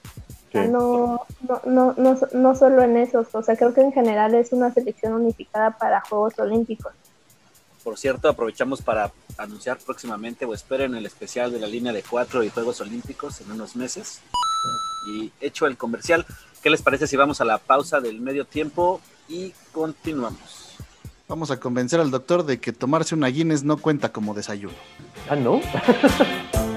Sí. 0.52 0.60
no, 0.69 1.26
no, 1.47 1.62
no, 1.65 1.93
no, 1.97 2.15
no 2.32 2.56
solo 2.56 2.84
en 2.84 2.95
esos, 2.97 3.28
o 3.34 3.41
sea, 3.41 3.56
creo 3.56 3.73
que 3.73 3.82
en 3.82 3.91
general 3.91 4.36
es 4.36 4.52
una 4.54 4.71
selección 4.71 5.13
unificada 5.13 5.71
para 5.71 6.02
Juegos 6.02 6.38
Olímpicos. 6.38 6.93
Por 7.84 7.97
cierto, 7.97 8.30
aprovechamos 8.30 8.82
para 8.84 9.12
anunciar 9.39 9.80
próximamente 9.80 10.45
o 10.45 10.54
esperen 10.54 10.93
el 10.93 11.08
especial 11.08 11.52
de 11.52 11.60
la 11.60 11.65
línea 11.67 11.91
de 11.91 12.04
cuatro 12.04 12.43
y 12.43 12.49
Juegos 12.49 12.80
Olímpicos 12.82 13.41
en 13.41 13.52
unos 13.52 13.76
meses. 13.76 14.21
Y 15.08 15.32
hecho 15.41 15.65
el 15.65 15.76
comercial, 15.76 16.23
¿qué 16.63 16.69
les 16.69 16.82
parece 16.82 17.06
si 17.06 17.17
vamos 17.17 17.41
a 17.41 17.45
la 17.45 17.58
pausa 17.58 17.99
del 17.99 18.21
medio 18.21 18.45
tiempo 18.45 19.02
y 19.28 19.54
continuamos? 19.73 20.78
Vamos 21.28 21.52
a 21.52 21.60
convencer 21.60 21.99
al 21.99 22.10
doctor 22.10 22.45
de 22.45 22.60
que 22.60 22.71
tomarse 22.71 23.13
una 23.13 23.28
Guinness 23.28 23.63
no 23.63 23.78
cuenta 23.78 24.12
como 24.12 24.34
desayuno. 24.34 24.73
Ah, 25.30 25.36
¿no? 25.36 25.62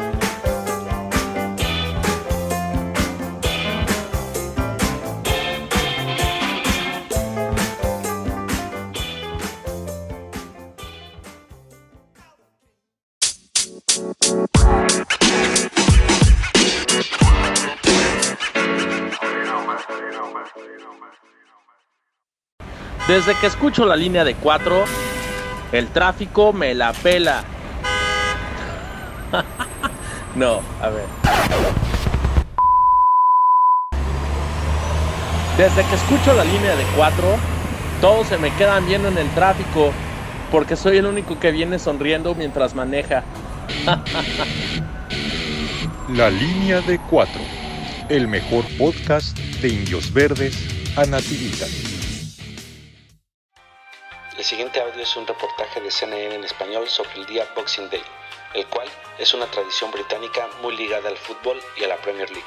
Desde 23.16 23.34
que 23.40 23.46
escucho 23.46 23.86
la 23.86 23.96
línea 23.96 24.24
de 24.24 24.34
4, 24.34 24.84
el 25.72 25.88
tráfico 25.88 26.52
me 26.52 26.74
la 26.74 26.92
pela. 26.92 27.44
no, 30.34 30.60
a 30.82 30.90
ver. 30.90 31.06
Desde 35.56 35.82
que 35.88 35.94
escucho 35.94 36.34
la 36.34 36.44
línea 36.44 36.76
de 36.76 36.84
4, 36.94 37.24
todos 38.02 38.26
se 38.26 38.36
me 38.36 38.54
quedan 38.56 38.84
viendo 38.86 39.08
en 39.08 39.16
el 39.16 39.30
tráfico 39.30 39.94
porque 40.52 40.76
soy 40.76 40.98
el 40.98 41.06
único 41.06 41.40
que 41.40 41.52
viene 41.52 41.78
sonriendo 41.78 42.34
mientras 42.34 42.74
maneja. 42.74 43.24
La 46.14 46.28
línea 46.28 46.82
de 46.82 46.98
4, 46.98 47.40
el 48.10 48.28
mejor 48.28 48.66
podcast 48.76 49.38
de 49.62 49.68
Indios 49.68 50.12
Verdes 50.12 50.54
a 50.98 51.06
Natividad. 51.06 51.85
Siguiente 54.46 54.80
audio 54.80 55.02
es 55.02 55.16
un 55.16 55.26
reportaje 55.26 55.80
de 55.80 55.90
CNN 55.90 56.36
en 56.36 56.44
español 56.44 56.86
sobre 56.86 57.14
el 57.18 57.26
día 57.26 57.48
Boxing 57.56 57.90
Day, 57.90 58.02
el 58.54 58.64
cual 58.66 58.86
es 59.18 59.34
una 59.34 59.50
tradición 59.50 59.90
británica 59.90 60.48
muy 60.62 60.76
ligada 60.76 61.08
al 61.08 61.16
fútbol 61.16 61.58
y 61.76 61.82
a 61.82 61.88
la 61.88 61.96
Premier 61.96 62.30
League. 62.30 62.46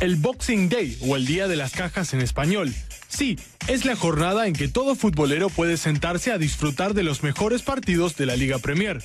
El 0.00 0.14
Boxing 0.14 0.68
Day 0.68 0.96
o 1.08 1.16
el 1.16 1.26
Día 1.26 1.48
de 1.48 1.56
las 1.56 1.72
Cajas 1.72 2.14
en 2.14 2.20
español. 2.20 2.72
Sí, 3.08 3.36
es 3.66 3.84
la 3.84 3.96
jornada 3.96 4.46
en 4.46 4.52
que 4.52 4.68
todo 4.68 4.94
futbolero 4.94 5.48
puede 5.48 5.76
sentarse 5.76 6.30
a 6.30 6.38
disfrutar 6.38 6.94
de 6.94 7.02
los 7.02 7.24
mejores 7.24 7.62
partidos 7.62 8.14
de 8.14 8.26
la 8.26 8.36
Liga 8.36 8.58
Premier. 8.58 9.02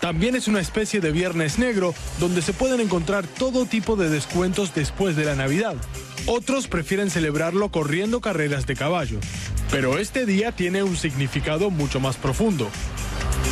También 0.00 0.36
es 0.36 0.46
una 0.46 0.60
especie 0.60 1.00
de 1.00 1.10
viernes 1.10 1.58
negro 1.58 1.94
donde 2.18 2.42
se 2.42 2.52
pueden 2.52 2.80
encontrar 2.80 3.26
todo 3.26 3.64
tipo 3.64 3.96
de 3.96 4.10
descuentos 4.10 4.74
después 4.74 5.16
de 5.16 5.24
la 5.24 5.36
Navidad. 5.36 5.76
Otros 6.26 6.68
prefieren 6.68 7.10
celebrarlo 7.10 7.70
corriendo 7.70 8.20
carreras 8.20 8.66
de 8.66 8.76
caballo. 8.76 9.18
Pero 9.70 9.98
este 9.98 10.26
día 10.26 10.52
tiene 10.52 10.82
un 10.82 10.96
significado 10.96 11.70
mucho 11.70 12.00
más 12.00 12.16
profundo. 12.16 12.68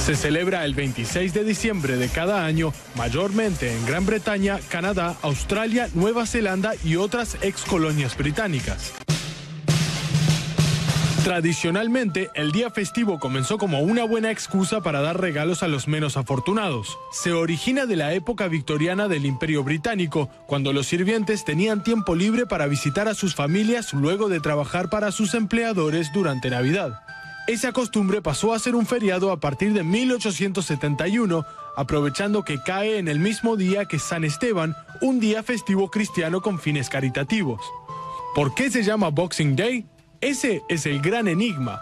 Se 0.04 0.16
celebra 0.16 0.64
el 0.64 0.74
26 0.74 1.34
de 1.34 1.44
diciembre 1.44 1.96
de 1.96 2.08
cada 2.08 2.44
año, 2.44 2.72
mayormente 2.94 3.72
en 3.72 3.86
Gran 3.86 4.06
Bretaña, 4.06 4.58
Canadá, 4.68 5.16
Australia, 5.22 5.88
Nueva 5.94 6.26
Zelanda 6.26 6.72
y 6.84 6.96
otras 6.96 7.36
ex 7.42 7.62
colonias 7.62 8.16
británicas. 8.16 8.92
Tradicionalmente, 11.28 12.30
el 12.32 12.52
día 12.52 12.70
festivo 12.70 13.18
comenzó 13.18 13.58
como 13.58 13.80
una 13.80 14.04
buena 14.04 14.30
excusa 14.30 14.80
para 14.80 15.02
dar 15.02 15.20
regalos 15.20 15.62
a 15.62 15.68
los 15.68 15.86
menos 15.86 16.16
afortunados. 16.16 16.98
Se 17.12 17.32
origina 17.32 17.84
de 17.84 17.96
la 17.96 18.14
época 18.14 18.48
victoriana 18.48 19.08
del 19.08 19.26
Imperio 19.26 19.62
Británico, 19.62 20.30
cuando 20.46 20.72
los 20.72 20.86
sirvientes 20.86 21.44
tenían 21.44 21.82
tiempo 21.82 22.14
libre 22.14 22.46
para 22.46 22.66
visitar 22.66 23.08
a 23.08 23.14
sus 23.14 23.34
familias 23.34 23.92
luego 23.92 24.30
de 24.30 24.40
trabajar 24.40 24.88
para 24.88 25.12
sus 25.12 25.34
empleadores 25.34 26.10
durante 26.14 26.48
Navidad. 26.48 27.02
Esa 27.46 27.72
costumbre 27.72 28.22
pasó 28.22 28.54
a 28.54 28.58
ser 28.58 28.74
un 28.74 28.86
feriado 28.86 29.30
a 29.30 29.38
partir 29.38 29.74
de 29.74 29.84
1871, 29.84 31.44
aprovechando 31.76 32.42
que 32.42 32.62
cae 32.62 32.96
en 32.96 33.06
el 33.06 33.18
mismo 33.18 33.56
día 33.56 33.84
que 33.84 33.98
San 33.98 34.24
Esteban, 34.24 34.74
un 35.02 35.20
día 35.20 35.42
festivo 35.42 35.90
cristiano 35.90 36.40
con 36.40 36.58
fines 36.58 36.88
caritativos. 36.88 37.60
¿Por 38.34 38.54
qué 38.54 38.70
se 38.70 38.82
llama 38.82 39.10
Boxing 39.10 39.56
Day? 39.56 39.84
Ese 40.20 40.62
es 40.68 40.84
el 40.86 41.00
gran 41.00 41.28
enigma. 41.28 41.80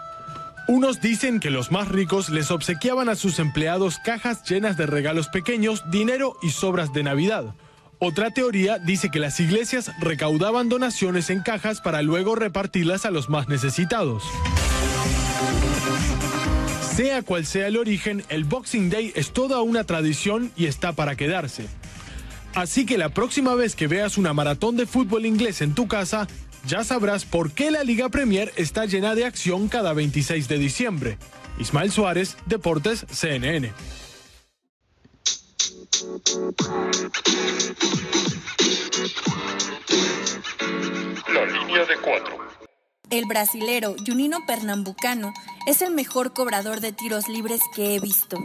Unos 0.67 1.01
dicen 1.01 1.39
que 1.39 1.49
los 1.49 1.71
más 1.71 1.87
ricos 1.87 2.29
les 2.29 2.51
obsequiaban 2.51 3.09
a 3.09 3.15
sus 3.15 3.39
empleados 3.39 3.97
cajas 4.03 4.43
llenas 4.43 4.77
de 4.77 4.85
regalos 4.85 5.27
pequeños, 5.29 5.89
dinero 5.89 6.37
y 6.43 6.51
sobras 6.51 6.93
de 6.93 7.01
Navidad. 7.01 7.55
Otra 7.99 8.29
teoría 8.29 8.77
dice 8.77 9.09
que 9.09 9.19
las 9.19 9.39
iglesias 9.39 9.91
recaudaban 9.99 10.69
donaciones 10.69 11.31
en 11.31 11.41
cajas 11.41 11.81
para 11.81 12.03
luego 12.03 12.35
repartirlas 12.35 13.05
a 13.05 13.11
los 13.11 13.27
más 13.27 13.47
necesitados. 13.47 14.23
Sea 16.95 17.23
cual 17.23 17.45
sea 17.45 17.67
el 17.67 17.77
origen, 17.77 18.23
el 18.29 18.43
Boxing 18.43 18.91
Day 18.91 19.13
es 19.15 19.31
toda 19.31 19.61
una 19.61 19.83
tradición 19.83 20.51
y 20.55 20.65
está 20.65 20.93
para 20.93 21.15
quedarse. 21.15 21.65
Así 22.53 22.85
que 22.85 22.97
la 22.97 23.09
próxima 23.09 23.55
vez 23.55 23.75
que 23.75 23.87
veas 23.87 24.17
una 24.17 24.33
maratón 24.33 24.77
de 24.77 24.85
fútbol 24.85 25.25
inglés 25.25 25.61
en 25.61 25.73
tu 25.73 25.87
casa, 25.87 26.27
ya 26.67 26.83
sabrás 26.83 27.25
por 27.25 27.53
qué 27.53 27.71
la 27.71 27.83
Liga 27.83 28.09
Premier 28.09 28.51
está 28.57 28.85
llena 28.85 29.15
de 29.15 29.25
acción 29.25 29.69
cada 29.69 29.93
26 29.93 30.47
de 30.47 30.57
diciembre. 30.57 31.17
Ismael 31.57 31.91
Suárez, 31.91 32.37
Deportes 32.45 33.05
CNN. 33.09 33.73
La 41.33 41.45
línea 41.45 41.85
de 41.85 41.97
cuatro. 42.03 42.37
El 43.09 43.25
brasilero 43.25 43.95
Junino 44.05 44.39
Pernambucano 44.45 45.33
es 45.65 45.81
el 45.81 45.91
mejor 45.91 46.33
cobrador 46.33 46.81
de 46.81 46.91
tiros 46.91 47.29
libres 47.29 47.61
que 47.73 47.95
he 47.95 47.99
visto. 47.99 48.37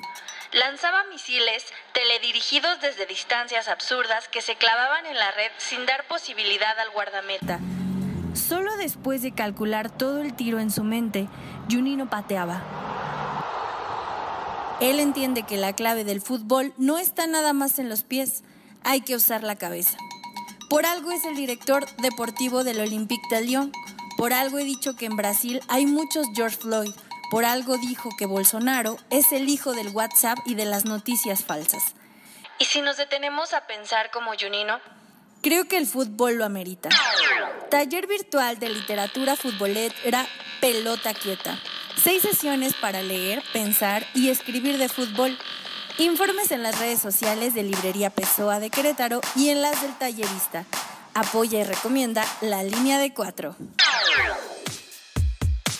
Lanzaba 0.52 1.02
misiles 1.10 1.64
teledirigidos 1.92 2.80
desde 2.80 3.06
distancias 3.06 3.66
absurdas 3.66 4.28
que 4.28 4.42
se 4.42 4.54
clavaban 4.54 5.06
en 5.06 5.16
la 5.16 5.32
red 5.32 5.50
sin 5.58 5.84
dar 5.86 6.06
posibilidad 6.06 6.78
al 6.78 6.90
guardameta. 6.90 7.58
Solo 8.34 8.76
después 8.76 9.22
de 9.22 9.32
calcular 9.32 9.90
todo 9.90 10.20
el 10.20 10.34
tiro 10.34 10.58
en 10.58 10.70
su 10.70 10.84
mente, 10.84 11.28
Junino 11.70 12.08
pateaba. 12.08 12.62
Él 14.80 14.98
entiende 14.98 15.44
que 15.44 15.56
la 15.56 15.74
clave 15.74 16.04
del 16.04 16.20
fútbol 16.20 16.74
no 16.76 16.98
está 16.98 17.26
nada 17.26 17.52
más 17.52 17.78
en 17.78 17.88
los 17.88 18.02
pies, 18.02 18.42
hay 18.82 19.02
que 19.02 19.14
usar 19.14 19.44
la 19.44 19.56
cabeza. 19.56 19.96
Por 20.68 20.86
algo 20.86 21.12
es 21.12 21.24
el 21.24 21.36
director 21.36 21.84
deportivo 21.98 22.64
del 22.64 22.80
Olympique 22.80 23.22
de 23.30 23.42
Lyon. 23.42 23.72
Por 24.16 24.32
algo 24.32 24.58
he 24.58 24.64
dicho 24.64 24.96
que 24.96 25.06
en 25.06 25.16
Brasil 25.16 25.60
hay 25.68 25.86
muchos 25.86 26.26
George 26.34 26.56
Floyd. 26.56 26.92
Por 27.30 27.44
algo 27.44 27.76
dijo 27.76 28.10
que 28.18 28.26
Bolsonaro 28.26 28.96
es 29.10 29.32
el 29.32 29.48
hijo 29.48 29.72
del 29.72 29.90
WhatsApp 29.90 30.38
y 30.46 30.54
de 30.54 30.64
las 30.64 30.84
noticias 30.84 31.44
falsas. 31.44 31.94
Y 32.58 32.64
si 32.64 32.80
nos 32.80 32.96
detenemos 32.96 33.54
a 33.54 33.66
pensar 33.66 34.10
como 34.10 34.32
Junino, 34.38 34.80
creo 35.42 35.66
que 35.66 35.76
el 35.76 35.86
fútbol 35.86 36.36
lo 36.36 36.44
amerita. 36.44 36.88
Taller 37.70 38.06
virtual 38.06 38.58
de 38.58 38.70
literatura 38.70 39.36
futbolera 39.36 40.26
Pelota 40.60 41.12
Quieta. 41.12 41.60
Seis 42.02 42.22
sesiones 42.22 42.74
para 42.74 43.02
leer, 43.02 43.42
pensar 43.52 44.06
y 44.14 44.30
escribir 44.30 44.78
de 44.78 44.88
fútbol. 44.88 45.36
Informes 45.98 46.52
en 46.52 46.62
las 46.62 46.78
redes 46.78 47.00
sociales 47.00 47.54
de 47.54 47.64
Librería 47.64 48.10
Pessoa 48.10 48.60
de 48.60 48.70
Querétaro 48.70 49.20
y 49.36 49.50
en 49.50 49.60
las 49.60 49.82
del 49.82 49.96
Tallerista. 49.98 50.64
Apoya 51.14 51.60
y 51.60 51.64
recomienda 51.64 52.24
la 52.40 52.62
línea 52.62 52.98
de 52.98 53.12
cuatro. 53.12 53.56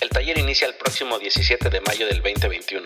El 0.01 0.09
taller 0.11 0.37
inicia 0.39 0.67
el 0.67 0.75
próximo 0.75 1.19
17 1.19 1.71
de 1.71 1.81
mayo 1.81 2.07
del 2.07 2.21
2021. 2.21 2.83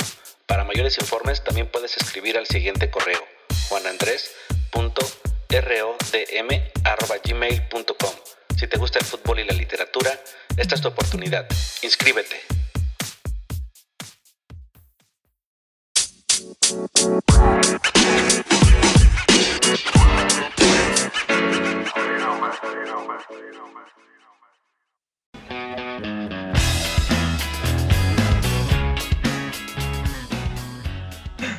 Para 0.46 0.62
mayores 0.62 0.96
informes 1.00 1.42
también 1.42 1.68
puedes 1.68 1.96
escribir 1.96 2.38
al 2.38 2.46
siguiente 2.46 2.90
correo 2.90 3.24
juanandres.rodm.gmail.com 5.50 8.14
Si 8.56 8.66
te 8.66 8.78
gusta 8.78 8.98
el 8.98 9.04
fútbol 9.04 9.40
y 9.40 9.44
la 9.44 9.52
literatura, 9.52 10.18
esta 10.56 10.74
es 10.74 10.80
tu 10.80 10.88
oportunidad. 10.88 11.46
Inscríbete. 11.82 12.40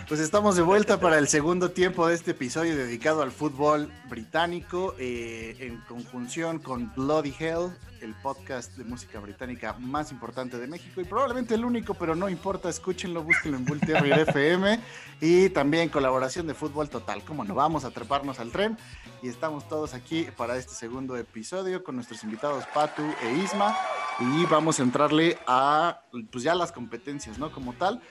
Pues 0.08 0.22
estamos 0.22 0.56
de 0.56 0.62
vuelta 0.62 1.02
para 1.02 1.18
el 1.18 1.28
segundo 1.28 1.72
tiempo 1.72 2.08
de 2.08 2.16
este 2.16 2.32
episodio 2.32 2.78
dedicado 2.78 3.22
al 3.22 3.34
fútbol 3.34 3.92
británico 4.10 4.96
eh, 4.98 5.58
en 5.60 5.82
conjunción 5.82 6.60
con 6.60 6.94
Bloody 6.96 7.36
Hell, 7.38 7.76
el 8.00 8.14
podcast 8.24 8.78
de 8.78 8.86
música 8.86 9.20
británica 9.20 9.74
más 9.74 10.14
importante 10.14 10.58
de 10.60 10.66
México 10.66 11.02
y 11.02 11.04
probablemente 11.04 11.56
el 11.56 11.66
único, 11.66 11.94
pero 11.94 12.16
no 12.16 12.30
importa, 12.30 12.70
escúchenlo, 12.70 13.22
búsquenlo 13.22 13.58
en 13.58 13.66
Bull 13.66 13.82
FM 13.84 14.80
y 15.20 15.50
también 15.50 15.90
colaboración 15.90 16.48
de 16.48 16.54
Fútbol 16.54 16.90
Total. 16.90 17.22
Como 17.26 17.44
no, 17.44 17.54
vamos 17.54 17.84
a 17.84 17.92
treparnos 17.92 18.40
al 18.40 18.54
tren 18.54 18.78
y 19.22 19.28
estamos 19.28 19.68
todos 19.68 19.94
aquí 19.94 20.26
para 20.38 20.56
este 20.56 20.74
segundo 20.74 21.18
episodio 21.18 21.84
con 21.84 21.96
nuestros 21.96 22.24
invitados 22.24 22.64
Patu 22.74 23.04
e 23.24 23.34
Isma 23.44 23.76
y 24.22 24.46
vamos 24.46 24.80
a 24.80 24.84
entrarle 24.84 25.38
a 25.48 26.00
pues 26.32 26.46
ya 26.46 26.56
las 26.56 26.72
competencias, 26.72 27.38
¿no? 27.38 27.52
Como 27.52 27.74
tal 27.74 28.02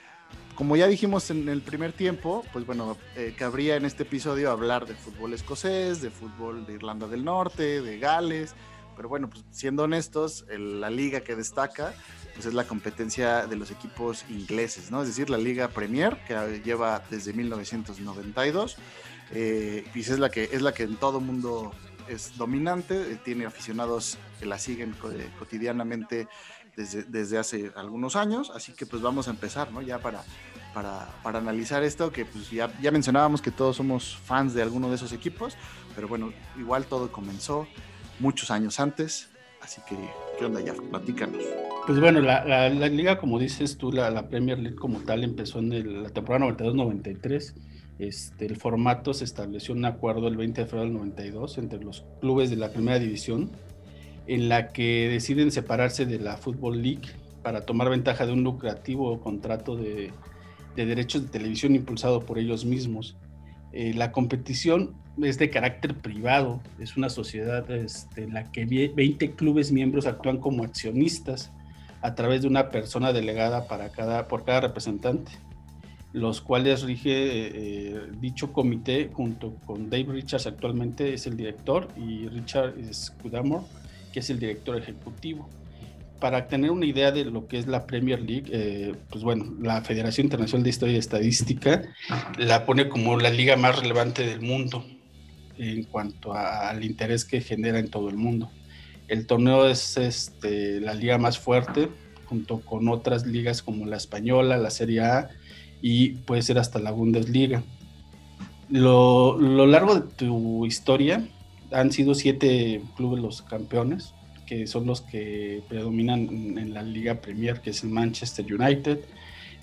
como 0.55 0.75
ya 0.75 0.87
dijimos 0.87 1.29
en 1.29 1.49
el 1.49 1.61
primer 1.61 1.93
tiempo, 1.93 2.43
pues 2.51 2.65
bueno, 2.65 2.97
eh, 3.15 3.35
cabría 3.37 3.75
en 3.75 3.85
este 3.85 4.03
episodio 4.03 4.51
hablar 4.51 4.87
de 4.87 4.95
fútbol 4.95 5.33
escocés, 5.33 6.01
de 6.01 6.09
fútbol 6.09 6.65
de 6.65 6.73
Irlanda 6.73 7.07
del 7.07 7.23
Norte, 7.23 7.81
de 7.81 7.99
Gales, 7.99 8.55
pero 8.95 9.07
bueno, 9.07 9.29
pues 9.29 9.45
siendo 9.51 9.83
honestos, 9.83 10.45
la 10.49 10.89
liga 10.89 11.21
que 11.21 11.35
destaca 11.35 11.93
pues 12.37 12.45
es 12.45 12.53
la 12.53 12.65
competencia 12.65 13.47
de 13.47 13.55
los 13.55 13.71
equipos 13.71 14.23
ingleses, 14.29 14.91
¿no? 14.91 15.01
Es 15.01 15.07
decir, 15.07 15.27
la 15.27 15.39
Liga 15.39 15.69
Premier, 15.69 16.19
que 16.27 16.61
lleva 16.63 17.01
desde 17.09 17.33
1992, 17.33 18.77
eh, 19.31 19.83
y 19.95 19.99
es 19.99 20.19
la, 20.19 20.29
que, 20.29 20.43
es 20.43 20.61
la 20.61 20.71
que 20.71 20.83
en 20.83 20.97
todo 20.97 21.19
mundo 21.19 21.71
es 22.07 22.37
dominante, 22.37 23.11
eh, 23.11 23.19
tiene 23.25 23.47
aficionados 23.47 24.19
que 24.39 24.45
la 24.45 24.59
siguen 24.59 24.95
eh, 25.11 25.31
cotidianamente 25.39 26.27
desde, 26.77 27.03
desde 27.03 27.37
hace 27.37 27.71
algunos 27.75 28.15
años, 28.15 28.51
así 28.55 28.71
que 28.71 28.85
pues 28.85 29.01
vamos 29.01 29.27
a 29.27 29.31
empezar, 29.31 29.71
¿no? 29.73 29.81
Ya 29.81 29.99
para, 29.99 30.23
para, 30.73 31.09
para 31.23 31.39
analizar 31.39 31.83
esto, 31.83 32.11
que 32.11 32.23
pues 32.23 32.49
ya, 32.51 32.71
ya 32.81 32.91
mencionábamos 32.91 33.41
que 33.41 33.51
todos 33.51 33.75
somos 33.75 34.15
fans 34.23 34.53
de 34.53 34.61
alguno 34.61 34.87
de 34.89 34.95
esos 34.95 35.11
equipos, 35.11 35.57
pero 35.95 36.07
bueno, 36.07 36.31
igual 36.57 36.85
todo 36.85 37.11
comenzó 37.11 37.67
muchos 38.19 38.51
años 38.51 38.79
antes, 38.79 39.29
así 39.61 39.81
que, 39.89 39.97
¿qué 40.39 40.45
onda 40.45 40.61
ya? 40.61 40.73
Platícanos. 40.73 41.43
Pues 41.87 41.99
bueno, 41.99 42.19
la, 42.21 42.45
la- 42.45 42.69
la 42.69 42.87
liga, 42.89 43.17
como 43.17 43.39
dices 43.39 43.77
tú, 43.77 43.91
la, 43.91 44.09
la 44.11 44.27
Premier 44.29 44.59
League 44.59 44.75
como 44.77 44.99
tal 44.99 45.23
empezó 45.23 45.59
en 45.59 45.73
el- 45.73 46.03
la 46.03 46.09
temporada 46.09 46.45
92-93. 46.47 47.53
Este, 47.99 48.45
el 48.45 48.57
formato 48.57 49.13
se 49.15 49.23
estableció 49.23 49.73
un 49.73 49.83
acuerdo 49.85 50.27
el 50.27 50.37
20 50.37 50.61
de 50.61 50.67
febrero 50.67 50.85
del 50.85 50.93
92 50.93 51.57
entre 51.57 51.79
los 51.83 52.05
clubes 52.21 52.51
de 52.51 52.55
la 52.57 52.69
primera 52.69 52.99
división, 52.99 53.49
en 54.27 54.49
la 54.49 54.69
que 54.73 55.07
deciden 55.09 55.51
separarse 55.51 56.05
de 56.05 56.19
la 56.19 56.37
Football 56.37 56.81
League 56.81 57.07
para 57.43 57.61
tomar 57.61 57.89
ventaja 57.89 58.25
de 58.25 58.33
un 58.33 58.43
lucrativo 58.43 59.19
contrato 59.21 59.75
de, 59.75 60.11
de 60.75 60.85
derechos 60.85 61.23
de 61.23 61.29
televisión 61.29 61.75
impulsado 61.75 62.21
por 62.21 62.37
ellos 62.37 62.65
mismos. 62.65 63.15
Eh, 63.71 63.93
la 63.93 64.11
competición 64.11 64.95
es 65.21 65.37
de 65.39 65.49
carácter 65.49 65.95
privado, 65.95 66.61
es 66.79 66.97
una 66.97 67.09
sociedad 67.09 67.69
este, 67.71 68.23
en 68.23 68.33
la 68.33 68.51
que 68.51 68.67
vie- 68.67 68.93
20 68.93 69.31
clubes 69.31 69.71
miembros 69.71 70.05
actúan 70.07 70.37
como 70.39 70.63
accionistas 70.63 71.51
a 72.01 72.13
través 72.15 72.41
de 72.41 72.47
una 72.47 72.69
persona 72.69 73.13
delegada 73.13 73.67
para 73.67 73.89
cada, 73.89 74.27
por 74.27 74.43
cada 74.45 74.61
representante, 74.61 75.31
los 76.13 76.41
cuales 76.41 76.83
rige 76.83 77.11
eh, 77.13 78.01
dicho 78.19 78.53
comité 78.53 79.09
junto 79.11 79.55
con 79.65 79.89
Dave 79.89 80.05
Richards 80.13 80.47
actualmente 80.47 81.13
es 81.13 81.27
el 81.27 81.35
director 81.35 81.87
y 81.97 82.27
Richard 82.27 82.73
Scudamore 82.93 83.65
es 84.19 84.29
el 84.29 84.39
director 84.39 84.77
ejecutivo. 84.77 85.49
Para 86.19 86.47
tener 86.47 86.71
una 86.71 86.85
idea 86.85 87.11
de 87.11 87.25
lo 87.25 87.47
que 87.47 87.59
es 87.59 87.67
la 87.67 87.85
Premier 87.85 88.19
League, 88.19 88.49
eh, 88.51 88.95
pues 89.09 89.23
bueno, 89.23 89.53
la 89.61 89.81
Federación 89.81 90.25
Internacional 90.25 90.63
de 90.63 90.69
Historia 90.71 90.95
y 90.95 90.97
Estadística 90.97 91.83
la 92.37 92.65
pone 92.65 92.89
como 92.89 93.19
la 93.19 93.29
liga 93.29 93.55
más 93.55 93.79
relevante 93.79 94.25
del 94.25 94.41
mundo 94.41 94.83
en 95.59 95.83
cuanto 95.83 96.33
al 96.33 96.83
interés 96.83 97.23
que 97.23 97.41
genera 97.41 97.77
en 97.79 97.89
todo 97.89 98.09
el 98.09 98.15
mundo. 98.15 98.49
El 99.07 99.27
torneo 99.27 99.67
es 99.67 99.97
este, 99.97 100.81
la 100.81 100.93
liga 100.93 101.17
más 101.17 101.37
fuerte, 101.37 101.89
junto 102.25 102.61
con 102.61 102.89
otras 102.89 103.25
ligas 103.25 103.61
como 103.61 103.85
la 103.85 103.97
española, 103.97 104.57
la 104.57 104.69
Serie 104.69 105.01
A 105.01 105.29
y 105.81 106.09
puede 106.09 106.41
ser 106.41 106.57
hasta 106.57 106.79
la 106.79 106.91
Bundesliga. 106.91 107.63
Lo 108.69 109.37
largo 109.67 109.95
de 109.95 110.01
tu 110.01 110.65
historia 110.65 111.25
han 111.71 111.91
sido 111.91 112.15
siete 112.15 112.81
clubes 112.95 113.21
los 113.21 113.41
campeones, 113.41 114.13
que 114.45 114.65
son 114.67 114.85
los 114.85 115.01
que 115.01 115.61
predominan 115.67 116.57
en, 116.57 116.73
la 116.73 116.81
Liga 116.81 117.15
Premier, 117.15 117.61
que 117.61 117.71
es 117.71 117.83
el 117.83 117.89
Manchester 117.89 118.45
United, 118.51 118.99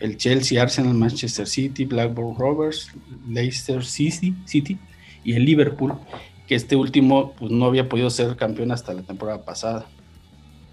el 0.01 0.17
Chelsea, 0.17 0.61
Arsenal, 0.63 0.95
Manchester 0.95 1.47
City, 1.47 1.85
Blackburn 1.85 2.37
Rovers, 2.37 2.91
Leicester 3.29 3.85
City, 3.85 4.35
City 4.45 4.79
y 5.25 5.33
el 5.33 5.45
Liverpool, 5.45 5.95
que 6.47 6.55
este 6.55 6.77
último 6.77 7.33
pues, 7.39 7.51
no 7.51 7.65
había 7.65 7.89
podido 7.89 8.11
ser 8.11 8.37
campeón 8.37 8.71
hasta 8.71 8.93
la 8.93 9.03
temporada 9.03 9.45
pasada. 9.45 9.87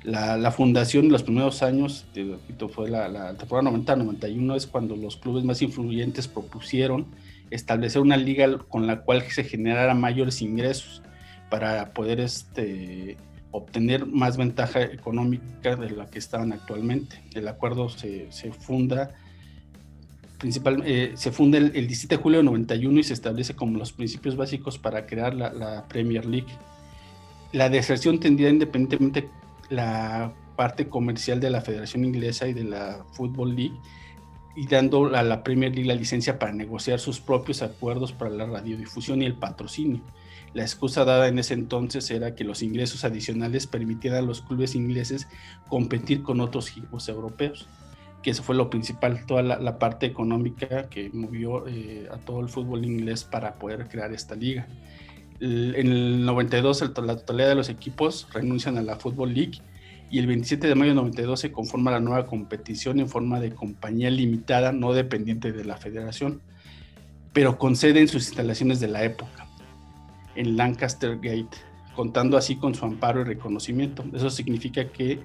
La, 0.04 0.52
fundación 0.52 1.06
en 1.06 1.12
los 1.12 1.22
primeros 1.22 1.62
años, 1.62 2.08
te 2.12 2.24
repito, 2.24 2.70
fue 2.70 2.90
la, 2.90 3.08
la 3.08 3.36
temporada 3.36 3.70
90-91, 3.70 4.56
es 4.56 4.66
cuando 4.66 4.96
los 4.96 5.16
clubes 5.16 5.44
más 5.44 5.62
influyentes 5.62 6.28
propusieron 6.28 7.06
establecer 7.52 8.02
una 8.02 8.18
liga 8.18 8.58
con 8.68 8.88
la 8.88 9.02
cual 9.02 9.22
se 9.30 9.44
generara 9.44 9.94
mayores 9.94 10.42
ingresos 10.42 11.04
para 11.52 11.94
poder 11.94 12.22
este, 12.22 13.18
obtener 13.52 14.08
más 14.08 14.38
ventaja 14.38 14.82
económica 14.82 15.76
de 15.76 15.92
la 15.92 16.08
que 16.08 16.18
estaban 16.18 16.54
actualmente. 16.54 17.22
El 17.36 17.48
acuerdo 17.50 17.90
se, 17.90 18.30
funda 18.58 19.12
principal, 20.40 20.82
eh, 20.86 21.12
se 21.16 21.32
funda 21.32 21.58
el, 21.58 21.74
17 21.74 22.16
de 22.16 22.22
julio 22.22 22.38
de 22.40 22.46
91 22.46 23.00
y 23.02 23.04
se 23.04 23.14
establece 23.14 23.54
como 23.54 23.78
los 23.78 23.92
principios 23.92 24.38
básicos 24.38 24.80
para 24.80 25.06
crear 25.06 25.36
la, 25.36 25.52
la 25.52 25.88
Premier 25.90 26.26
League. 26.26 26.52
La 27.52 27.70
deserción 27.70 28.20
tendría 28.22 28.50
independientemente 28.50 29.30
la 29.70 30.34
parte 30.56 30.88
comercial 30.88 31.42
de 31.42 31.50
la 31.50 31.60
Federación 31.60 32.06
Inglesa 32.06 32.48
y 32.48 32.54
de 32.54 32.64
la 32.64 33.06
Football 33.12 33.58
League 33.58 33.76
y 34.56 34.68
dando 34.68 35.14
a 35.14 35.24
la 35.24 35.44
Premier 35.44 35.74
League 35.76 35.88
la 35.88 35.96
licencia 35.96 36.40
para 36.40 36.54
negociar 36.54 37.00
sus 37.00 37.20
propios 37.20 37.62
acuerdos 37.62 38.14
para 38.14 38.32
la 38.32 38.46
radiodifusión 38.46 39.22
y 39.22 39.26
el 39.26 39.34
patrocinio. 39.34 40.02
La 40.54 40.64
excusa 40.64 41.06
dada 41.06 41.28
en 41.28 41.40
ese 41.40 41.54
entonces 41.54 42.12
era 42.12 42.36
que 42.36 42.44
los 42.44 42.62
ingresos 42.62 43.06
adicionales 43.06 43.68
permitieran 43.68 44.20
a 44.20 44.28
los 44.28 44.42
clubes 44.42 44.76
ingleses 44.76 45.28
competir 45.70 46.24
con 46.24 46.42
otros 46.42 46.72
equipos 46.72 47.08
europeos, 47.08 47.68
que 48.22 48.32
eso 48.32 48.44
fue 48.44 48.56
lo 48.56 48.70
principal, 48.70 49.26
toda 49.26 49.44
la, 49.44 49.80
parte 49.80 50.06
económica 50.06 50.90
que 50.90 51.10
movió 51.14 51.68
eh, 51.68 52.08
a 52.12 52.18
todo 52.18 52.42
el 52.42 52.50
fútbol 52.50 52.86
inglés 52.86 53.24
para 53.24 53.56
poder 53.56 53.88
crear 53.88 54.12
esta 54.14 54.36
liga. 54.36 54.68
en 55.40 55.88
el 55.88 56.26
92 56.26 56.82
la 56.82 57.16
totalidad 57.16 57.48
de 57.48 57.56
los 57.56 57.70
equipos 57.70 58.28
renuncian 58.34 58.78
a 58.78 58.82
la 58.82 58.98
Football 58.98 59.34
League 59.34 59.60
y 60.12 60.20
el 60.20 60.28
27 60.28 60.68
de 60.68 60.76
mayo 60.76 60.92
de 60.92 60.96
92 60.96 61.40
se 61.40 61.52
conforma 61.54 61.90
la 61.92 62.02
nueva 62.02 62.28
competición 62.28 63.00
en 63.00 63.08
forma 63.08 63.40
de 63.40 63.56
compañía 63.56 64.10
limitada 64.10 64.74
no 64.74 64.92
dependiente 64.92 65.54
de 65.54 65.64
la 65.64 65.78
federación, 65.78 66.42
pero 67.32 67.58
con 67.58 67.78
sede 67.78 68.02
en 68.02 68.10
sus 68.10 68.28
instalaciones 68.28 68.82
de 68.82 68.90
la 68.90 69.06
época 69.06 69.48
en 70.36 70.58
Lancaster 70.58 71.16
Gate, 71.16 71.58
contando 71.96 72.38
así 72.38 72.56
con 72.56 72.76
su 72.76 72.86
amparo 72.86 73.22
y 73.22 73.24
reconocimiento. 73.24 74.04
Eso 74.14 74.30
significa 74.30 74.90
que 74.90 75.20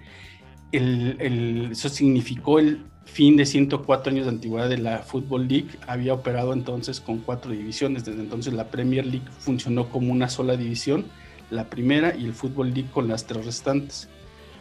el, 0.73 1.69
eso 1.73 1.89
significó 1.89 2.59
el 2.59 2.85
fin 3.05 3.37
de 3.37 3.47
104 3.47 4.13
años 4.13 4.27
de 4.27 4.33
antigüedad 4.33 4.69
de 4.69 4.79
la 4.79 4.99
Football 4.99 5.49
League. 5.49 5.69
Había 5.87 6.15
operado 6.15 6.53
entonces 6.53 7.01
con 7.01 7.19
cuatro 7.19 7.53
divisiones. 7.53 8.05
Desde 8.05 8.21
entonces 8.21 8.53
la 8.53 8.69
Premier 8.69 9.07
League 9.07 9.27
funcionó 9.39 9.89
como 9.89 10.13
una 10.13 10.29
sola 10.29 10.57
división, 10.57 11.07
la 11.51 11.71
primera 11.71 12.17
y 12.17 12.25
el 12.25 12.35
Football 12.35 12.75
League 12.75 12.91
con 12.93 13.09
las 13.09 13.27
tres 13.27 13.47
restantes. 13.47 14.09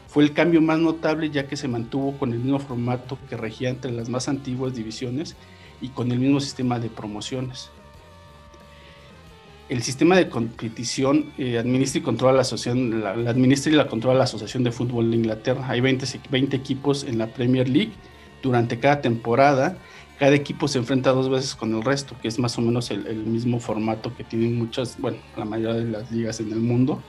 Fue 0.08 0.24
el 0.24 0.34
cambio 0.34 0.62
más 0.62 0.80
notable 0.80 1.32
ya 1.32 1.48
que 1.48 1.58
se 1.58 1.68
mantuvo 1.68 2.18
con 2.18 2.32
el 2.32 2.40
mismo 2.40 2.60
formato 2.60 3.18
que 3.28 3.36
regía 3.36 3.70
entre 3.70 3.92
las 3.92 4.08
más 4.08 4.30
antiguas 4.30 4.76
divisiones 4.76 5.36
y 5.82 5.90
con 5.90 6.12
el 6.12 6.20
mismo 6.20 6.40
sistema 6.40 6.80
de 6.80 6.90
promociones 6.90 7.70
el 9.68 9.82
sistema 9.82 10.16
de 10.16 10.30
competición 10.30 11.32
eh, 11.38 11.58
administra 11.58 12.00
y 12.00 12.04
controla 12.04 12.34
la 12.34 12.42
asociación, 12.42 13.02
la, 13.02 13.12
administra 13.12 13.72
y 13.72 13.76
la 13.76 13.88
controla 13.88 14.20
la 14.20 14.24
Asociación 14.26 14.64
de 14.64 14.72
Fútbol 14.72 15.10
de 15.10 15.18
Inglaterra. 15.18 15.66
Hay 15.68 15.82
20, 15.82 16.06
20 16.30 16.56
equipos 16.56 17.04
en 17.04 17.18
la 17.18 17.28
Premier 17.28 17.68
League. 17.68 17.94
Durante 18.44 18.80
cada 18.80 19.02
temporada, 19.02 19.78
cada 20.20 20.36
equipo 20.36 20.68
se 20.68 20.78
enfrenta 20.78 21.12
dos 21.12 21.30
veces 21.30 21.56
con 21.56 21.74
el 21.74 21.84
resto, 21.84 22.16
que 22.22 22.28
es 22.28 22.38
más 22.38 22.58
o 22.60 22.62
menos 22.62 22.92
el, 22.92 23.26
mismo 23.26 23.60
formato 23.60 24.16
que 24.16 24.24
tienen 24.24 24.56
muchas, 24.56 25.00
bueno, 25.00 25.18
la 25.36 25.46
mayoría 25.46 25.84
de 25.84 25.90
las 25.90 26.12
ligas 26.12 26.40
en 26.40 26.52
el 26.52 26.60
mundo. 26.60 27.02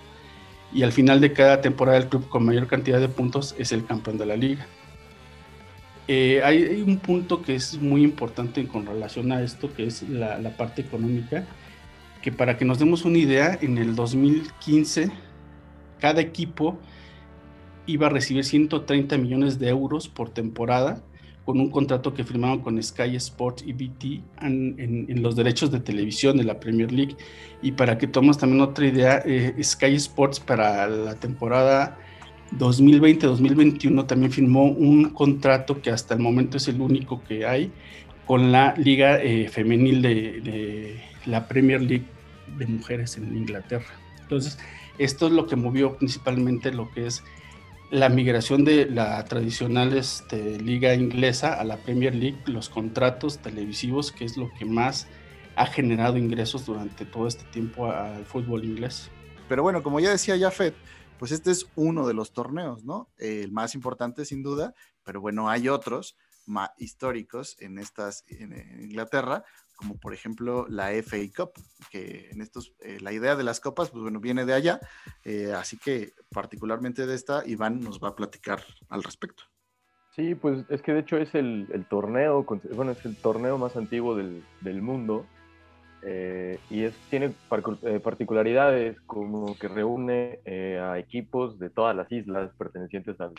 Y 0.72 0.82
al 0.82 0.92
final 0.92 1.20
de 1.20 1.32
cada 1.34 1.60
temporada, 1.60 1.98
el 1.98 2.08
club 2.08 2.26
con 2.28 2.44
mayor 2.44 2.68
cantidad 2.68 3.00
de 3.00 3.08
puntos 3.08 3.54
es 3.58 3.70
el 3.72 3.84
campeón 3.84 4.16
de 4.16 4.26
la 4.26 4.36
liga. 4.36 4.66
Eh, 6.08 6.40
hay, 6.42 6.82
un 6.86 6.98
punto 6.98 7.42
que 7.42 7.54
es 7.54 7.80
muy 7.80 8.02
importante 8.02 8.66
con 8.66 8.86
relación 8.86 9.30
a 9.30 9.42
esto, 9.42 9.72
que 9.74 9.86
es 9.86 10.08
la 10.08 10.56
parte 10.56 10.80
económica 10.80 11.44
que 12.26 12.32
para 12.32 12.56
que 12.58 12.64
nos 12.64 12.80
demos 12.80 13.04
una 13.04 13.18
idea, 13.18 13.56
en 13.62 13.78
el 13.78 13.94
2015 13.94 15.12
cada 16.00 16.20
equipo 16.20 16.76
iba 17.86 18.08
a 18.08 18.10
recibir 18.10 18.44
130 18.44 19.16
millones 19.16 19.60
de 19.60 19.68
euros 19.68 20.08
por 20.08 20.30
temporada 20.30 21.04
con 21.44 21.60
un 21.60 21.70
contrato 21.70 22.14
que 22.14 22.24
firmaron 22.24 22.62
con 22.62 22.82
Sky 22.82 23.14
Sports 23.14 23.62
y 23.64 23.72
BT 23.74 24.24
en, 24.42 25.22
los 25.22 25.36
derechos 25.36 25.70
de 25.70 25.78
televisión 25.78 26.36
de 26.36 26.42
la 26.42 26.58
Premier 26.58 26.90
League. 26.90 27.14
Y 27.62 27.70
para 27.70 27.96
que 27.96 28.08
tomemos 28.08 28.38
también 28.38 28.60
otra 28.60 28.88
idea, 28.88 29.22
eh, 29.24 29.54
Sky 29.62 29.94
Sports 29.94 30.40
para 30.40 30.88
la 30.88 31.14
temporada 31.14 31.96
2020-2021 32.58 34.04
también 34.04 34.32
firmó 34.32 34.64
un 34.64 35.10
contrato 35.10 35.80
que 35.80 35.90
hasta 35.90 36.14
el 36.14 36.20
momento 36.20 36.56
es 36.56 36.66
el 36.66 36.80
único 36.80 37.22
que 37.22 37.46
hay 37.46 37.70
con 38.26 38.50
la 38.50 38.74
liga 38.76 39.22
eh, 39.22 39.48
femenil 39.48 40.02
de 40.02 41.00
la 41.24 41.46
Premier 41.46 41.80
League 41.80 42.15
de 42.58 42.66
mujeres 42.66 43.16
en 43.16 43.36
Inglaterra. 43.36 43.94
Entonces, 44.20 44.58
esto 44.98 45.26
es 45.26 45.32
lo 45.32 45.46
que 45.46 45.56
movió 45.56 45.96
principalmente 45.96 46.72
lo 46.72 46.90
que 46.90 47.06
es 47.06 47.22
la 47.90 48.08
migración 48.08 48.64
de 48.64 48.86
la 48.86 49.24
tradicional 49.24 49.96
este, 49.96 50.58
liga 50.60 50.94
inglesa 50.94 51.54
a 51.54 51.64
la 51.64 51.76
Premier 51.76 52.14
League, 52.14 52.38
los 52.46 52.68
contratos 52.68 53.38
televisivos, 53.38 54.10
que 54.10 54.24
es 54.24 54.36
lo 54.36 54.50
que 54.58 54.64
más 54.64 55.06
ha 55.54 55.66
generado 55.66 56.16
ingresos 56.16 56.66
durante 56.66 57.04
todo 57.04 57.26
este 57.26 57.44
tiempo 57.44 57.90
al 57.90 58.26
fútbol 58.26 58.64
inglés. 58.64 59.10
Pero 59.48 59.62
bueno, 59.62 59.82
como 59.82 60.00
ya 60.00 60.10
decía 60.10 60.38
Jafet, 60.38 60.74
pues 61.18 61.32
este 61.32 61.50
es 61.50 61.66
uno 61.76 62.06
de 62.06 62.14
los 62.14 62.32
torneos, 62.32 62.84
¿no? 62.84 63.08
El 63.16 63.52
más 63.52 63.74
importante 63.74 64.24
sin 64.24 64.42
duda, 64.42 64.74
pero 65.04 65.20
bueno, 65.20 65.48
hay 65.48 65.68
otros 65.68 66.16
más 66.44 66.70
históricos 66.78 67.56
en 67.60 67.78
estas 67.78 68.24
en 68.28 68.52
Inglaterra, 68.82 69.44
como 69.76 69.96
por 69.98 70.14
ejemplo 70.14 70.66
la 70.68 70.90
FA 71.02 71.18
Cup, 71.36 71.52
que 71.90 72.30
en 72.32 72.40
estos, 72.40 72.74
eh, 72.80 72.98
la 73.00 73.12
idea 73.12 73.36
de 73.36 73.44
las 73.44 73.60
copas, 73.60 73.90
pues 73.90 74.02
bueno, 74.02 74.18
viene 74.20 74.44
de 74.44 74.54
allá, 74.54 74.80
eh, 75.24 75.52
así 75.54 75.76
que 75.76 76.12
particularmente 76.30 77.06
de 77.06 77.14
esta, 77.14 77.46
Iván 77.46 77.80
nos 77.80 78.02
va 78.02 78.08
a 78.08 78.16
platicar 78.16 78.60
al 78.88 79.02
respecto. 79.02 79.44
Sí, 80.14 80.34
pues 80.34 80.64
es 80.70 80.80
que 80.80 80.94
de 80.94 81.00
hecho 81.00 81.18
es 81.18 81.34
el, 81.34 81.68
torneo, 81.90 82.46
bueno, 82.74 82.92
es 82.92 83.04
el 83.04 83.16
torneo 83.16 83.58
más 83.58 83.76
antiguo 83.76 84.16
del, 84.16 84.42
mundo 84.80 85.26
eh, 86.02 86.58
y 86.70 86.84
es, 86.84 86.94
tiene 87.10 87.34
particularidades 88.02 88.98
como 89.02 89.58
que 89.58 89.68
reúne 89.68 90.40
a 90.80 90.98
equipos 90.98 91.58
de 91.58 91.68
todas 91.68 91.94
las 91.94 92.10
islas 92.10 92.50
pertenecientes 92.56 93.20
al, 93.20 93.34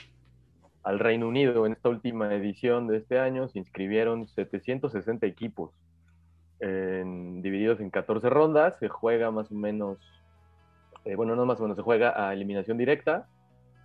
al 0.83 0.99
Reino 0.99 1.27
Unido. 1.27 1.65
En 1.65 1.73
esta 1.73 1.89
última 1.89 2.31
edición 2.31 2.85
de 2.85 2.97
este 2.97 3.17
año 3.17 3.47
se 3.47 3.57
inscribieron 3.57 4.27
760 4.27 5.25
equipos 5.25 5.71
divididos 6.59 7.79
en 7.79 7.89
14 7.89 8.29
rondas, 8.29 8.77
se 8.79 8.89
juega 8.89 9.31
más 9.31 9.51
o 9.51 9.55
menos, 9.55 9.97
eh, 11.05 11.15
bueno, 11.15 11.35
no 11.35 11.45
más 11.45 11.59
o 11.59 11.63
menos, 11.63 11.77
se 11.77 11.83
juega 11.83 12.27
a 12.27 12.33
eliminación 12.33 12.77
directa 12.77 13.27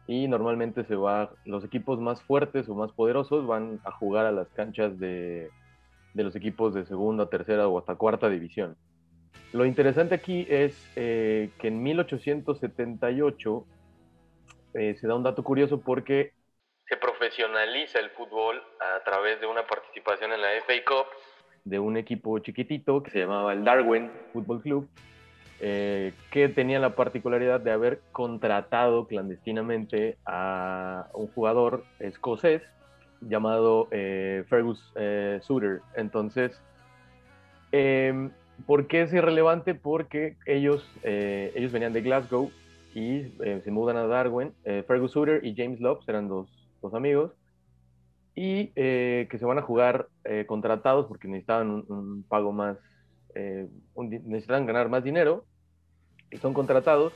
y 0.07 0.27
normalmente 0.27 0.85
se 0.85 0.97
va, 0.97 1.33
los 1.45 1.65
equipos 1.65 2.01
más 2.01 2.23
fuertes 2.23 2.69
o 2.69 2.75
más 2.75 2.93
poderosos 2.93 3.47
van 3.47 3.81
a 3.85 3.93
jugar 3.93 4.27
a 4.27 4.33
las 4.33 4.49
canchas 4.51 4.99
de, 4.99 5.51
de 6.15 6.25
los 6.25 6.35
equipos 6.35 6.75
de 6.75 6.85
segunda, 6.87 7.29
tercera 7.29 7.69
o 7.69 7.79
hasta 7.79 7.95
cuarta 7.95 8.29
división. 8.29 8.77
Lo 9.53 9.67
interesante 9.67 10.15
aquí 10.15 10.47
es 10.49 10.91
eh, 10.97 11.51
que 11.59 11.69
en 11.69 11.83
1878 11.83 13.67
eh, 14.75 14.95
se 14.99 15.07
da 15.07 15.15
un 15.15 15.23
dato 15.23 15.45
curioso 15.45 15.81
porque 15.81 16.33
se 16.87 16.97
profesionaliza 16.97 17.99
el 18.01 18.11
fútbol 18.11 18.63
a 18.81 19.05
través 19.05 19.41
de 19.41 19.47
una 19.47 19.67
participación 19.67 20.33
en 20.33 20.41
la 20.41 20.53
FA 20.63 20.73
Cup 20.87 21.07
de 21.65 21.79
un 21.79 21.97
equipo 21.97 22.39
chiquitito 22.39 23.03
que 23.03 23.11
se 23.11 23.21
llamaba 23.21 23.53
el 23.53 23.65
Darwin 23.65 24.11
Football 24.33 24.63
Club, 24.63 24.89
eh, 25.61 26.13
que 26.31 26.49
tenía 26.49 26.81
la 26.81 26.97
particularidad 26.97 27.61
de 27.61 27.71
haber 27.71 28.01
contratado 28.11 29.07
clandestinamente 29.07 30.17
a 30.27 31.07
un 31.15 31.29
jugador 31.29 31.85
escocés 32.01 32.63
llamado 33.21 33.87
eh, 33.93 34.45
Fergus 34.49 34.93
eh, 34.97 35.39
Suter. 35.43 35.81
Entonces, 35.95 36.61
em, 37.71 38.31
¿por 38.67 38.89
qué 38.89 39.03
es 39.03 39.13
irrelevante? 39.13 39.75
Porque 39.75 40.37
ellos, 40.47 40.85
ellos 41.05 41.71
venían 41.71 41.93
de 41.93 42.03
Glasgow 42.03 42.51
y 42.95 43.23
se 43.63 43.71
mudan 43.71 43.97
a 43.97 44.07
Darwin. 44.07 44.53
Fergus 44.87 45.13
Suter 45.13 45.45
y 45.45 45.55
James 45.55 45.81
Love 45.81 46.03
eran 46.09 46.29
dos, 46.29 46.49
dos 46.83 46.93
amigos 46.93 47.33
y 48.35 48.73
eh, 48.77 49.29
que 49.31 49.39
se 49.39 49.45
van 49.45 49.59
a 49.59 49.63
jugar 49.63 50.09
eh, 50.25 50.47
contratados 50.47 51.07
porque 51.07 51.29
necesitaban 51.29 51.85
un, 51.87 52.25
pago 52.29 52.53
más, 52.53 52.79
eh, 53.35 53.69
necesitaban 53.97 54.67
ganar 54.67 54.89
más 54.89 55.05
dinero 55.05 55.45
y 56.31 56.39
son 56.39 56.55
contratados, 56.55 57.13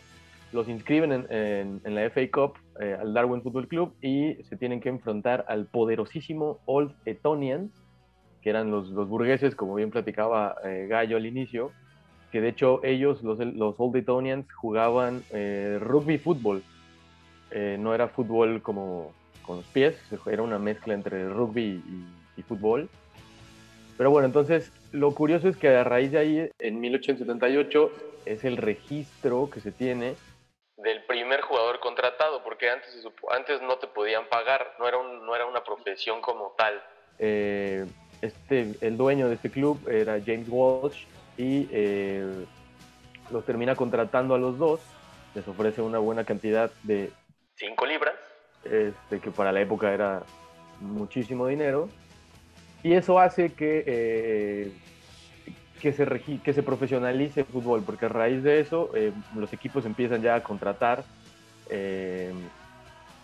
los 0.52 0.68
inscriben 0.68 1.12
en, 1.12 1.80
en, 1.84 1.94
la 1.94 2.08
FA 2.10 2.30
Cup 2.30 2.54
al 2.78 3.14
Darwin 3.14 3.42
Football 3.42 3.68
Club 3.68 3.94
y 4.02 4.34
se 4.44 4.56
tienen 4.56 4.80
que 4.80 4.90
enfrentar 4.90 5.44
al 5.48 5.66
poderosísimo 5.66 6.60
Old 6.66 6.94
Etonians, 7.04 7.72
que 8.42 8.50
eran 8.50 8.70
los, 8.70 8.90
los 8.90 9.08
burgueses, 9.08 9.56
como 9.56 9.74
bien 9.74 9.90
platicaba 9.90 10.56
Gallo 10.88 11.16
al 11.16 11.26
inicio, 11.26 11.72
que 12.30 12.40
de 12.40 12.50
hecho 12.50 12.80
ellos, 12.84 13.22
los, 13.22 13.38
los 13.38 13.74
Old 13.78 13.96
Etonians, 13.96 14.46
jugaban 14.52 15.22
rugby 15.80 16.18
fútbol, 16.18 16.62
no 17.78 17.94
era 17.94 18.08
fútbol 18.08 18.62
como 18.62 19.12
con 19.46 19.56
los 19.58 19.66
pies, 19.66 19.96
era 20.26 20.42
una 20.42 20.58
mezcla 20.58 20.94
entre 20.94 21.28
rugby 21.28 21.82
y, 22.36 22.42
fútbol. 22.42 22.88
Pero 23.96 24.10
bueno, 24.10 24.26
entonces 24.26 24.70
lo 24.92 25.12
curioso 25.14 25.48
es 25.48 25.56
que 25.56 25.68
a 25.68 25.84
raíz 25.84 26.12
de 26.12 26.18
ahí, 26.18 26.50
en 26.58 26.80
1878, 26.80 27.92
es 28.26 28.44
el 28.44 28.58
registro 28.58 29.48
que 29.50 29.60
se 29.60 29.72
tiene 29.72 30.16
del 30.76 31.02
primer 31.04 31.40
jugador 31.40 31.80
contratado, 31.80 32.42
porque 32.44 32.68
antes, 32.70 33.06
antes 33.30 33.62
no 33.62 33.78
te 33.78 33.86
podían 33.86 34.28
pagar, 34.28 34.74
no 34.78 34.86
era, 34.86 34.98
un, 34.98 35.24
no 35.24 35.34
era 35.34 35.46
una 35.46 35.64
profesión 35.64 36.20
como 36.20 36.54
tal. 36.56 36.82
Eh, 37.18 37.86
este, 38.20 38.74
el 38.80 38.96
dueño 38.96 39.28
de 39.28 39.34
este 39.34 39.50
club 39.50 39.88
era 39.88 40.20
James 40.24 40.48
Walsh 40.48 41.04
y 41.38 41.68
eh, 41.70 42.44
los 43.30 43.44
termina 43.44 43.74
contratando 43.74 44.34
a 44.34 44.38
los 44.38 44.58
dos, 44.58 44.80
les 45.34 45.46
ofrece 45.48 45.82
una 45.82 45.98
buena 45.98 46.24
cantidad 46.24 46.70
de 46.82 47.10
5 47.56 47.86
libras, 47.86 48.14
este, 48.70 49.20
que 49.20 49.30
para 49.30 49.52
la 49.52 49.60
época 49.60 49.92
era 49.92 50.22
muchísimo 50.80 51.46
dinero, 51.46 51.88
y 52.82 52.92
eso 52.92 53.18
hace 53.18 53.52
que, 53.52 53.82
eh, 53.86 54.72
que, 55.80 55.92
se 55.92 56.06
que 56.44 56.52
se 56.52 56.62
profesionalice 56.62 57.40
el 57.40 57.46
fútbol, 57.46 57.82
porque 57.84 58.06
a 58.06 58.08
raíz 58.08 58.42
de 58.42 58.60
eso 58.60 58.90
eh, 58.94 59.12
los 59.34 59.52
equipos 59.52 59.84
empiezan 59.86 60.22
ya 60.22 60.36
a 60.36 60.42
contratar 60.42 61.02
eh, 61.68 62.32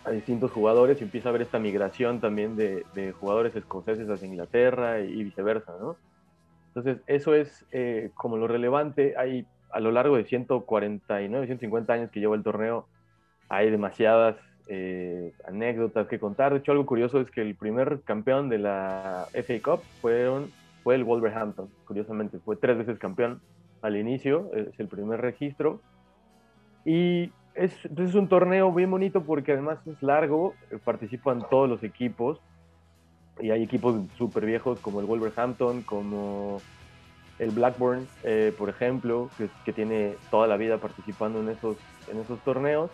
a 0.04 0.10
distintos 0.10 0.50
jugadores 0.50 1.00
y 1.00 1.04
empieza 1.04 1.28
a 1.28 1.30
haber 1.30 1.42
esta 1.42 1.60
migración 1.60 2.20
también 2.20 2.56
de, 2.56 3.14
jugadores 3.20 3.54
escoceses 3.54 4.08
hacia 4.08 4.26
Inglaterra 4.26 4.98
y, 4.98 5.22
viceversa, 5.22 5.72
¿no? 5.80 5.96
Entonces, 6.74 6.98
eso 7.06 7.34
es 7.34 7.64
como 8.14 8.38
lo 8.38 8.48
relevante. 8.48 9.14
Hay 9.16 9.46
a 9.70 9.78
lo 9.78 9.92
largo 9.92 10.16
de 10.16 10.24
149, 10.24 11.46
150 11.46 11.92
años 11.92 12.10
que 12.10 12.18
lleva 12.18 12.34
el 12.34 12.42
torneo, 12.42 12.86
hay 13.48 13.70
demasiadas 13.70 14.36
eh, 14.68 15.32
anécdotas 15.46 16.06
que 16.08 16.18
contar. 16.18 16.52
De 16.52 16.60
hecho, 16.60 16.72
algo 16.72 16.86
curioso 16.86 17.20
es 17.20 17.30
que 17.30 17.42
el 17.42 17.54
primer 17.54 18.00
campeón 18.02 18.48
de 18.48 18.58
la 18.58 19.26
FA 19.32 19.60
Cup 19.62 19.82
fue 20.00 20.26
el 20.86 21.04
Wolverhampton, 21.04 21.68
curiosamente. 21.86 22.38
Fue 22.38 22.56
tres 22.56 22.78
veces 22.78 22.98
campeón 22.98 23.40
al 23.82 23.96
inicio, 23.96 24.50
es 24.54 24.78
el 24.78 24.88
primer 24.88 25.20
registro. 25.20 25.80
Y 26.84 27.30
es, 27.54 27.72
es 27.84 28.14
un 28.14 28.28
torneo 28.28 28.72
bien 28.72 28.90
bonito 28.90 29.22
porque 29.22 29.52
además 29.52 29.78
es 29.86 30.02
largo, 30.02 30.54
eh, 30.70 30.78
participan 30.82 31.46
todos 31.50 31.68
los 31.68 31.82
equipos 31.82 32.40
y 33.40 33.50
hay 33.50 33.62
equipos 33.62 33.96
súper 34.16 34.46
viejos 34.46 34.80
como 34.80 35.00
el 35.00 35.06
Wolverhampton, 35.06 35.82
como 35.82 36.60
el 37.38 37.50
Blackburn, 37.50 38.06
eh, 38.24 38.54
por 38.56 38.68
ejemplo, 38.68 39.30
que, 39.36 39.48
que, 39.64 39.72
tiene 39.72 40.14
toda 40.30 40.46
la 40.46 40.56
vida 40.56 40.78
participando 40.78 41.40
en 41.40 41.48
esos, 41.48 41.76
en 42.08 42.18
esos 42.18 42.38
torneos. 42.40 42.90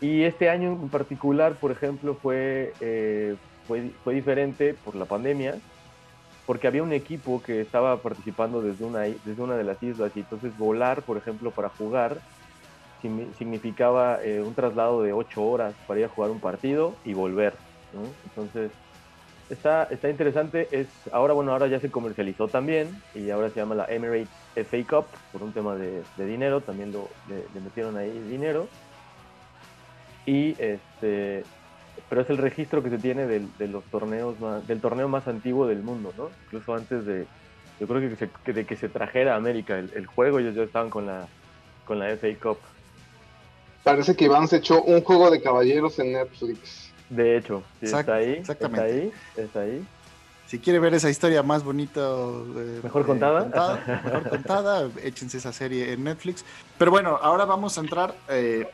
Y 0.00 0.22
este 0.22 0.48
año 0.48 0.72
en 0.72 0.88
particular, 0.88 1.54
por 1.54 1.72
ejemplo, 1.72 2.14
fue, 2.14 2.72
eh, 2.80 3.36
fue, 3.66 3.90
fue, 4.02 4.14
diferente 4.14 4.74
por 4.74 4.94
la 4.94 5.04
pandemia, 5.04 5.56
porque 6.46 6.66
había 6.66 6.82
un 6.82 6.92
equipo 6.92 7.42
que 7.42 7.60
estaba 7.60 7.98
participando 7.98 8.62
desde 8.62 8.84
una, 8.84 9.00
desde 9.00 9.42
una 9.42 9.56
de 9.56 9.64
las 9.64 9.82
islas 9.82 10.12
y 10.14 10.20
entonces 10.20 10.56
volar, 10.56 11.02
por 11.02 11.18
ejemplo, 11.18 11.50
para 11.50 11.68
jugar 11.68 12.18
significaba 13.38 14.22
eh, 14.22 14.42
un 14.42 14.54
traslado 14.54 15.02
de 15.02 15.14
ocho 15.14 15.42
horas 15.42 15.74
para 15.86 16.00
ir 16.00 16.06
a 16.06 16.10
jugar 16.10 16.30
un 16.30 16.40
partido 16.40 16.94
y 17.04 17.14
volver. 17.14 17.54
Entonces, 18.24 18.70
está, 19.48 19.84
está 19.84 20.10
interesante. 20.10 20.68
Es, 20.70 20.88
ahora, 21.10 21.32
bueno, 21.32 21.52
ahora 21.52 21.66
ya 21.66 21.80
se 21.80 21.90
comercializó 21.90 22.48
también 22.48 23.00
y 23.14 23.30
ahora 23.30 23.48
se 23.50 23.60
llama 23.60 23.74
la 23.74 23.86
Emirates 23.86 24.28
FA 24.54 24.84
Cup 24.86 25.06
por 25.32 25.42
un 25.42 25.52
tema 25.52 25.76
de, 25.76 26.02
dinero, 26.18 26.60
también 26.60 26.92
lo, 26.92 27.08
le 27.28 27.60
metieron 27.60 27.96
ahí 27.96 28.10
dinero 28.28 28.68
y 30.26 30.50
este 30.58 31.44
pero 32.08 32.22
es 32.22 32.30
el 32.30 32.38
registro 32.38 32.82
que 32.82 32.90
se 32.90 32.98
tiene 32.98 33.26
del, 33.26 33.48
de 33.58 33.68
los 33.68 33.84
torneos 33.84 34.34
del 34.66 34.80
torneo 34.80 35.08
más 35.08 35.28
antiguo 35.28 35.66
del 35.66 35.82
mundo, 35.82 36.12
¿no? 36.16 36.30
Incluso 36.46 36.74
antes 36.74 37.06
de, 37.06 37.26
yo 37.78 37.86
creo 37.86 38.00
que, 38.00 38.16
se, 38.16 38.52
de 38.52 38.66
que 38.66 38.76
se 38.76 38.88
trajera 38.88 39.34
a 39.34 39.36
América 39.36 39.78
el, 39.78 40.06
juego, 40.06 40.38
ellos 40.38 40.54
ya 40.54 40.62
estaban 40.62 40.90
con 40.90 41.06
la, 41.06 41.28
con 41.86 41.98
la 41.98 42.08
FA 42.16 42.28
Cup. 42.42 42.58
Parece 43.84 44.14
que 44.16 44.24
Iván 44.26 44.48
se 44.48 44.56
echó 44.56 44.82
un 44.82 45.02
juego 45.02 45.30
de 45.30 45.40
caballeros 45.40 45.98
en 45.98 46.12
Netflix. 46.12 46.92
De 47.08 47.36
hecho, 47.36 47.62
está 47.80 48.14
ahí, 48.14 48.32
exactamente. 48.32 48.86
está 48.86 49.02
ahí, 49.02 49.12
está 49.36 49.60
ahí. 49.60 49.84
Si 50.46 50.58
quiere 50.58 50.80
ver 50.80 50.94
esa 50.94 51.08
historia 51.08 51.44
más 51.44 51.62
bonita, 51.62 52.00
eh, 52.00 52.80
mejor 52.82 53.06
contada, 53.06 53.44
mejor 54.04 54.28
contada, 54.28 54.90
échense 55.02 55.38
esa 55.38 55.52
serie 55.52 55.92
en 55.92 56.02
Netflix. 56.02 56.44
Pero 56.76 56.90
bueno, 56.90 57.18
ahora 57.22 57.44
vamos 57.44 57.78
a 57.78 57.80
entrar 57.80 58.14
eh, 58.28 58.68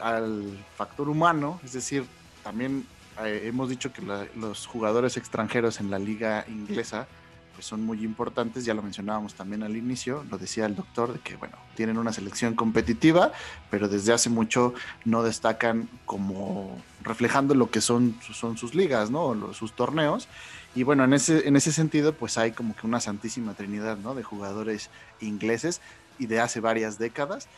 al 0.00 0.64
factor 0.76 1.08
humano, 1.08 1.60
es 1.64 1.72
decir, 1.72 2.04
también 2.42 2.86
eh, 3.24 3.42
hemos 3.44 3.68
dicho 3.68 3.92
que 3.92 4.02
los 4.36 4.66
jugadores 4.66 5.16
extranjeros 5.16 5.80
en 5.80 5.90
la 5.90 5.98
liga 5.98 6.44
inglesa 6.48 7.06
pues 7.54 7.66
son 7.66 7.84
muy 7.84 8.04
importantes, 8.04 8.64
ya 8.64 8.74
lo 8.74 8.82
mencionábamos 8.82 9.34
también 9.34 9.62
al 9.62 9.76
inicio, 9.76 10.24
lo 10.30 10.38
decía 10.38 10.66
el 10.66 10.76
doctor, 10.76 11.12
de 11.12 11.18
que 11.18 11.36
bueno, 11.36 11.56
tienen 11.74 11.98
una 11.98 12.12
selección 12.12 12.54
competitiva, 12.54 13.32
pero 13.70 13.88
desde 13.88 14.12
hace 14.12 14.30
mucho 14.30 14.72
no 15.04 15.22
destacan 15.22 15.88
como 16.06 16.80
reflejando 17.02 17.54
lo 17.54 17.70
que 17.70 17.80
son, 17.80 18.16
son 18.32 18.56
sus 18.56 18.74
ligas, 18.74 19.10
¿no? 19.10 19.52
sus 19.52 19.72
torneos. 19.72 20.28
Y 20.74 20.84
bueno, 20.84 21.04
en 21.04 21.12
ese, 21.12 21.48
en 21.48 21.56
ese 21.56 21.72
sentido, 21.72 22.14
pues 22.14 22.38
hay 22.38 22.52
como 22.52 22.76
que 22.76 22.86
una 22.86 23.00
santísima 23.00 23.54
trinidad, 23.54 23.98
¿no? 23.98 24.14
De 24.14 24.22
jugadores 24.22 24.88
ingleses 25.20 25.80
y 26.20 26.26
de 26.26 26.38
hace 26.38 26.60
varias 26.60 26.96
décadas 26.96 27.48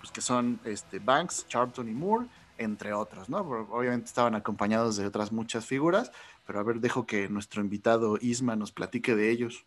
pues 0.00 0.10
que 0.12 0.20
son 0.20 0.60
este, 0.64 0.98
Banks, 0.98 1.46
Charlton 1.48 1.88
y 1.88 1.92
Moore, 1.92 2.26
entre 2.58 2.92
otros, 2.92 3.28
¿no? 3.28 3.38
Obviamente 3.38 4.06
estaban 4.06 4.34
acompañados 4.34 4.96
de 4.96 5.06
otras 5.06 5.32
muchas 5.32 5.66
figuras, 5.66 6.12
pero 6.46 6.60
a 6.60 6.62
ver, 6.62 6.80
dejo 6.80 7.06
que 7.06 7.28
nuestro 7.28 7.62
invitado 7.62 8.18
Isma 8.20 8.56
nos 8.56 8.72
platique 8.72 9.14
de 9.14 9.30
ellos. 9.30 9.66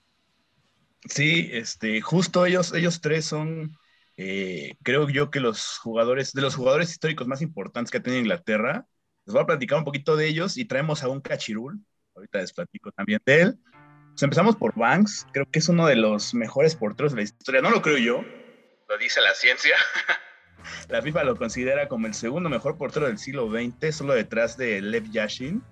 Sí, 1.05 1.49
este, 1.51 2.01
justo 2.01 2.45
ellos, 2.45 2.73
ellos 2.73 3.01
tres 3.01 3.25
son, 3.25 3.77
eh, 4.17 4.75
creo 4.83 5.09
yo 5.09 5.29
que 5.29 5.39
los 5.39 5.77
jugadores, 5.77 6.33
de 6.33 6.41
los 6.41 6.55
jugadores 6.55 6.89
históricos 6.91 7.27
más 7.27 7.41
importantes 7.41 7.91
que 7.91 7.97
ha 7.97 8.03
tenido 8.03 8.21
Inglaterra. 8.21 8.87
Les 9.25 9.33
voy 9.33 9.43
a 9.43 9.47
platicar 9.47 9.77
un 9.77 9.85
poquito 9.85 10.15
de 10.15 10.27
ellos 10.27 10.57
y 10.57 10.65
traemos 10.65 11.03
a 11.03 11.09
un 11.09 11.21
cachirul. 11.21 11.79
Ahorita 12.15 12.39
les 12.39 12.53
platico 12.53 12.91
también 12.91 13.19
de 13.25 13.41
él. 13.41 13.59
Pues 14.11 14.23
empezamos 14.23 14.55
por 14.55 14.73
Banks, 14.75 15.27
creo 15.33 15.45
que 15.51 15.59
es 15.59 15.67
uno 15.67 15.87
de 15.87 15.97
los 15.97 16.33
mejores 16.33 16.73
porteros 16.75 17.11
de 17.11 17.17
la 17.17 17.23
historia, 17.23 17.61
no 17.61 17.69
lo 17.69 17.81
creo 17.81 17.97
yo, 17.97 18.23
lo 18.87 18.97
dice 18.97 19.21
la 19.21 19.33
ciencia. 19.33 19.75
la 20.89 21.01
FIFA 21.01 21.23
lo 21.23 21.35
considera 21.35 21.87
como 21.87 22.07
el 22.07 22.13
segundo 22.13 22.49
mejor 22.49 22.77
portero 22.77 23.07
del 23.07 23.17
siglo 23.17 23.49
XX, 23.49 23.95
solo 23.95 24.13
detrás 24.13 24.57
de 24.57 24.81
Lev 24.81 25.09
Yashin. 25.11 25.63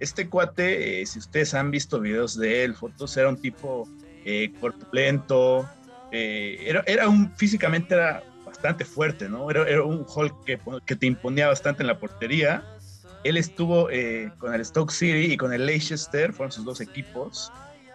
Este 0.00 0.28
cuate, 0.28 1.00
eh, 1.00 1.06
si 1.06 1.18
ustedes 1.18 1.54
han 1.54 1.70
visto 1.70 2.00
videos 2.00 2.36
de 2.36 2.64
él, 2.64 2.74
fotos, 2.74 3.16
era 3.16 3.28
un 3.28 3.40
tipo 3.40 3.88
eh, 4.24 4.52
corpulento, 4.60 5.68
eh, 6.10 6.82
era, 6.86 7.08
un, 7.08 7.34
físicamente 7.36 7.94
era 7.94 8.22
bastante 8.44 8.84
fuerte, 8.84 9.28
¿no? 9.28 9.50
Era, 9.50 9.82
un 9.82 10.04
Hulk 10.06 10.44
que, 10.44 10.58
que, 10.86 10.96
te 10.96 11.06
imponía 11.06 11.48
bastante 11.48 11.82
en 11.82 11.86
la 11.86 11.98
portería. 11.98 12.64
Él 13.22 13.36
estuvo 13.36 13.88
con 14.38 14.52
el 14.52 14.64
Stoke 14.64 14.92
City 14.92 15.32
y 15.32 15.36
con 15.36 15.52
el 15.54 15.64
Leicester, 15.64 16.32
fueron 16.32 16.52
sus 16.52 16.64
dos 16.64 16.80
equipos. 16.80 17.50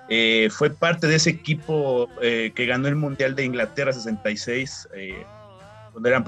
Eh, 0.09 0.49
fue 0.51 0.71
parte 0.71 1.07
de 1.07 1.15
ese 1.15 1.29
equipo 1.29 2.09
eh, 2.21 2.51
que 2.55 2.65
ganó 2.65 2.87
el 2.87 2.95
Mundial 2.95 3.35
de 3.35 3.45
Inglaterra 3.45 3.93
66, 3.93 4.89
eh, 4.95 5.25
donde 5.93 6.09
eran, 6.09 6.23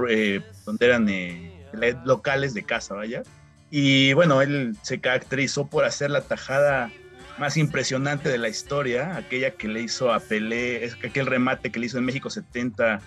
donde 0.66 0.86
eran 0.86 2.06
locales 2.06 2.54
de 2.54 2.64
casa, 2.64 2.94
vaya. 2.94 3.24
Y 3.72 4.14
bueno, 4.14 4.42
él 4.42 4.76
se 4.84 5.00
caracterizó 5.00 5.68
por 5.68 5.86
hacer 5.86 6.12
la 6.12 6.22
tajada 6.22 6.92
más 7.40 7.58
impresionante 7.58 8.30
de 8.30 8.38
la 8.38 8.50
historia, 8.50 9.16
aquella 9.16 9.52
que 9.52 9.68
le 9.68 9.82
hizo 9.82 10.14
a 10.14 10.20
Pelé, 10.20 10.92
aquel 11.04 11.26
remate 11.26 11.72
que 11.72 11.80
le 11.80 11.88
hizo 11.88 11.98
en 11.98 12.06
México 12.06 12.30
70, 12.30 13.02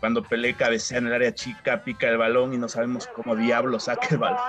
cuando 0.00 0.22
Pelé 0.22 0.54
cabecea 0.54 0.98
en 0.98 1.06
el 1.06 1.14
área 1.14 1.32
chica, 1.32 1.82
pica 1.84 2.08
el 2.08 2.18
balón 2.18 2.52
y 2.52 2.58
no 2.58 2.68
sabemos 2.68 3.06
cómo 3.06 3.36
diablo 3.36 3.78
saca 3.80 4.08
el 4.10 4.18
balón. 4.18 4.40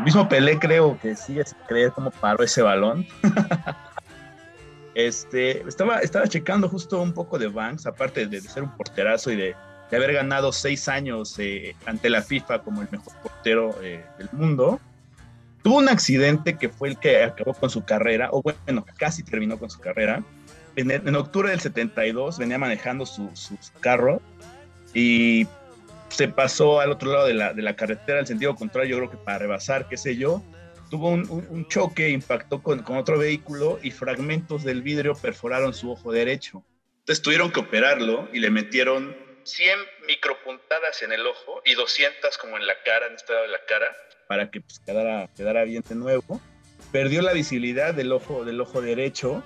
Mismo 0.00 0.28
Pelé 0.28 0.58
creo 0.58 0.98
que 0.98 1.14
sigue 1.16 1.44
sin 1.44 1.58
creer 1.68 1.92
cómo 1.92 2.10
paró 2.10 2.42
ese 2.42 2.62
balón. 2.62 3.06
este, 4.94 5.60
estaba, 5.68 5.98
estaba 6.00 6.26
checando 6.26 6.68
justo 6.68 7.00
un 7.00 7.12
poco 7.12 7.38
de 7.38 7.48
Banks, 7.48 7.86
aparte 7.86 8.26
de, 8.26 8.40
ser 8.40 8.62
un 8.62 8.76
porterazo 8.76 9.30
y 9.30 9.36
de, 9.36 9.56
haber 9.92 10.12
ganado 10.12 10.52
seis 10.52 10.88
años 10.88 11.36
eh, 11.38 11.74
ante 11.84 12.10
la 12.10 12.22
FIFA 12.22 12.60
como 12.60 12.82
el 12.82 12.88
mejor 12.90 13.12
portero 13.22 13.76
eh, 13.82 14.04
del 14.18 14.28
mundo. 14.32 14.80
Tuvo 15.62 15.78
un 15.78 15.88
accidente 15.88 16.56
que 16.56 16.68
fue 16.68 16.88
el 16.88 16.98
que 16.98 17.22
acabó 17.22 17.52
con 17.52 17.68
su 17.68 17.84
carrera, 17.84 18.30
o 18.32 18.40
bueno, 18.40 18.84
casi 18.96 19.22
terminó 19.22 19.58
con 19.58 19.68
su 19.68 19.80
carrera. 19.80 20.22
En, 20.76 21.14
octubre 21.16 21.50
del 21.50 21.60
72 21.60 22.38
venía 22.38 22.56
manejando 22.56 23.04
su, 23.04 23.28
su 23.34 23.56
carro 23.80 24.22
y 24.94 25.46
se 26.10 26.28
pasó 26.28 26.80
al 26.80 26.90
otro 26.90 27.12
lado 27.12 27.26
de 27.26 27.34
la, 27.34 27.52
de 27.52 27.62
la 27.62 27.76
carretera, 27.76 28.18
al 28.18 28.26
sentido 28.26 28.54
contrario, 28.54 28.90
yo 28.90 28.96
creo 28.98 29.10
que 29.10 29.24
para 29.24 29.38
rebasar, 29.38 29.88
qué 29.88 29.96
sé 29.96 30.16
yo, 30.16 30.42
tuvo 30.90 31.08
un, 31.08 31.28
un, 31.30 31.68
choque, 31.68 32.10
impactó 32.10 32.62
con, 32.62 32.82
con, 32.82 32.96
otro 32.96 33.18
vehículo 33.18 33.78
y 33.82 33.90
fragmentos 33.90 34.64
del 34.64 34.82
vidrio 34.82 35.14
perforaron 35.14 35.72
su 35.72 35.90
ojo 35.92 36.12
derecho. 36.12 36.64
Entonces 37.00 37.22
tuvieron 37.22 37.50
que 37.52 37.60
operarlo 37.60 38.28
y 38.32 38.40
le 38.40 38.50
metieron 38.50 39.16
100 39.44 39.78
micropuntadas 40.06 41.02
en 41.02 41.12
el 41.12 41.26
ojo 41.26 41.62
y 41.64 41.74
200 41.74 42.36
como 42.38 42.56
en 42.56 42.66
la 42.66 42.74
cara, 42.84 43.06
en 43.06 43.14
este 43.14 43.32
lado 43.32 43.46
de 43.46 43.52
la 43.52 43.64
cara, 43.66 43.86
para 44.28 44.50
que 44.50 44.60
pues, 44.60 44.78
quedara, 44.80 45.28
quedara 45.36 45.64
bien 45.64 45.82
de 45.88 45.94
nuevo. 45.94 46.40
Perdió 46.92 47.22
la 47.22 47.32
visibilidad 47.32 47.94
del 47.94 48.12
ojo, 48.12 48.44
del 48.44 48.60
ojo 48.60 48.80
derecho 48.80 49.44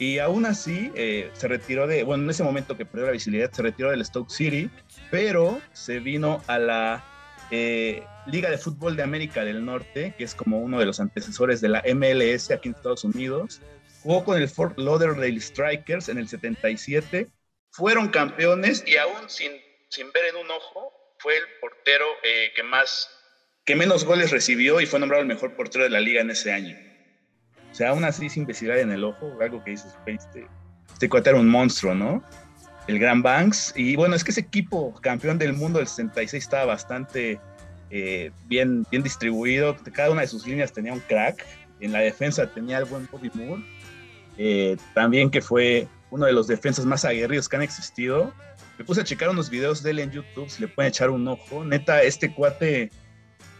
y 0.00 0.18
aún 0.18 0.46
así 0.46 0.90
eh, 0.94 1.30
se 1.34 1.46
retiró 1.46 1.86
de, 1.86 2.04
bueno, 2.04 2.24
en 2.24 2.30
ese 2.30 2.42
momento 2.42 2.74
que 2.74 2.86
perdió 2.86 3.06
la 3.06 3.12
visibilidad, 3.12 3.52
se 3.52 3.60
retiró 3.60 3.90
del 3.90 4.02
Stoke 4.02 4.30
City, 4.30 4.70
pero 5.10 5.60
se 5.74 6.00
vino 6.00 6.42
a 6.46 6.58
la 6.58 7.04
eh, 7.50 8.02
Liga 8.26 8.48
de 8.48 8.56
Fútbol 8.56 8.96
de 8.96 9.02
América 9.02 9.44
del 9.44 9.62
Norte, 9.62 10.14
que 10.16 10.24
es 10.24 10.34
como 10.34 10.58
uno 10.58 10.78
de 10.78 10.86
los 10.86 11.00
antecesores 11.00 11.60
de 11.60 11.68
la 11.68 11.84
MLS 11.94 12.50
aquí 12.50 12.70
en 12.70 12.74
Estados 12.76 13.04
Unidos. 13.04 13.60
Jugó 14.02 14.24
con 14.24 14.38
el 14.38 14.48
Fort 14.48 14.78
Lauderdale 14.78 15.38
Strikers 15.38 16.08
en 16.08 16.16
el 16.16 16.28
77. 16.28 17.28
Fueron 17.70 18.08
campeones 18.08 18.82
y 18.86 18.96
aún 18.96 19.28
sin, 19.28 19.52
sin 19.90 20.10
ver 20.12 20.24
en 20.30 20.36
un 20.36 20.50
ojo, 20.50 20.94
fue 21.18 21.36
el 21.36 21.44
portero 21.60 22.06
eh, 22.22 22.52
que 22.56 22.62
más 22.62 23.10
que 23.66 23.76
menos 23.76 24.06
goles 24.06 24.30
recibió 24.30 24.80
y 24.80 24.86
fue 24.86 24.98
nombrado 24.98 25.20
el 25.20 25.28
mejor 25.28 25.54
portero 25.56 25.84
de 25.84 25.90
la 25.90 26.00
liga 26.00 26.22
en 26.22 26.30
ese 26.30 26.52
año. 26.52 26.89
O 27.70 27.74
sea, 27.74 27.90
aún 27.90 28.04
así 28.04 28.28
sin 28.28 28.46
visibilidad 28.46 28.82
en 28.82 28.90
el 28.90 29.04
ojo, 29.04 29.32
algo 29.40 29.62
que 29.62 29.72
dices, 29.72 29.96
este, 30.06 30.46
este 30.92 31.08
cuate 31.08 31.30
era 31.30 31.38
un 31.38 31.48
monstruo, 31.48 31.94
¿no? 31.94 32.22
El 32.86 32.98
Gran 32.98 33.22
Banks. 33.22 33.72
Y 33.76 33.96
bueno, 33.96 34.14
es 34.16 34.24
que 34.24 34.32
ese 34.32 34.40
equipo 34.40 34.94
campeón 35.00 35.38
del 35.38 35.52
mundo 35.52 35.78
del 35.78 35.86
66 35.86 36.42
estaba 36.42 36.64
bastante 36.66 37.38
eh, 37.90 38.30
bien, 38.46 38.86
bien 38.90 39.02
distribuido. 39.02 39.76
Cada 39.92 40.10
una 40.10 40.22
de 40.22 40.26
sus 40.26 40.46
líneas 40.46 40.72
tenía 40.72 40.92
un 40.92 41.00
crack. 41.00 41.46
En 41.80 41.92
la 41.92 42.00
defensa 42.00 42.46
tenía 42.52 42.78
el 42.78 42.84
buen 42.84 43.08
Bobby 43.10 43.30
Moore. 43.34 43.62
Eh, 44.38 44.76
también 44.94 45.30
que 45.30 45.40
fue 45.40 45.86
uno 46.10 46.26
de 46.26 46.32
los 46.32 46.46
defensas 46.46 46.84
más 46.84 47.04
aguerridos 47.04 47.48
que 47.48 47.56
han 47.56 47.62
existido. 47.62 48.32
Me 48.78 48.84
puse 48.84 49.02
a 49.02 49.04
checar 49.04 49.28
unos 49.28 49.50
videos 49.50 49.82
de 49.82 49.90
él 49.90 49.98
en 49.98 50.10
YouTube, 50.10 50.48
si 50.48 50.62
le 50.62 50.68
pueden 50.68 50.88
echar 50.88 51.10
un 51.10 51.26
ojo. 51.28 51.64
Neta, 51.64 52.02
este 52.02 52.32
cuate, 52.32 52.90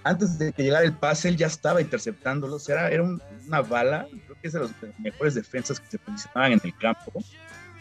antes 0.02 0.38
de 0.38 0.52
que 0.52 0.62
llegara 0.62 0.84
el 0.84 0.94
pase, 0.94 1.28
él 1.28 1.36
ya 1.36 1.46
estaba 1.46 1.80
interceptándolo. 1.80 2.56
O 2.56 2.58
sea, 2.58 2.88
era, 2.88 3.02
una 3.02 3.60
bala. 3.62 4.06
Creo 4.26 4.36
que 4.40 4.46
es 4.48 4.52
de 4.52 4.60
los 4.60 4.70
mejores 4.98 5.34
defensas 5.34 5.80
que 5.80 5.88
se 5.88 5.98
posicionaban 5.98 6.52
en 6.52 6.60
el 6.62 6.76
campo. 6.76 7.12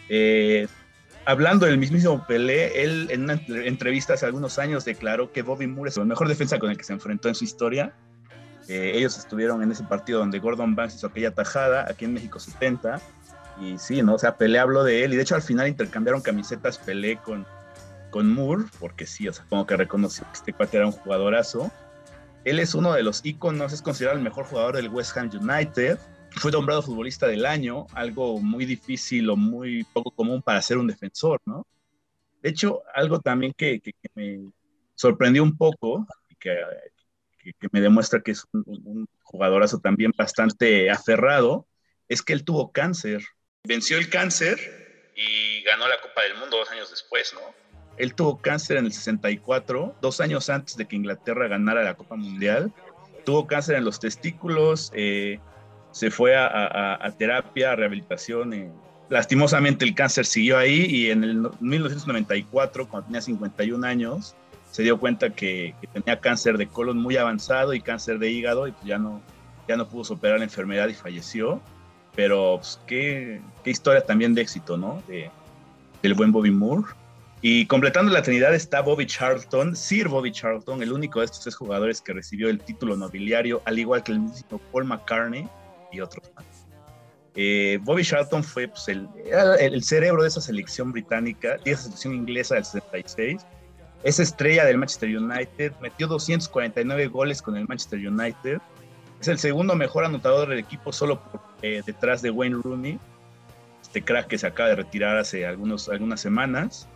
Eh, 0.09 0.67
hablando 1.25 1.65
del 1.65 1.77
mismísimo 1.77 2.25
Pelé, 2.27 2.83
él 2.83 3.07
en 3.11 3.23
una 3.23 3.39
entrevista 3.47 4.13
hace 4.13 4.25
algunos 4.25 4.59
años 4.59 4.85
declaró 4.85 5.31
que 5.31 5.43
Bobby 5.43 5.67
Moore 5.67 5.89
es 5.89 5.97
el 5.97 6.05
mejor 6.05 6.27
defensa 6.27 6.59
con 6.59 6.71
el 6.71 6.77
que 6.77 6.83
se 6.83 6.93
enfrentó 6.93 7.29
en 7.29 7.35
su 7.35 7.43
historia. 7.43 7.93
Eh, 8.67 8.91
ellos 8.95 9.17
estuvieron 9.17 9.63
en 9.63 9.71
ese 9.71 9.83
partido 9.83 10.19
donde 10.19 10.39
Gordon 10.39 10.75
Banks 10.75 10.95
hizo 10.95 11.07
aquella 11.07 11.33
tajada, 11.33 11.85
aquí 11.89 12.05
en 12.05 12.13
México 12.13 12.39
70. 12.39 13.01
Y 13.61 13.77
sí, 13.77 14.01
¿no? 14.01 14.15
O 14.15 14.19
sea, 14.19 14.37
Pelé 14.37 14.59
habló 14.59 14.83
de 14.83 15.03
él 15.03 15.13
y 15.13 15.15
de 15.15 15.21
hecho 15.21 15.35
al 15.35 15.41
final 15.41 15.67
intercambiaron 15.67 16.21
camisetas 16.21 16.77
Pelé 16.77 17.17
con, 17.17 17.45
con 18.09 18.31
Moore, 18.31 18.65
porque 18.79 19.05
sí, 19.05 19.27
o 19.27 19.33
sea, 19.33 19.45
como 19.49 19.65
que 19.65 19.75
reconoció 19.75 20.25
que 20.25 20.33
este 20.33 20.53
cuate 20.53 20.77
era 20.77 20.85
un 20.85 20.91
jugadorazo. 20.91 21.71
Él 22.45 22.59
es 22.59 22.73
uno 22.73 22.93
de 22.93 23.03
los 23.03 23.21
íconos, 23.23 23.73
es 23.73 23.81
considerado 23.81 24.17
el 24.17 24.23
mejor 24.23 24.45
jugador 24.45 24.75
del 24.75 24.89
West 24.89 25.15
Ham 25.17 25.29
United 25.33 25.99
fue 26.37 26.51
nombrado 26.51 26.81
futbolista 26.81 27.27
del 27.27 27.45
año, 27.45 27.87
algo 27.93 28.39
muy 28.39 28.65
difícil 28.65 29.29
o 29.29 29.35
muy 29.35 29.83
poco 29.85 30.11
común 30.11 30.41
para 30.41 30.61
ser 30.61 30.77
un 30.77 30.87
defensor, 30.87 31.41
¿no? 31.45 31.65
De 32.41 32.49
hecho, 32.49 32.83
algo 32.93 33.19
también 33.19 33.53
que, 33.53 33.81
me 34.13 34.39
sorprendió 34.95 35.43
un 35.43 35.57
poco, 35.57 36.05
y 36.29 36.35
que, 36.35 36.55
me 37.71 37.81
demuestra 37.81 38.21
que 38.21 38.31
es 38.31 38.45
un, 38.53 39.07
jugadorazo 39.23 39.79
también 39.79 40.11
bastante 40.15 40.89
aferrado, 40.89 41.67
es 42.07 42.21
que 42.21 42.33
él 42.33 42.43
tuvo 42.43 42.71
cáncer. 42.71 43.23
Venció 43.63 43.97
el 43.97 44.09
cáncer 44.09 45.11
y 45.15 45.61
ganó 45.63 45.87
la 45.87 45.99
Copa 46.01 46.23
del 46.23 46.35
Mundo 46.37 46.57
dos 46.57 46.71
años 46.71 46.89
después, 46.89 47.33
¿no? 47.33 47.41
Él 47.99 48.15
tuvo 48.15 48.37
cáncer 48.37 48.77
en 48.77 48.85
el 48.85 48.93
64, 48.93 49.93
dos 50.01 50.21
años 50.21 50.49
antes 50.49 50.77
de 50.77 50.87
que 50.87 50.95
Inglaterra 50.95 51.47
ganara 51.47 51.83
la 51.83 51.95
Copa 51.95 52.15
Mundial. 52.15 52.71
Tuvo 53.25 53.45
cáncer 53.45 53.75
en 53.75 53.83
los 53.83 53.99
testículos, 53.99 54.91
eh, 54.95 55.39
se 55.91 56.09
fue 56.09 56.35
a, 56.35 57.13
terapia, 57.17 57.73
a 57.73 57.75
rehabilitación. 57.75 58.71
lastimosamente 59.09 59.83
el 59.83 59.95
cáncer 59.95 60.25
siguió 60.25 60.57
ahí 60.57 60.85
y 60.85 61.11
en 61.11 61.23
el 61.25 61.49
1994, 61.59 62.87
cuando 62.87 63.07
tenía 63.07 63.21
51 63.21 63.85
años, 63.85 64.33
se 64.71 64.83
dio 64.83 64.97
cuenta 64.97 65.31
que, 65.31 65.75
tenía 65.93 66.21
cáncer 66.21 66.57
de 66.57 66.67
colon 66.67 66.97
muy 66.97 67.17
avanzado 67.17 67.73
y 67.73 67.81
cáncer 67.81 68.17
de 68.17 68.31
hígado 68.31 68.67
y 68.67 68.71
pues 68.71 68.85
ya 68.85 68.97
no, 68.97 69.21
ya 69.67 69.75
no 69.75 69.89
pudo 69.89 70.05
superar 70.05 70.37
la 70.37 70.45
enfermedad 70.45 70.87
y 70.87 70.93
falleció. 70.93 71.59
Pero 72.15 72.57
pues, 72.57 72.79
qué, 72.87 73.41
historia 73.65 74.05
también 74.05 74.33
de 74.33 74.41
éxito, 74.41 74.77
¿no? 74.77 75.03
De, 75.05 75.29
del 76.01 76.13
buen 76.13 76.31
Bobby 76.31 76.51
Moore. 76.51 76.87
Y 77.41 77.65
completando 77.67 78.11
la 78.11 78.21
trinidad 78.21 78.53
está 78.53 78.81
Bobby 78.81 79.05
Charlton, 79.05 79.75
Sir 79.75 80.09
Bobby 80.09 80.31
Charlton, 80.31 80.83
el 80.83 80.91
único 80.91 81.19
de 81.19 81.25
estos 81.25 81.41
tres 81.41 81.55
jugadores 81.55 82.01
que 82.01 82.11
recibió 82.11 82.49
el 82.49 82.59
título 82.59 82.97
nobiliario, 82.97 83.61
al 83.63 83.79
igual 83.79 84.03
que 84.03 84.11
el 84.11 84.19
mismo 84.19 84.59
Paul 84.71 84.85
McCartney 84.85 85.47
y 85.91 86.01
otros 86.01 86.29
más. 86.35 86.45
Eh, 87.35 87.79
Bobby 87.83 88.03
Charlton 88.03 88.43
fue 88.43 88.67
pues, 88.67 88.89
el, 88.89 89.07
el, 89.59 89.83
cerebro 89.83 90.23
de 90.23 90.27
esa 90.27 90.41
selección 90.41 90.91
británica, 90.91 91.57
de 91.63 91.71
esa 91.71 91.83
selección 91.83 92.13
inglesa 92.13 92.55
del 92.55 92.65
76. 92.65 93.45
Es 94.03 94.19
estrella 94.19 94.65
del 94.65 94.77
Manchester 94.77 95.17
United, 95.17 95.73
metió 95.81 96.07
249 96.07 97.07
goles 97.07 97.41
con 97.41 97.55
el 97.55 97.65
Manchester 97.67 98.05
United. 98.05 98.59
Es 99.21 99.27
el 99.29 99.37
segundo 99.37 99.75
mejor 99.75 100.03
anotador 100.03 100.49
del 100.49 100.59
equipo, 100.59 100.91
solo 100.91 101.21
eh, 101.61 101.81
detrás 101.85 102.21
de 102.21 102.31
Wayne 102.31 102.57
Rooney, 102.61 102.99
este 103.81 104.03
crack 104.03 104.27
que 104.27 104.37
se 104.37 104.47
acaba 104.47 104.69
de 104.69 104.75
retirar 104.75 105.17
hace 105.17 105.45
algunos, 105.45 105.87
algunas 105.87 106.19
semanas. 106.19 106.89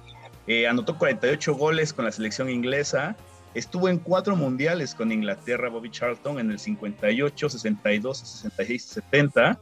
Eh, 0.48 0.68
anotó 0.68 0.98
48 0.98 1.56
goles 1.56 1.94
con 1.94 2.06
la 2.06 2.12
selección 2.12 2.50
inglesa 2.50 3.16
Estuvo 3.54 3.88
en 3.88 4.00
cuatro 4.00 4.36
mundiales 4.36 4.96
con 4.96 5.12
Inglaterra, 5.12 5.70
Bobby 5.70 5.92
Charlton, 5.92 6.40
en 6.40 6.50
el 6.50 6.58
58, 6.58 7.50
62, 7.50 8.18
66, 8.18 8.84
70. 8.84 9.60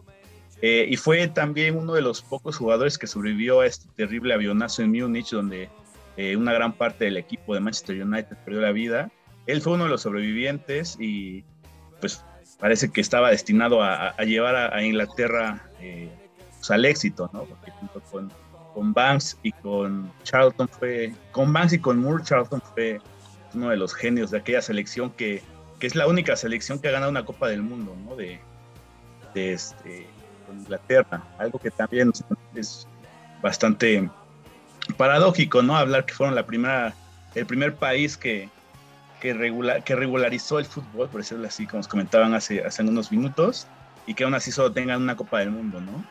y 0.62 0.96
fue 0.96 1.28
también 1.28 1.78
uno 1.78 1.94
de 1.94 2.02
los 2.02 2.22
pocos 2.22 2.56
jugadores 2.56 2.98
que 2.98 3.08
sobrevivió 3.08 3.62
a 3.62 3.66
este 3.66 3.88
terrible 3.96 4.34
avionazo 4.34 4.82
en 4.82 4.92
Múnich, 4.92 5.32
donde 5.32 5.70
eh, 6.16 6.38
una 6.38 6.54
gran 6.54 6.72
parte 6.72 7.06
del 7.06 7.18
equipo 7.18 7.54
de 7.54 7.60
Manchester 7.60 8.02
United 8.02 8.38
perdió 8.46 8.62
la 8.62 8.72
vida. 8.72 9.12
Él 9.46 9.62
fue 9.62 9.74
uno 9.74 9.86
de 9.86 9.90
los 9.90 10.04
sobrevivientes 10.04 10.96
y 10.98 11.44
pues 12.00 12.24
parece 12.60 12.92
que 12.92 13.02
estaba 13.02 13.32
destinado 13.32 13.84
a, 13.84 14.16
llevar 14.24 14.74
a, 14.74 14.84
Inglaterra 14.84 15.70
eh, 15.82 16.10
pues, 16.58 16.72
al 16.72 16.86
éxito, 16.86 17.30
¿no? 17.34 17.44
Porque 17.44 17.72
junto 17.72 18.00
con, 18.02 18.32
con 18.74 18.94
Banks 18.94 19.38
y 19.44 19.52
con 19.52 20.12
Charlton 20.24 20.68
fue, 20.68 21.14
con 21.32 21.52
Banks 21.52 21.74
y 21.74 21.80
con 21.80 22.00
Moore, 22.00 22.24
Charlton 22.24 22.62
fue 22.74 23.00
uno 23.54 23.70
de 23.70 23.78
los 23.78 23.94
genios 23.94 24.32
de 24.32 24.38
aquella 24.38 24.62
selección 24.62 25.12
que, 25.12 25.42
que, 25.80 25.88
es 25.88 25.96
la 25.96 26.08
única 26.08 26.36
selección 26.36 26.80
que 26.80 26.88
ha 26.88 26.92
ganado 26.92 27.12
una 27.12 27.26
Copa 27.26 27.48
del 27.48 27.62
Mundo, 27.62 27.96
¿no? 28.06 28.16
De, 28.16 28.40
este, 29.36 30.08
Inglaterra, 30.52 31.24
algo 31.38 31.60
que 31.60 31.72
también 31.72 32.12
es 32.56 32.88
bastante 33.42 34.10
paradójico, 34.98 35.62
¿no? 35.62 35.78
Hablar 35.78 36.06
que 36.06 36.14
fueron 36.14 36.36
la 36.36 36.46
primera, 36.46 36.94
el 37.36 37.46
primer 37.46 37.76
país 37.76 38.18
que, 38.18 38.50
que, 39.22 39.34
regular, 39.34 39.84
que 39.84 39.96
regularizó 39.96 40.60
el 40.60 40.66
fútbol, 40.66 41.10
por 41.10 41.22
decirlo 41.22 41.48
así, 41.48 41.66
como 41.66 41.80
os 41.80 41.88
comentaban 41.88 42.34
hace, 42.34 42.64
hace 42.64 42.84
unos 42.84 43.12
minutos, 43.12 43.68
y 44.06 44.14
que 44.14 44.24
aún 44.24 44.34
así 44.34 44.52
solo 44.52 44.72
tengan 44.72 45.02
una 45.02 45.16
Copa 45.16 45.40
del 45.40 45.52
Mundo, 45.52 45.80
¿no? 45.80 46.04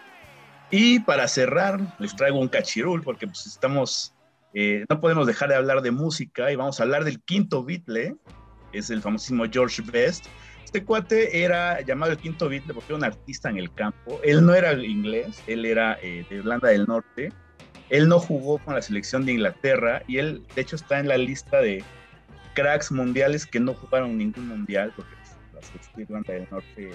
Y 0.71 1.01
para 1.01 1.27
cerrar, 1.29 1.81
les 1.99 2.15
traigo 2.15 2.39
un 2.39 2.49
cachirul, 2.49 3.03
porque 3.03 3.27
pues 3.27 3.47
estamos 3.47 4.15
eh, 4.53 4.85
no 4.89 5.01
podemos 5.01 5.27
dejar 5.27 5.49
de 5.49 5.55
hablar 5.55 5.81
de 5.81 5.91
música 5.91 6.51
y 6.51 6.57
vamos 6.57 6.81
a 6.81 6.83
hablar 6.83 7.05
del 7.05 7.21
quinto 7.21 7.65
Beatle, 7.65 8.17
es 8.73 8.91
el 8.91 9.01
famosísimo 9.01 9.45
George 9.51 9.83
Best. 9.83 10.27
Este 10.65 10.85
cuate 10.85 11.43
era 11.43 11.81
llamado 11.81 12.13
el 12.13 12.19
quinto 12.19 12.49
Beatle 12.49 12.75
porque 12.75 12.93
era 12.93 12.99
un 12.99 13.05
artista 13.05 13.49
en 13.49 13.59
el 13.59 13.73
campo. 13.73 14.21
Él 14.23 14.45
no 14.45 14.55
era 14.55 14.73
inglés, 14.73 15.43
él 15.47 15.65
era 15.65 15.99
eh, 16.03 16.25
de 16.29 16.37
Irlanda 16.37 16.69
del 16.69 16.87
Norte. 16.87 17.33
Él 17.89 18.09
no 18.09 18.21
jugó 18.21 18.59
con 18.59 18.75
la 18.75 18.83
selección 18.83 19.25
de 19.25 19.33
Inglaterra 19.33 20.03
y 20.07 20.19
él, 20.19 20.45
de 20.55 20.63
hecho, 20.63 20.77
está 20.77 21.01
en 21.01 21.09
la 21.09 21.19
lista 21.19 21.61
de 21.61 21.83
cracks 22.55 22.93
mundiales 22.93 23.47
que 23.47 23.59
no 23.59 23.75
jugaron 23.75 24.17
ningún 24.17 24.47
mundial 24.47 24.93
porque 24.95 25.15
la 25.55 25.63
selección 25.63 25.97
de 25.97 26.03
Irlanda 26.03 26.33
del 26.33 26.49
Norte 26.51 26.91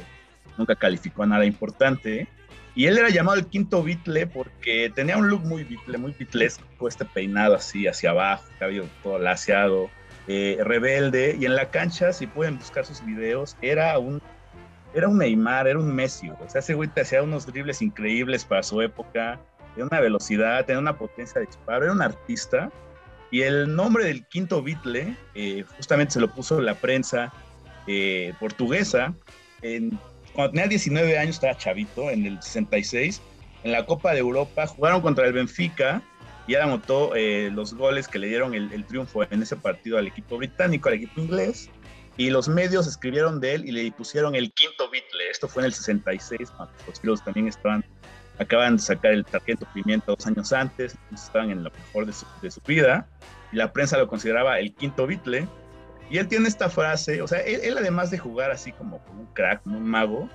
nunca 0.57 0.75
calificó 0.75 1.23
a 1.23 1.27
nada 1.27 1.45
importante. 1.45 2.29
Y 2.75 2.87
él 2.87 2.97
era 2.97 3.09
llamado 3.09 3.37
el 3.37 3.47
quinto 3.47 3.81
Beatle 3.81 4.27
porque 4.27 4.91
tenía 4.93 5.17
un 5.17 5.29
look 5.29 5.41
muy 5.45 5.63
Beatle, 5.63 5.97
muy 5.97 6.13
Beatlesco, 6.17 6.87
este 6.87 7.05
peinado 7.05 7.55
así 7.55 7.87
hacia 7.87 8.09
abajo, 8.09 8.43
cabello 8.59 8.85
todo 9.01 9.17
laseado, 9.17 9.89
eh, 10.27 10.57
rebelde. 10.61 11.37
Y 11.39 11.45
en 11.45 11.55
la 11.55 11.71
cancha, 11.71 12.11
si 12.11 12.27
pueden 12.27 12.57
buscar 12.57 12.85
sus 12.85 13.03
videos, 13.05 13.55
era 13.61 13.97
un, 13.97 14.21
era 14.93 15.07
un 15.07 15.17
Neymar, 15.17 15.67
era 15.69 15.79
un 15.79 15.95
Messi. 15.95 16.29
O 16.29 16.49
sea, 16.49 16.59
ese 16.59 16.73
güey 16.73 16.89
te 16.89 17.01
hacía 17.01 17.23
unos 17.23 17.45
dribles 17.45 17.81
increíbles 17.81 18.43
para 18.43 18.61
su 18.61 18.81
época, 18.81 19.39
tenía 19.73 19.85
una 19.85 20.01
velocidad, 20.01 20.65
tenía 20.65 20.79
una 20.79 20.97
potencia 20.97 21.39
de 21.39 21.47
disparo, 21.47 21.85
era 21.85 21.93
un 21.93 22.01
artista. 22.01 22.69
Y 23.31 23.41
el 23.41 23.73
nombre 23.73 24.03
del 24.03 24.25
quinto 24.27 24.61
Beatle, 24.61 25.15
eh, 25.33 25.63
justamente 25.77 26.13
se 26.13 26.19
lo 26.19 26.29
puso 26.29 26.59
la 26.59 26.75
prensa 26.75 27.31
eh, 27.87 28.33
portuguesa 28.39 29.13
en 29.61 29.97
cuando 30.35 30.51
tenía 30.51 30.67
19 30.67 31.17
años, 31.17 31.35
estaba 31.35 31.57
chavito, 31.57 32.11
en 32.11 32.25
el 32.25 32.41
66, 32.41 33.21
en 33.63 33.71
la 33.71 33.85
Copa 33.85 34.11
de 34.11 34.19
Europa, 34.19 34.67
jugaron 34.67 35.01
contra 35.01 35.25
el 35.25 35.33
Benfica 35.33 36.03
y 36.47 36.53
él 36.53 36.61
anotó 36.61 37.15
eh, 37.15 37.49
los 37.51 37.73
goles 37.73 38.07
que 38.07 38.19
le 38.19 38.27
dieron 38.27 38.53
el, 38.53 38.85
triunfo 38.85 39.23
en 39.23 39.41
ese 39.41 39.55
partido 39.55 39.97
al 39.97 40.07
equipo 40.07 40.37
británico, 40.37 40.89
al 40.89 40.95
equipo 40.95 41.21
inglés, 41.21 41.69
y 42.17 42.29
los 42.29 42.47
medios 42.47 42.85
escribieron 42.85 43.39
de 43.39 43.55
él 43.55 43.65
y 43.65 43.71
le 43.71 43.91
pusieron 43.91 44.35
el 44.35 44.51
quinto 44.51 44.89
Beatle. 44.89 45.29
Esto 45.31 45.47
fue 45.47 45.63
en 45.63 45.67
el 45.67 45.73
66, 45.73 46.51
cuando 46.51 46.73
los 46.85 47.01
Beatles 47.01 47.23
también 47.23 47.47
estaban, 47.47 47.83
acaban 48.37 48.77
de 48.77 48.81
sacar 48.83 49.11
el 49.13 49.25
tarjeto 49.25 49.65
Pimienta 49.73 50.07
dos 50.07 50.27
años 50.27 50.53
antes, 50.53 50.97
estaban 51.13 51.49
en 51.49 51.63
lo 51.63 51.71
mejor 51.71 52.05
de 52.05 52.13
su, 52.13 52.25
de 52.41 52.51
su 52.51 52.61
vida, 52.61 53.07
y 53.51 53.55
la 53.55 53.73
prensa 53.73 53.97
lo 53.97 54.07
consideraba 54.07 54.59
el 54.59 54.73
quinto 54.75 55.07
Beatle. 55.07 55.47
Y 56.09 56.19
él 56.19 56.27
tiene 56.27 56.47
esta 56.47 56.69
frase, 56.69 57.21
o 57.21 57.27
sea, 57.27 57.39
él, 57.39 57.77
además 57.77 58.11
de 58.11 58.17
jugar 58.17 58.51
así 58.51 58.71
como, 58.71 59.01
un 59.17 59.25
crack, 59.33 59.63
como 59.63 59.77
un 59.77 59.89
mago, 59.89 60.29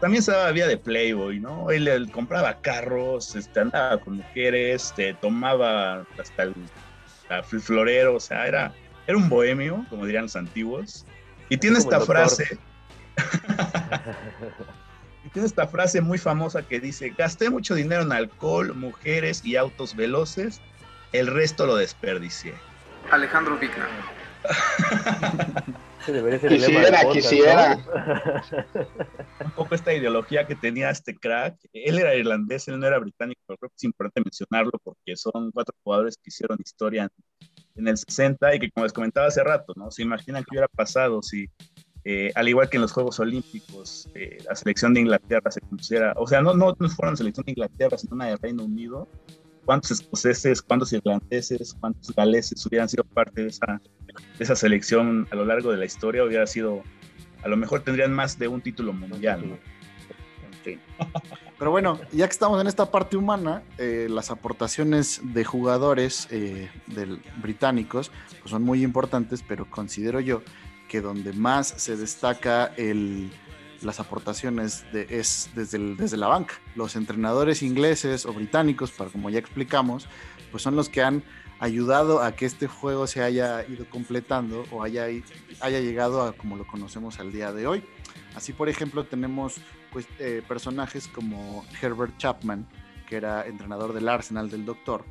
también 0.00 0.22
se 0.22 0.32
daba 0.32 0.52
vida 0.52 0.66
de 0.66 0.76
playboy, 0.76 1.40
¿no? 1.40 1.70
Él, 1.70 2.10
compraba 2.12 2.60
carros, 2.60 3.34
este, 3.34 3.60
andaba 3.60 3.98
con 3.98 4.16
mujeres, 4.16 4.86
este, 4.86 5.14
tomaba 5.14 6.06
hasta 6.18 6.42
el, 6.42 6.54
florero, 7.60 8.16
o 8.16 8.20
sea, 8.20 8.46
era, 8.46 8.72
era 9.06 9.16
un 9.16 9.28
bohemio, 9.28 9.84
como 9.88 10.06
dirían 10.06 10.24
los 10.24 10.36
antiguos. 10.36 11.06
Y 11.48 11.56
tiene 11.56 11.78
esta 11.78 12.00
frase, 12.00 12.58
y 15.24 15.28
tiene 15.30 15.48
esta 15.48 15.66
frase 15.66 16.02
muy 16.02 16.18
famosa 16.18 16.62
que 16.62 16.80
dice, 16.80 17.14
gasté 17.16 17.50
mucho 17.50 17.74
dinero 17.74 18.02
en 18.02 18.12
alcohol, 18.12 18.74
mujeres 18.74 19.44
y 19.44 19.56
autos 19.56 19.96
veloces, 19.96 20.60
el 21.12 21.26
resto 21.26 21.66
lo 21.66 21.76
desperdicié. 21.76 22.54
Alejandro 23.10 23.56
Vigna. 23.56 23.88
quisiera, 26.48 27.00
quisiera. 27.12 27.76
Un 29.44 29.50
poco 29.52 29.74
esta 29.74 29.92
ideología 29.92 30.46
que 30.46 30.54
tenía 30.54 30.90
este 30.90 31.16
crack. 31.16 31.56
Él 31.72 31.98
era 31.98 32.14
irlandés, 32.14 32.68
él 32.68 32.78
no 32.78 32.86
era 32.86 32.98
británico, 32.98 33.40
pero 33.46 33.58
creo 33.58 33.70
que 33.70 33.76
es 33.76 33.84
importante 33.84 34.22
mencionarlo 34.24 34.72
porque 34.82 35.16
son 35.16 35.50
cuatro 35.52 35.74
jugadores 35.82 36.16
que 36.16 36.28
hicieron 36.28 36.58
historia 36.64 37.08
en, 37.76 37.88
el 37.88 37.96
60 37.96 38.54
y 38.54 38.58
que, 38.58 38.70
como 38.70 38.84
les 38.84 38.92
comentaba 38.92 39.26
hace 39.26 39.42
rato, 39.44 39.72
¿no? 39.76 39.90
Se 39.90 40.02
imaginan 40.02 40.42
qué 40.42 40.48
hubiera 40.52 40.68
pasado 40.68 41.22
si, 41.22 41.46
eh, 42.04 42.32
al 42.34 42.48
igual 42.48 42.68
que 42.68 42.76
en 42.76 42.82
los 42.82 42.92
Juegos 42.92 43.20
Olímpicos, 43.20 44.08
eh, 44.14 44.38
la 44.48 44.54
selección 44.54 44.94
de 44.94 45.00
Inglaterra 45.00 45.50
se 45.50 45.60
pusiera, 45.60 46.14
o 46.16 46.26
sea, 46.26 46.40
no, 46.40 46.54
no, 46.54 46.74
no 46.78 46.88
fueron 46.88 47.16
selección 47.16 47.44
de 47.46 47.52
Inglaterra, 47.52 47.98
sino 47.98 48.14
una 48.14 48.26
de 48.26 48.36
Reino 48.36 48.64
Unido, 48.64 49.08
cuántos 49.64 49.90
escoceses, 49.90 50.62
cuántos 50.62 50.92
irlandeses, 50.92 51.74
cuántos 51.78 52.14
galeses 52.16 52.64
hubieran 52.66 52.88
sido 52.88 53.04
parte 53.04 53.42
de 53.42 53.48
esa, 53.48 53.80
esa 54.38 54.56
selección 54.56 55.26
a 55.30 55.36
lo 55.36 55.44
largo 55.44 55.70
de 55.70 55.78
la 55.78 55.84
historia, 55.84 56.24
hubiera 56.24 56.46
sido, 56.46 56.82
a 57.42 57.48
lo 57.48 57.56
mejor 57.56 57.80
tendrían 57.80 58.12
más 58.12 58.38
de 58.38 58.48
un 58.48 58.60
título 58.60 58.92
mundial. 58.92 59.58
Pero 61.58 61.70
bueno, 61.70 61.98
ya 62.12 62.26
que 62.26 62.32
estamos 62.32 62.60
en 62.60 62.66
esta 62.66 62.90
parte 62.90 63.16
humana, 63.16 63.62
eh, 63.78 64.06
las 64.08 64.30
aportaciones 64.30 65.20
de 65.22 65.44
jugadores 65.44 66.28
eh, 66.30 66.68
británicos 67.42 68.12
pues 68.40 68.50
son 68.50 68.62
muy 68.62 68.84
importantes, 68.84 69.42
pero 69.46 69.68
considero 69.68 70.20
yo 70.20 70.42
que 70.88 71.00
donde 71.00 71.32
más 71.32 71.68
se 71.68 71.96
destaca 71.96 72.72
el, 72.76 73.30
las 73.82 73.98
aportaciones 73.98 74.84
es 74.92 75.50
desde, 75.54 75.78
desde 75.96 76.16
la 76.16 76.28
banca. 76.28 76.54
Los 76.76 76.94
entrenadores 76.94 77.62
ingleses 77.62 78.24
o 78.24 78.32
británicos, 78.32 78.92
para 78.92 79.10
como 79.10 79.28
ya 79.28 79.38
explicamos, 79.38 80.08
pues 80.50 80.62
son 80.62 80.76
los 80.76 80.88
que 80.88 81.02
han 81.02 81.22
ayudado 81.58 82.22
a 82.22 82.32
que 82.32 82.46
este 82.46 82.66
juego 82.66 83.06
se 83.06 83.22
haya 83.22 83.66
ido 83.66 83.88
completando 83.90 84.64
o 84.70 84.82
haya, 84.82 85.06
haya 85.60 85.80
llegado 85.80 86.22
a 86.22 86.32
como 86.32 86.56
lo 86.56 86.66
conocemos 86.66 87.18
al 87.18 87.32
día 87.32 87.52
de 87.52 87.66
hoy. 87.66 87.84
Así, 88.34 88.52
por 88.52 88.68
ejemplo, 88.68 89.04
tenemos 89.04 89.56
pues, 89.92 90.06
eh, 90.18 90.42
personajes 90.46 91.08
como 91.08 91.64
Herbert 91.80 92.16
Chapman, 92.18 92.66
que 93.08 93.16
era 93.16 93.46
entrenador 93.46 93.92
del 93.92 94.08
Arsenal 94.08 94.50
del 94.50 94.64
Doctor, 94.64 95.04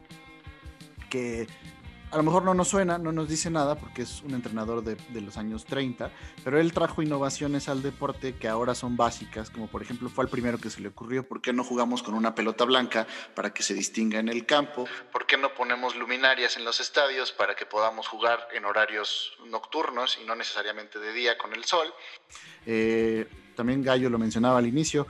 que 1.09 1.47
a 2.11 2.17
lo 2.17 2.23
mejor 2.23 2.43
no 2.43 2.53
nos 2.53 2.69
suena, 2.69 2.97
no 2.97 3.11
nos 3.11 3.27
dice 3.27 3.49
nada 3.49 3.75
porque 3.75 4.03
es 4.03 4.21
un 4.21 4.33
entrenador 4.33 4.83
de, 4.83 4.97
los 5.21 5.37
años 5.37 5.65
30, 5.65 6.09
pero 6.43 6.59
él 6.59 6.71
trajo 6.71 7.01
innovaciones 7.01 7.67
al 7.67 7.81
deporte 7.81 8.35
que 8.35 8.47
ahora 8.47 8.75
son 8.75 8.95
básicas, 8.95 9.49
como 9.49 9.67
por 9.67 9.81
ejemplo 9.81 10.09
fue 10.09 10.23
el 10.23 10.29
primero 10.29 10.57
que 10.57 10.69
se 10.69 10.79
le 10.79 10.87
ocurrió, 10.87 11.27
¿por 11.27 11.41
qué 11.41 11.51
no 11.51 11.63
jugamos 11.63 12.03
con 12.03 12.13
una 12.13 12.33
pelota 12.33 12.63
blanca 12.63 13.07
para 13.35 13.53
que 13.53 13.61
se 13.61 13.73
distinga 13.73 14.19
en 14.19 14.29
el 14.29 14.45
campo? 14.45 14.85
¿Por 15.11 15.25
qué 15.25 15.37
no 15.37 15.53
ponemos 15.53 15.95
luminarias 15.95 16.55
en 16.55 16.63
los 16.63 16.79
estadios 16.79 17.33
para 17.33 17.55
que 17.55 17.65
podamos 17.65 18.07
jugar 18.07 18.47
en 18.53 18.63
horarios 18.63 19.33
nocturnos 19.49 20.17
y 20.21 20.25
no 20.25 20.35
necesariamente 20.35 20.99
de 20.99 21.11
día 21.11 21.37
con 21.37 21.53
el 21.53 21.65
sol? 21.65 21.87
Eh, 22.65 23.27
también 23.55 23.83
Gallo 23.83 24.09
lo 24.09 24.17
mencionaba 24.17 24.59
al 24.59 24.67
inicio, 24.67 25.07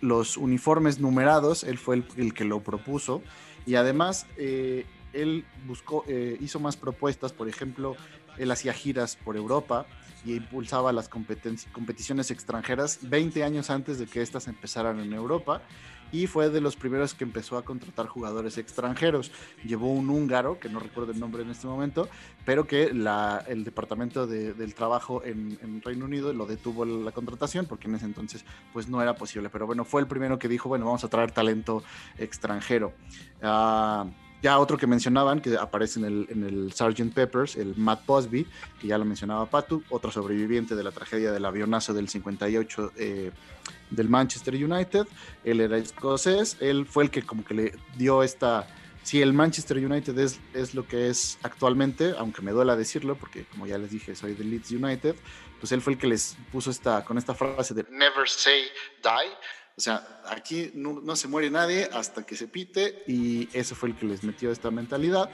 los 0.00 0.36
uniformes 0.36 0.98
numerados, 0.98 1.62
él 1.62 1.78
fue 1.78 2.02
el, 2.16 2.34
que 2.34 2.44
lo 2.44 2.60
propuso 2.60 3.22
y 3.64 3.76
además... 3.76 4.26
Eh, 4.36 4.86
él 5.12 5.44
buscó, 5.66 6.04
eh, 6.08 6.36
hizo 6.40 6.60
más 6.60 6.76
propuestas, 6.76 7.32
por 7.32 7.48
ejemplo, 7.48 7.96
él 8.38 8.50
hacía 8.50 8.72
giras 8.72 9.16
por 9.16 9.36
Europa 9.36 9.86
y 10.24 10.34
impulsaba 10.34 10.92
las 10.92 11.08
competiciones 11.08 12.30
extranjeras 12.30 12.98
20 13.02 13.42
años 13.44 13.70
antes 13.70 13.98
de 13.98 14.06
que 14.06 14.22
éstas 14.22 14.48
empezaran 14.48 15.00
en 15.00 15.12
Europa 15.12 15.62
y 16.12 16.26
fue 16.26 16.50
de 16.50 16.60
los 16.60 16.76
primeros 16.76 17.14
que 17.14 17.24
empezó 17.24 17.56
a 17.56 17.64
contratar 17.64 18.06
jugadores 18.06 18.58
extranjeros. 18.58 19.32
Llevó 19.64 19.90
un 19.90 20.10
húngaro, 20.10 20.60
que 20.60 20.68
no 20.68 20.78
recuerdo 20.78 21.12
el 21.12 21.18
nombre 21.18 21.42
en 21.42 21.50
este 21.50 21.66
momento, 21.66 22.08
pero 22.44 22.66
que 22.66 22.84
el 22.84 23.64
Departamento 23.64 24.26
del 24.26 24.74
Trabajo 24.74 25.24
en, 25.24 25.80
Reino 25.82 26.04
Unido 26.04 26.32
lo 26.34 26.46
detuvo 26.46 26.84
la 26.84 27.12
contratación 27.12 27.66
porque 27.66 27.88
en 27.88 27.94
ese 27.94 28.04
entonces 28.04 28.44
pues 28.74 28.88
no 28.88 29.00
era 29.00 29.16
posible. 29.16 29.48
Pero 29.48 29.66
bueno, 29.66 29.84
fue 29.84 30.02
el 30.02 30.06
primero 30.06 30.38
que 30.38 30.48
dijo, 30.48 30.68
bueno, 30.68 30.84
vamos 30.84 31.02
a 31.02 31.08
traer 31.08 31.32
talento 31.32 31.82
extranjero. 32.18 32.92
Uh, 33.42 34.10
ya 34.42 34.58
otro 34.58 34.76
que 34.76 34.88
mencionaban, 34.88 35.40
que 35.40 35.56
aparece 35.56 36.00
en 36.00 36.04
el, 36.04 36.26
en 36.28 36.70
Sgt. 36.72 37.14
Peppers, 37.14 37.56
el 37.56 37.76
Matt 37.76 38.04
Busby, 38.04 38.46
que 38.80 38.88
ya 38.88 38.98
lo 38.98 39.04
mencionaba 39.04 39.46
Patu, 39.46 39.84
otro 39.88 40.10
sobreviviente 40.10 40.74
de 40.74 40.82
la 40.82 40.90
tragedia 40.90 41.30
del 41.30 41.44
avionazo 41.44 41.94
del 41.94 42.08
58 42.08 42.92
eh, 42.96 43.30
del 43.90 44.08
Manchester 44.08 44.54
United. 44.54 45.06
Él 45.44 45.60
era 45.60 45.78
escocés, 45.78 46.56
él 46.60 46.86
fue 46.86 47.04
el 47.04 47.10
que 47.10 47.22
como 47.22 47.44
que 47.44 47.54
le 47.54 47.72
dio 47.96 48.22
esta... 48.22 48.66
Si 49.04 49.20
el 49.20 49.32
Manchester 49.32 49.78
United 49.78 50.16
es, 50.18 50.38
es 50.54 50.74
lo 50.74 50.86
que 50.86 51.08
es 51.08 51.38
actualmente, 51.42 52.14
aunque 52.18 52.40
me 52.40 52.52
duela 52.52 52.76
decirlo, 52.76 53.16
porque 53.16 53.44
como 53.46 53.66
ya 53.66 53.76
les 53.76 53.90
dije, 53.90 54.14
soy 54.14 54.34
de 54.34 54.44
Leeds 54.44 54.70
United, 54.70 55.16
pues 55.58 55.72
él 55.72 55.80
fue 55.80 55.94
el 55.94 55.98
que 55.98 56.06
les 56.06 56.36
puso 56.52 56.70
esta, 56.70 57.04
con 57.04 57.18
esta 57.18 57.34
frase 57.34 57.74
de 57.74 57.84
Never 57.90 58.28
say 58.28 58.62
die 59.02 59.32
o 59.76 59.80
sea, 59.80 60.22
aquí 60.28 60.70
no, 60.74 61.16
se 61.16 61.28
muere 61.28 61.50
nadie 61.50 61.88
hasta 61.92 62.24
que 62.24 62.36
se 62.36 62.48
pite 62.48 63.02
y 63.06 63.48
ese 63.52 63.74
fue 63.74 63.90
el 63.90 63.96
que 63.96 64.06
les 64.06 64.22
metió 64.24 64.50
esta 64.50 64.70
mentalidad. 64.70 65.30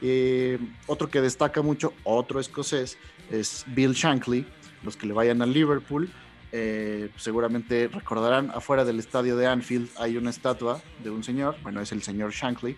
Eh, 0.00 0.58
otro 0.86 1.08
que 1.08 1.20
destaca 1.20 1.62
mucho, 1.62 1.92
otro 2.04 2.40
escocés, 2.40 2.98
es 3.30 3.64
Bill 3.68 3.92
Shankly. 3.92 4.46
Los 4.82 4.96
que 4.96 5.06
le 5.06 5.12
vayan 5.12 5.42
a 5.42 5.46
Liverpool 5.46 6.10
eh, 6.50 7.10
seguramente 7.16 7.88
recordarán, 7.88 8.50
afuera 8.50 8.84
del 8.84 8.98
estadio 8.98 9.36
de 9.36 9.46
Anfield 9.46 9.90
hay 9.98 10.16
una 10.16 10.30
estatua 10.30 10.80
de 11.02 11.10
un 11.10 11.22
señor, 11.22 11.56
bueno, 11.62 11.82
es 11.82 11.92
el 11.92 12.02
señor 12.02 12.32
Shankly, 12.32 12.76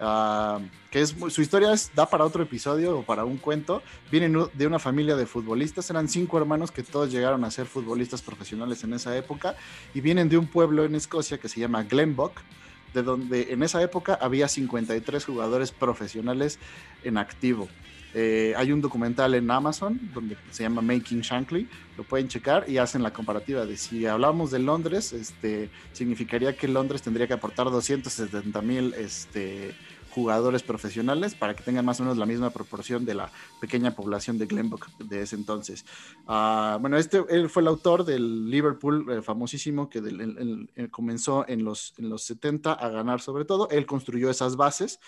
Ah, 0.00 0.58
que 0.90 1.00
es 1.00 1.14
su 1.28 1.40
historia 1.40 1.72
es, 1.72 1.92
da 1.94 2.08
para 2.08 2.24
otro 2.24 2.42
episodio 2.42 2.98
o 2.98 3.02
para 3.02 3.24
un 3.24 3.36
cuento. 3.36 3.82
Vienen 4.10 4.36
de 4.52 4.66
una 4.66 4.78
familia 4.78 5.16
de 5.16 5.26
futbolistas, 5.26 5.88
eran 5.90 6.08
cinco 6.08 6.38
hermanos 6.38 6.70
que 6.70 6.82
todos 6.82 7.10
llegaron 7.10 7.44
a 7.44 7.50
ser 7.50 7.66
futbolistas 7.66 8.22
profesionales 8.22 8.82
en 8.84 8.92
esa 8.92 9.16
época 9.16 9.56
y 9.94 10.00
vienen 10.00 10.28
de 10.28 10.38
un 10.38 10.46
pueblo 10.46 10.84
en 10.84 10.94
Escocia 10.94 11.38
que 11.38 11.48
se 11.48 11.60
llama 11.60 11.84
Glenbock, 11.84 12.40
de 12.92 13.02
donde 13.02 13.52
en 13.52 13.62
esa 13.62 13.82
época 13.82 14.18
había 14.20 14.48
53 14.48 15.24
jugadores 15.24 15.72
profesionales 15.72 16.58
en 17.02 17.18
activo. 17.18 17.68
Eh, 18.14 18.54
hay 18.56 18.70
un 18.70 18.80
documental 18.80 19.34
en 19.34 19.50
Amazon 19.50 19.98
donde 20.14 20.36
se 20.50 20.62
llama 20.62 20.80
Making 20.82 21.20
Shankly, 21.20 21.68
lo 21.96 22.04
pueden 22.04 22.28
checar 22.28 22.68
y 22.68 22.78
hacen 22.78 23.02
la 23.02 23.12
comparativa 23.12 23.66
de 23.66 23.76
si 23.76 24.06
hablamos 24.06 24.52
de 24.52 24.60
Londres, 24.60 25.12
este, 25.12 25.68
significaría 25.92 26.56
que 26.56 26.68
Londres 26.68 27.02
tendría 27.02 27.26
que 27.26 27.34
aportar 27.34 27.70
270 27.70 28.62
mil 28.62 28.94
este, 28.94 29.74
jugadores 30.14 30.62
profesionales 30.62 31.34
para 31.34 31.56
que 31.56 31.64
tengan 31.64 31.84
más 31.84 31.98
o 31.98 32.04
menos 32.04 32.16
la 32.16 32.24
misma 32.24 32.50
proporción 32.50 33.04
de 33.04 33.14
la 33.14 33.32
pequeña 33.60 33.96
población 33.96 34.38
de 34.38 34.46
Glenbock 34.46 34.86
de 34.98 35.22
ese 35.22 35.34
entonces. 35.34 35.84
Ah, 36.28 36.78
bueno, 36.80 36.96
este 36.96 37.24
él 37.30 37.50
fue 37.50 37.62
el 37.62 37.68
autor 37.68 38.04
del 38.04 38.48
Liverpool 38.48 39.10
eh, 39.10 39.22
famosísimo 39.22 39.88
que 39.88 40.00
comenzó 40.92 41.44
en 41.48 41.64
los, 41.64 41.94
en 41.98 42.10
los 42.10 42.22
70 42.22 42.74
a 42.74 42.88
ganar 42.90 43.20
sobre 43.20 43.44
todo. 43.44 43.68
Él 43.70 43.86
construyó 43.86 44.30
esas 44.30 44.54
bases 44.54 45.00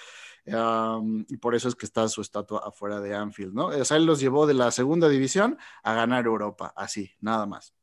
y 0.47 1.37
por 1.39 1.55
eso 1.55 1.69
es 1.69 1.75
que 1.75 1.87
está 1.87 2.09
su 2.09 2.21
estatua 2.21 2.63
afuera 2.67 3.01
de 3.01 3.15
Anfield, 3.15 3.53
¿no? 3.53 3.67
O 3.67 3.85
sea, 3.85 3.97
él 3.97 4.07
los 4.07 4.21
llevó 4.21 4.47
de 4.47 4.55
la 4.55 4.71
segunda 4.71 5.09
división 5.09 5.59
a 5.83 5.95
ganar 5.95 6.27
Europa, 6.27 6.73
así, 6.77 7.11
nada 7.21 7.47
más. 7.47 7.75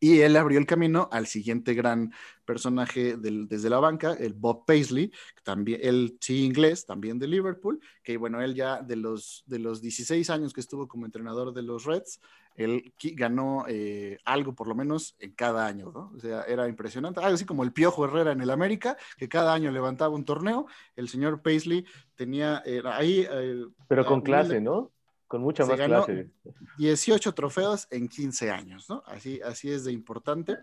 Y 0.00 0.20
él 0.20 0.36
abrió 0.36 0.58
el 0.58 0.66
camino 0.66 1.08
al 1.12 1.26
siguiente 1.26 1.74
gran 1.74 2.12
personaje 2.44 3.16
del, 3.16 3.48
desde 3.48 3.70
la 3.70 3.80
banca, 3.80 4.12
el 4.14 4.32
Bob 4.34 4.64
Paisley, 4.64 5.10
también, 5.42 5.80
él 5.82 6.16
sí 6.20 6.44
inglés, 6.44 6.86
también 6.86 7.18
de 7.18 7.26
Liverpool, 7.26 7.80
que 8.02 8.16
bueno, 8.16 8.40
él 8.40 8.54
ya 8.54 8.82
de 8.82 8.96
los, 8.96 9.42
de 9.46 9.58
los 9.58 9.80
16 9.80 10.30
años 10.30 10.52
que 10.52 10.60
estuvo 10.60 10.86
como 10.88 11.06
entrenador 11.06 11.52
de 11.52 11.62
los 11.62 11.84
Reds, 11.84 12.20
él 12.56 12.94
ganó 13.14 13.66
eh, 13.68 14.18
algo 14.24 14.54
por 14.54 14.66
lo 14.66 14.74
menos 14.74 15.14
en 15.18 15.32
cada 15.32 15.66
año, 15.66 15.90
¿no? 15.92 16.12
O 16.16 16.18
sea, 16.18 16.42
era 16.42 16.68
impresionante, 16.68 17.20
algo 17.20 17.34
así 17.34 17.44
como 17.44 17.64
el 17.64 17.72
Piojo 17.72 18.06
Herrera 18.06 18.32
en 18.32 18.40
el 18.40 18.50
América, 18.50 18.96
que 19.18 19.28
cada 19.28 19.52
año 19.52 19.70
levantaba 19.70 20.14
un 20.14 20.24
torneo, 20.24 20.66
el 20.94 21.08
señor 21.08 21.42
Paisley 21.42 21.84
tenía 22.14 22.62
eh, 22.64 22.82
ahí... 22.86 23.26
Eh, 23.30 23.66
Pero 23.88 24.06
con 24.06 24.22
clase, 24.22 24.60
¿no? 24.60 24.90
Con 25.28 25.42
mucha 25.42 25.66
más 25.66 25.80
clase. 25.80 26.30
18 26.78 27.34
trofeos 27.34 27.88
en 27.90 28.08
15 28.08 28.50
años, 28.50 28.88
¿no? 28.88 29.02
Así, 29.06 29.40
así 29.42 29.70
es 29.70 29.84
de 29.84 29.92
importante. 29.92 30.56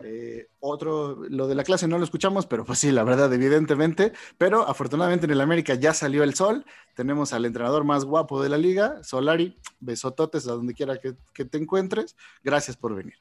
Eh, 0.00 0.46
otro, 0.60 1.24
lo 1.28 1.48
de 1.48 1.56
la 1.56 1.64
clase 1.64 1.88
no 1.88 1.98
lo 1.98 2.04
escuchamos, 2.04 2.46
pero 2.46 2.64
pues 2.64 2.78
sí, 2.78 2.92
la 2.92 3.04
verdad, 3.04 3.32
evidentemente. 3.32 4.12
Pero 4.36 4.66
afortunadamente 4.68 5.26
en 5.26 5.32
el 5.32 5.40
América 5.40 5.74
ya 5.74 5.92
salió 5.94 6.22
el 6.22 6.34
sol. 6.34 6.64
Tenemos 6.94 7.32
al 7.32 7.44
entrenador 7.44 7.84
más 7.84 8.04
guapo 8.04 8.42
de 8.42 8.48
la 8.48 8.58
liga, 8.58 9.02
Solari. 9.02 9.56
Besototes 9.80 10.46
a 10.46 10.52
donde 10.52 10.74
quiera 10.74 10.98
que, 10.98 11.44
te 11.44 11.58
encuentres. 11.58 12.16
Gracias 12.44 12.76
por 12.76 12.94
venir. 12.94 13.14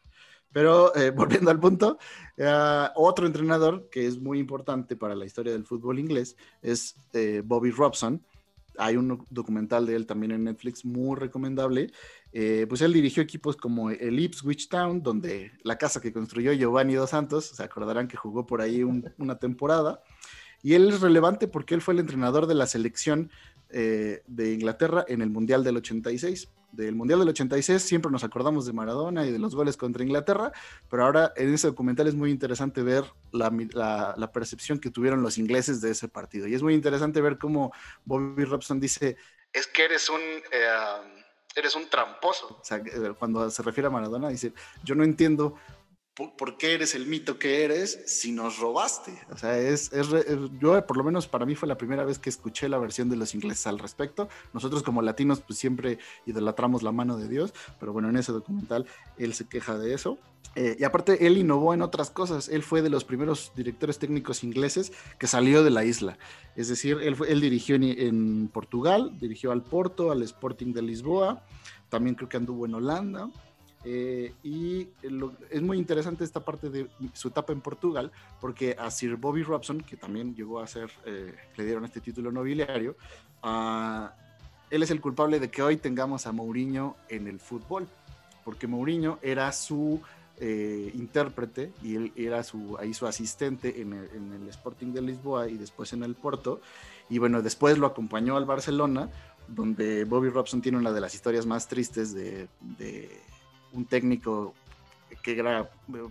Pero 0.51 0.95
eh, 0.95 1.09
volviendo 1.15 1.49
al 1.49 1.59
punto, 1.59 1.97
eh, 2.37 2.87
otro 2.95 3.25
entrenador 3.25 3.89
que 3.89 4.05
es 4.05 4.19
muy 4.19 4.39
importante 4.39 4.95
para 4.95 5.15
la 5.15 5.25
historia 5.25 5.53
del 5.53 5.65
fútbol 5.65 5.97
inglés 5.97 6.37
es 6.61 6.95
Bobby 7.43 7.71
Robson 7.71 8.23
hay 8.77 8.97
un 8.97 9.25
documental 9.29 9.85
de 9.85 9.95
él 9.95 10.05
también 10.05 10.31
en 10.31 10.43
Netflix 10.45 10.85
muy 10.85 11.15
recomendable. 11.17 11.91
Eh, 12.31 12.65
pues 12.69 12.81
él 12.81 12.93
dirigió 12.93 13.23
equipos 13.23 13.57
como 13.57 13.89
el 13.89 14.19
Ipswich 14.19 14.69
Town, 14.69 15.01
donde 15.01 15.51
la 15.63 15.77
casa 15.77 16.01
que 16.01 16.13
construyó 16.13 16.53
Giovanni 16.53 16.95
Dos 16.95 17.11
Santos, 17.11 17.45
se 17.45 17.63
acordarán 17.63 18.07
que 18.07 18.17
jugó 18.17 18.45
por 18.45 18.61
ahí 18.61 18.83
una 18.83 19.39
temporada. 19.39 20.01
Y 20.63 20.73
él 20.73 20.89
es 20.89 21.01
relevante 21.01 21.47
porque 21.47 21.75
él 21.75 21.81
fue 21.81 21.93
el 21.93 21.99
entrenador 21.99 22.47
de 22.47 22.55
la 22.55 22.65
selección 22.65 23.31
eh, 23.69 24.23
de 24.27 24.53
Inglaterra 24.53 25.05
en 25.07 25.21
el 25.21 25.29
Mundial 25.29 25.63
del 25.63 25.77
86. 25.77 26.49
Del 26.71 26.95
Mundial 26.95 27.19
del 27.19 27.29
86 27.29 27.81
siempre 27.81 28.11
nos 28.11 28.23
acordamos 28.23 28.65
de 28.65 28.73
Maradona 28.73 29.25
y 29.25 29.31
de 29.31 29.39
los 29.39 29.55
goles 29.55 29.77
contra 29.77 30.03
Inglaterra, 30.03 30.51
pero 30.89 31.05
ahora 31.05 31.33
en 31.35 31.53
ese 31.53 31.67
documental 31.67 32.07
es 32.07 32.15
muy 32.15 32.29
interesante 32.29 32.83
ver 32.83 33.03
la, 33.31 34.31
percepción 34.33 34.79
que 34.79 34.91
tuvieron 34.91 35.21
los 35.21 35.37
ingleses 35.37 35.81
de 35.81 35.91
ese 35.91 36.07
partido. 36.07 36.47
Y 36.47 36.53
es 36.53 36.63
muy 36.63 36.73
interesante 36.73 37.21
ver 37.21 37.37
cómo 37.37 37.73
Bobby 38.05 38.43
Robson 38.43 38.79
dice, 38.79 39.17
es 39.53 39.67
que 39.67 39.85
eres 39.85 40.09
un... 40.09 40.21
Eh, 40.21 41.23
eres 41.55 41.75
un 41.75 41.89
tramposo. 41.89 42.59
O 42.61 42.63
sea, 42.63 42.77
eh, 42.77 43.13
cuando 43.17 43.49
se 43.49 43.63
refiere 43.63 43.87
a 43.87 43.89
Maradona, 43.89 44.29
dice, 44.29 44.53
yo 44.83 44.93
no 44.93 45.03
entiendo 45.03 45.57
por, 46.17 46.57
qué 46.57 46.73
eres 46.73 46.95
el 46.95 47.05
mito 47.05 47.37
que 47.37 47.63
eres 47.63 48.01
si 48.07 48.31
nos 48.31 48.57
robaste. 48.57 49.13
O 49.31 49.37
sea, 49.37 49.57
es, 49.59 49.91
yo 50.59 50.85
por 50.87 50.97
lo 50.97 51.03
menos 51.03 51.27
para 51.27 51.45
mí 51.45 51.53
fue 51.53 51.67
la 51.67 51.77
primera 51.77 52.03
vez 52.03 52.17
que 52.17 52.29
escuché 52.29 52.67
la 52.67 52.79
versión 52.79 53.07
de 53.09 53.15
los 53.15 53.35
ingleses 53.35 53.67
al 53.67 53.77
respecto. 53.77 54.27
Nosotros 54.53 54.81
como 54.81 55.03
latinos 55.03 55.41
pues 55.41 55.59
siempre 55.59 55.99
idolatramos 56.25 56.81
la 56.81 56.91
mano 56.91 57.17
de 57.17 57.27
Dios, 57.27 57.53
pero 57.79 57.93
bueno, 57.93 58.09
en 58.09 58.17
ese 58.17 58.31
documental 58.31 58.87
él 59.17 59.33
se 59.35 59.47
queja 59.47 59.77
de 59.77 59.93
eso. 59.93 60.17
Eh, 60.55 60.75
y 60.79 60.83
aparte, 60.85 61.27
él 61.27 61.37
innovó 61.37 61.75
en 61.75 61.83
otras 61.83 62.09
cosas. 62.09 62.49
Él 62.49 62.63
fue 62.63 62.81
de 62.81 62.89
los 62.89 63.03
primeros 63.03 63.51
directores 63.55 63.99
técnicos 63.99 64.43
ingleses 64.43 64.91
que 65.19 65.27
salió 65.27 65.63
de 65.63 65.69
la 65.69 65.85
isla. 65.85 66.17
Es 66.55 66.67
decir, 66.67 66.97
él, 67.03 67.15
él 67.27 67.41
dirigió 67.41 67.75
en, 67.75 67.83
en 67.83 68.47
Portugal, 68.47 69.19
dirigió 69.19 69.51
al 69.51 69.61
Porto, 69.61 70.11
al 70.11 70.23
Sporting 70.23 70.73
de 70.73 70.81
Lisboa, 70.81 71.43
también 71.89 72.15
creo 72.15 72.27
que 72.27 72.37
anduvo 72.37 72.65
en 72.65 72.73
Holanda. 72.73 73.29
Eh, 73.89 74.33
y 74.43 74.89
es 75.49 75.61
muy 75.61 75.77
interesante 75.77 76.25
esta 76.25 76.41
parte 76.41 76.69
de 76.69 76.89
su 77.13 77.29
etapa 77.29 77.53
en 77.53 77.61
Portugal, 77.61 78.11
porque 78.41 78.75
a 78.77 78.91
Sir 78.91 79.15
Bobby 79.15 79.43
Robson, 79.43 79.79
que 79.79 79.95
también 79.95 80.35
llegó 80.35 80.59
a 80.59 80.67
ser, 80.67 80.91
eh, 81.05 81.33
le 81.55 81.63
dieron 81.63 81.85
este 81.85 82.01
título 82.01 82.29
nobiliario, 82.29 82.97
uh, 83.45 84.07
él 84.69 84.83
es 84.83 84.91
el 84.91 84.99
culpable 84.99 85.39
de 85.39 85.49
que 85.49 85.63
hoy 85.63 85.77
tengamos 85.77 86.27
a 86.27 86.33
Mourinho 86.33 86.97
en 87.07 87.29
el 87.29 87.39
fútbol, 87.39 87.87
porque 88.43 88.67
Mourinho 88.67 89.19
era 89.21 89.53
su 89.53 90.01
eh, 90.41 90.91
intérprete 90.93 91.71
y 91.81 91.95
él 91.95 92.11
era 92.17 92.43
su, 92.43 92.75
ahí 92.77 92.93
su 92.93 93.07
asistente 93.07 93.81
en 93.81 93.93
el, 93.93 94.09
en 94.13 94.33
el, 94.33 94.49
Sporting 94.49 94.87
de 94.87 95.01
Lisboa 95.01 95.47
y 95.47 95.55
después 95.55 95.93
en 95.93 96.03
el 96.03 96.13
Porto. 96.13 96.59
Y 97.09 97.19
bueno, 97.19 97.41
después 97.41 97.77
lo 97.77 97.87
acompañó 97.87 98.35
al 98.35 98.43
Barcelona, 98.43 99.09
donde 99.47 100.03
Bobby 100.03 100.27
Robson 100.27 100.61
tiene 100.61 100.77
una 100.77 100.91
de 100.91 100.99
las 100.99 101.15
historias 101.15 101.45
más 101.45 101.69
tristes 101.69 102.13
de, 102.13 102.49
de 102.77 103.21
un 103.77 103.85
técnico 103.85 104.53
que 105.21 105.39
era 105.39 105.61
eh, 105.61 106.07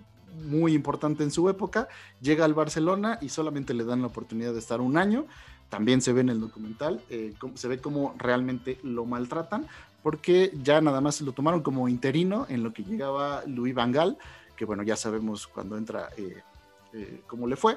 muy 0.48 0.74
importante 0.74 1.22
en 1.22 1.30
su 1.30 1.48
época, 1.48 1.88
llega 2.20 2.44
al 2.44 2.54
Barcelona 2.54 3.18
y 3.20 3.28
solamente 3.28 3.74
le 3.74 3.84
dan 3.84 4.00
la 4.00 4.06
oportunidad 4.06 4.52
de 4.52 4.58
estar 4.58 4.80
un 4.80 4.96
año. 4.96 5.26
También 5.68 6.00
se 6.00 6.12
ve 6.12 6.20
en 6.20 6.28
el 6.28 6.40
documental, 6.40 7.02
eh, 7.10 7.34
se 7.54 7.68
ve 7.68 7.80
cómo 7.80 8.14
realmente 8.18 8.78
lo 8.82 9.04
maltratan, 9.04 9.66
porque 10.02 10.52
ya 10.62 10.80
nada 10.80 11.00
más 11.00 11.20
lo 11.20 11.32
tomaron 11.32 11.62
como 11.62 11.88
interino 11.88 12.46
en 12.48 12.62
lo 12.62 12.72
que 12.72 12.84
llegaba 12.84 13.42
Louis 13.46 13.74
Van 13.74 13.90
Gaal, 13.90 14.16
que 14.56 14.64
bueno, 14.64 14.84
ya 14.84 14.94
sabemos 14.94 15.48
cuando 15.48 15.76
entra 15.76 16.10
eh, 16.16 17.20
cómo 17.26 17.48
le 17.48 17.56
fue, 17.56 17.76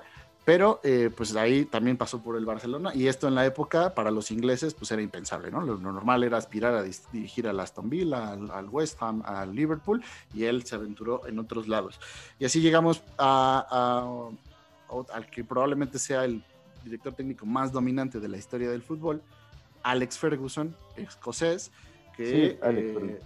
pero 0.49 0.79
eh, 0.81 1.11
pues 1.15 1.35
ahí 1.35 1.65
también 1.65 1.95
pasó 1.95 2.23
por 2.23 2.35
el 2.35 2.43
Barcelona 2.43 2.91
y 2.95 3.05
esto 3.05 3.27
en 3.27 3.35
la 3.35 3.45
época 3.45 3.93
para 3.93 4.09
los 4.09 4.31
ingleses 4.31 4.73
pues 4.73 4.89
era 4.89 4.99
impensable, 4.99 5.51
¿no? 5.51 5.61
Lo, 5.61 5.77
normal 5.77 6.23
era 6.23 6.37
aspirar 6.37 6.73
a 6.73 6.81
dirigir 7.13 7.47
al 7.47 7.59
Aston 7.59 7.87
Villa, 7.87 8.31
al, 8.31 8.67
West 8.67 8.97
Ham, 8.99 9.21
al 9.27 9.53
Liverpool 9.53 10.03
y 10.33 10.45
él 10.45 10.63
se 10.63 10.73
aventuró 10.73 11.27
en 11.27 11.37
otros 11.37 11.67
lados. 11.67 11.99
Y 12.39 12.45
así 12.45 12.61
llegamos 12.61 13.03
a, 13.19 14.27
al 15.13 15.29
que 15.29 15.43
probablemente 15.43 15.99
sea 15.99 16.25
el 16.25 16.43
director 16.83 17.13
técnico 17.13 17.45
más 17.45 17.71
dominante 17.71 18.19
de 18.19 18.27
la 18.27 18.37
historia 18.37 18.71
del 18.71 18.81
fútbol, 18.81 19.21
Alex 19.83 20.17
Ferguson, 20.17 20.75
escocés, 20.95 21.71
que... 22.17 22.57
Eh, 22.59 23.19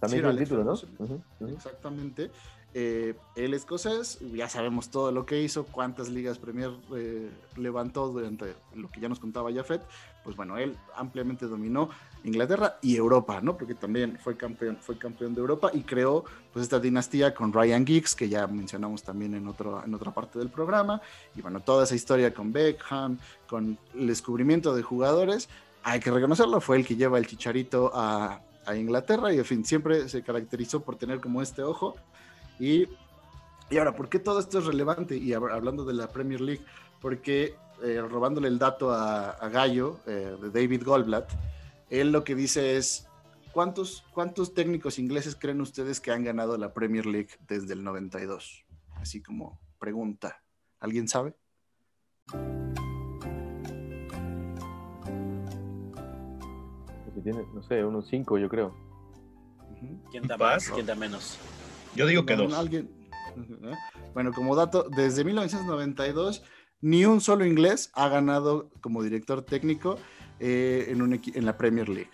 también 0.00 0.24
el 0.24 0.38
título, 0.38 0.64
¿no? 0.64 1.46
Exactamente. 1.46 2.32
Eh, 2.72 3.14
el 3.34 3.52
escocés, 3.54 4.20
ya 4.32 4.48
sabemos 4.48 4.90
todo 4.90 5.10
lo 5.10 5.26
que 5.26 5.42
hizo, 5.42 5.64
cuántas 5.64 6.08
ligas 6.08 6.38
Premier 6.38 6.70
eh, 6.94 7.28
levantó 7.56 8.06
durante 8.08 8.54
lo 8.76 8.88
que 8.88 9.00
ya 9.00 9.08
nos 9.08 9.18
contaba 9.18 9.52
Jafet, 9.52 9.82
pues 10.22 10.36
bueno, 10.36 10.56
él 10.56 10.76
ampliamente 10.94 11.46
dominó 11.46 11.90
Inglaterra 12.22 12.78
y 12.80 12.94
Europa, 12.94 13.40
¿no? 13.40 13.56
Porque 13.56 13.74
también 13.74 14.18
fue 14.22 14.36
campeón, 14.36 14.78
fue 14.80 14.96
campeón 14.96 15.34
de 15.34 15.40
Europa 15.40 15.70
y 15.74 15.80
creó 15.80 16.24
pues 16.52 16.62
esta 16.62 16.78
dinastía 16.78 17.34
con 17.34 17.52
Ryan 17.52 17.84
Giggs, 17.84 18.14
que 18.14 18.28
ya 18.28 18.46
mencionamos 18.46 19.02
también 19.02 19.34
en, 19.34 19.48
otro, 19.48 19.82
en 19.84 19.92
otra 19.92 20.12
parte 20.12 20.38
del 20.38 20.48
programa, 20.48 21.02
y 21.34 21.42
bueno, 21.42 21.58
toda 21.58 21.82
esa 21.82 21.96
historia 21.96 22.32
con 22.32 22.52
Beckham, 22.52 23.18
con 23.48 23.78
el 23.94 24.06
descubrimiento 24.06 24.76
de 24.76 24.82
jugadores, 24.84 25.48
hay 25.82 25.98
que 25.98 26.12
reconocerlo, 26.12 26.60
fue 26.60 26.76
el 26.76 26.86
que 26.86 26.94
lleva 26.94 27.18
el 27.18 27.26
chicharito 27.26 27.90
a, 27.92 28.42
a 28.64 28.76
Inglaterra 28.76 29.32
y 29.32 29.38
en 29.38 29.44
fin, 29.44 29.64
siempre 29.64 30.08
se 30.08 30.22
caracterizó 30.22 30.82
por 30.82 30.94
tener 30.94 31.20
como 31.20 31.42
este 31.42 31.62
ojo 31.62 31.96
y, 32.60 32.86
ahora, 33.76 33.96
¿por 33.96 34.10
qué 34.10 34.18
todo 34.18 34.38
esto 34.38 34.58
es 34.58 34.66
relevante? 34.66 35.16
Y 35.16 35.32
hablando 35.32 35.84
de 35.84 35.94
la 35.94 36.08
Premier 36.08 36.42
League, 36.42 36.62
porque 37.00 37.54
eh, 37.82 38.02
robándole 38.02 38.48
el 38.48 38.58
dato 38.58 38.92
a, 38.92 39.48
Gallo, 39.48 39.98
eh, 40.06 40.36
de 40.40 40.50
David 40.50 40.84
Goldblatt, 40.84 41.30
él 41.88 42.12
lo 42.12 42.22
que 42.22 42.34
dice 42.34 42.76
es, 42.76 43.08
¿cuántos, 43.52 44.04
¿cuántos 44.12 44.52
técnicos 44.52 44.98
ingleses 44.98 45.34
creen 45.34 45.62
ustedes 45.62 46.00
que 46.00 46.12
han 46.12 46.22
ganado 46.22 46.58
la 46.58 46.74
Premier 46.74 47.06
League 47.06 47.30
desde 47.48 47.72
el 47.72 47.82
92? 47.82 48.64
Así 48.96 49.22
como 49.22 49.58
pregunta. 49.78 50.42
¿Alguien 50.78 51.08
sabe? 51.08 51.34
Tiene, 57.22 57.44
no 57.52 57.62
sé, 57.62 57.84
unos 57.84 58.06
cinco, 58.08 58.38
yo 58.38 58.48
creo. 58.48 58.74
¿Quién 60.10 60.26
da 60.26 60.38
más? 60.38 60.70
¿Quién 60.70 60.86
da 60.86 60.94
menos? 60.94 61.38
Yo 61.94 62.06
digo 62.06 62.26
que 62.26 62.36
dos. 62.36 62.52
Bueno, 64.14 64.32
como 64.32 64.56
dato, 64.56 64.86
desde 64.90 65.24
1992 65.24 66.42
ni 66.82 67.04
un 67.04 67.20
solo 67.20 67.44
inglés 67.44 67.90
ha 67.94 68.08
ganado 68.08 68.70
como 68.80 69.02
director 69.02 69.42
técnico 69.42 69.98
eh, 70.38 70.86
en, 70.88 71.02
un 71.02 71.12
en, 71.12 71.44
la 71.44 71.56
Premier 71.56 71.88
League. 71.88 72.10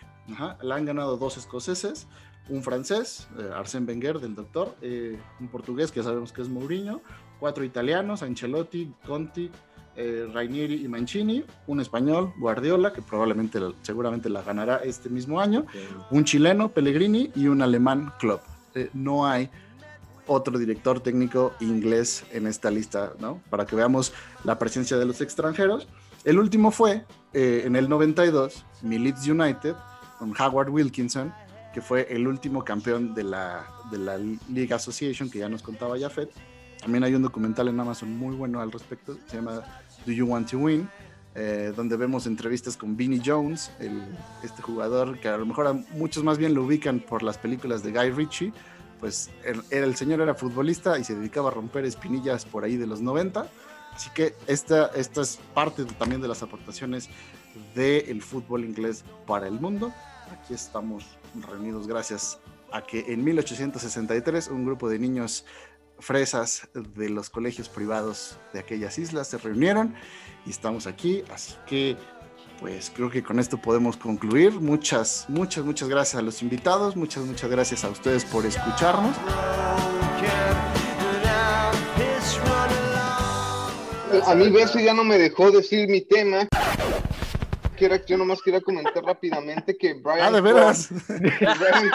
La 0.60 0.74
han 0.74 0.84
ganado 0.84 1.16
dos 1.16 1.36
escoceses, 1.36 2.08
un 2.48 2.62
francés, 2.62 3.28
eh, 3.38 3.50
Arsène 3.54 3.86
Wenger 3.86 4.18
del 4.18 4.34
doctor, 4.34 4.74
eh, 4.82 5.18
un 5.38 5.48
portugués 5.48 5.92
que 5.92 6.02
sabemos 6.02 6.32
que 6.32 6.42
es 6.42 6.48
Mourinho, 6.48 7.00
cuatro 7.38 7.64
italianos, 7.64 8.22
Ancelotti, 8.22 8.92
Conti, 9.06 9.50
Rainieri 10.34 10.84
y 10.84 10.88
Mancini, 10.88 11.42
un 11.66 11.80
español, 11.80 12.34
Guardiola, 12.38 12.92
que 12.92 13.00
probablemente, 13.00 13.58
seguramente 13.80 14.28
la 14.28 14.42
ganará 14.42 14.76
este 14.84 15.08
mismo 15.08 15.40
año, 15.40 15.64
un 16.10 16.22
chileno, 16.24 16.68
Pellegrini, 16.68 17.30
y 17.34 17.46
un 17.46 17.62
alemán, 17.62 18.12
Klopp. 18.18 18.42
no 18.92 19.26
hay 19.26 19.48
otro 20.26 20.58
director 20.58 21.00
técnico 21.00 21.54
inglés 21.60 22.24
en 22.32 22.46
esta 22.46 22.70
lista, 22.70 23.12
¿no? 23.20 23.40
Para 23.50 23.66
que 23.66 23.76
veamos 23.76 24.12
la 24.44 24.58
presencia 24.58 24.96
de 24.96 25.04
los 25.04 25.20
extranjeros. 25.20 25.88
El 26.24 26.38
último 26.38 26.70
fue 26.70 27.04
eh, 27.32 27.62
en 27.64 27.76
el 27.76 27.88
92, 27.88 28.64
mi 28.82 28.98
Leeds 28.98 29.28
United, 29.28 29.74
con 30.18 30.34
Howard 30.38 30.70
Wilkinson, 30.70 31.32
que 31.72 31.80
fue 31.80 32.06
el 32.10 32.26
último 32.26 32.64
campeón 32.64 33.14
de 33.14 33.24
la, 33.24 33.66
de 33.90 33.98
la 33.98 34.18
League 34.18 34.72
Association, 34.72 35.30
que 35.30 35.40
ya 35.40 35.48
nos 35.48 35.62
contaba 35.62 35.98
Jafet. 35.98 36.30
También 36.80 37.04
hay 37.04 37.14
un 37.14 37.22
documental 37.22 37.68
en 37.68 37.78
Amazon 37.78 38.16
muy 38.16 38.34
bueno 38.34 38.60
al 38.60 38.72
respecto, 38.72 39.16
se 39.26 39.36
llama 39.36 39.62
Do 40.04 40.12
You 40.12 40.26
Want 40.26 40.50
to 40.50 40.58
Win? 40.58 40.88
Eh, 41.38 41.74
donde 41.76 41.98
vemos 41.98 42.26
entrevistas 42.26 42.78
con 42.78 42.96
Vinnie 42.96 43.20
Jones, 43.22 43.70
el, 43.78 44.00
este 44.42 44.62
jugador 44.62 45.18
que 45.20 45.28
a 45.28 45.36
lo 45.36 45.44
mejor 45.44 45.66
a 45.66 45.74
muchos 45.74 46.24
más 46.24 46.38
bien 46.38 46.54
lo 46.54 46.62
ubican 46.62 46.98
por 46.98 47.22
las 47.22 47.36
películas 47.36 47.82
de 47.82 47.92
Guy 47.92 48.10
Ritchie, 48.10 48.54
pues 49.01 49.30
era, 49.44 49.84
el 49.84 49.97
señor 49.97 50.20
era 50.20 50.34
futbolista 50.34 50.99
y 50.99 51.05
se 51.05 51.14
dedicaba 51.14 51.51
a 51.51 51.53
romper 51.53 51.84
espinillas 51.84 52.44
por 52.44 52.64
ahí 52.64 52.76
de 52.76 52.86
los 52.86 53.01
90. 53.01 53.47
Así 53.94 54.11
que 54.14 54.34
esta, 54.47 54.86
esta 54.94 55.22
es 55.22 55.38
parte 55.55 55.84
también 55.84 56.20
de 56.20 56.28
las 56.28 56.42
aportaciones 56.42 57.09
del 57.74 58.22
fútbol 58.22 58.64
inglés 58.64 59.05
para 59.26 59.47
el 59.49 59.61
mundo. 59.61 59.92
Aquí 60.30 60.55
estamos 60.55 61.05
reunidos 61.49 61.86
gracias 61.86 62.38
a 62.72 62.82
que 62.82 63.12
en 63.12 63.24
1863 63.24 64.49
un 64.49 64.66
grupo 64.66 64.88
de 64.88 64.99
niños 64.99 65.44
fresas 65.99 66.68
de 66.74 67.09
los 67.09 67.30
colegios 67.30 67.68
privados 67.68 68.38
de 68.53 68.61
aquellas 68.61 68.99
islas 68.99 69.28
se 69.28 69.38
reunieron 69.38 69.94
y 70.44 70.51
estamos 70.51 70.86
aquí, 70.86 71.24
así 71.32 71.55
que 71.66 71.97
pues 72.61 72.90
creo 72.94 73.11
que 73.11 73.22
con 73.22 73.38
esto 73.38 73.59
podemos 73.59 73.96
concluir. 73.96 74.52
Muchas, 74.52 75.26
muchas, 75.28 75.64
muchas 75.64 75.88
gracias 75.88 76.16
a 76.20 76.22
los 76.22 76.42
invitados, 76.42 76.96
muchas, 76.96 77.24
muchas 77.24 77.50
gracias 77.50 77.84
a 77.84 77.88
ustedes 77.88 78.24
por 78.24 78.44
escucharnos. 78.46 79.14
A 84.26 84.34
mí 84.34 84.50
Beso 84.50 84.78
ya 84.80 84.94
no 84.94 85.04
me 85.04 85.18
dejó 85.18 85.50
decir 85.50 85.88
mi 85.88 86.00
tema. 86.00 86.48
Que 87.76 87.84
era 87.84 87.98
que 87.98 88.07
yo 88.12 88.16
nomás 88.16 88.40
quería 88.40 88.62
comentar 88.62 89.04
rápidamente 89.04 89.76
que 89.76 89.92
Brian. 89.94 90.20
Ah, 90.22 90.30
de 90.30 90.40
veras. 90.40 90.88
Brian. 91.09 91.90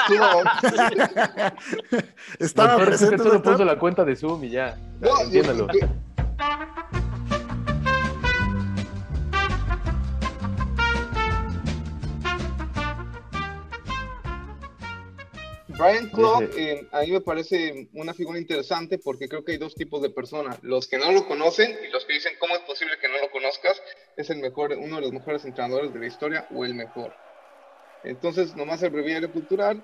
Estaba 2.38 2.78
presente. 2.78 3.18
Puso 3.40 3.66
la 3.66 3.80
cuenta 3.80 4.06
de 4.06 4.16
Zoom 4.16 4.44
y 4.44 4.52
ya. 4.52 4.78
No, 5.00 5.22
Entiéndalo. 5.22 5.68
yo- 5.74 5.88
Brian 15.82 16.10
Clough, 16.10 16.44
eh, 16.56 16.88
a 16.92 17.02
mí 17.02 17.12
me 17.12 17.22
parece 17.22 17.90
una 17.94 18.14
figura 18.14 18.38
interesante 18.38 19.00
porque 19.00 19.28
creo 19.28 19.44
que 19.44 19.54
hay 19.54 19.58
dos 19.58 19.74
tipos 19.74 20.00
de 20.04 20.12
personas. 20.12 20.60
Los 20.62 20.88
que 20.88 21.00
no 21.00 21.12
lo 21.12 21.28
conocen 21.28 21.76
y 21.84 21.92
los 21.92 22.06
que 22.06 22.14
dicen, 22.14 22.34
¿cómo 22.40 22.56
es 22.56 22.62
posible 22.62 23.00
que 23.02 23.08
no 23.08 23.18
lo 23.20 23.32
conozcas? 23.32 23.82
Es 24.16 24.30
el 24.30 24.38
mejor, 24.38 24.74
uno 24.78 24.98
de 24.98 25.02
los 25.02 25.12
mejores 25.12 25.44
entrenadores 25.44 25.92
de 25.92 26.00
la 26.00 26.06
historia 26.06 26.46
o 26.52 26.66
el 26.66 26.76
mejor. 26.76 27.16
Entonces, 28.04 28.56
nomás 28.56 28.84
el 28.84 28.92
breviario 28.92 29.32
cultural. 29.32 29.84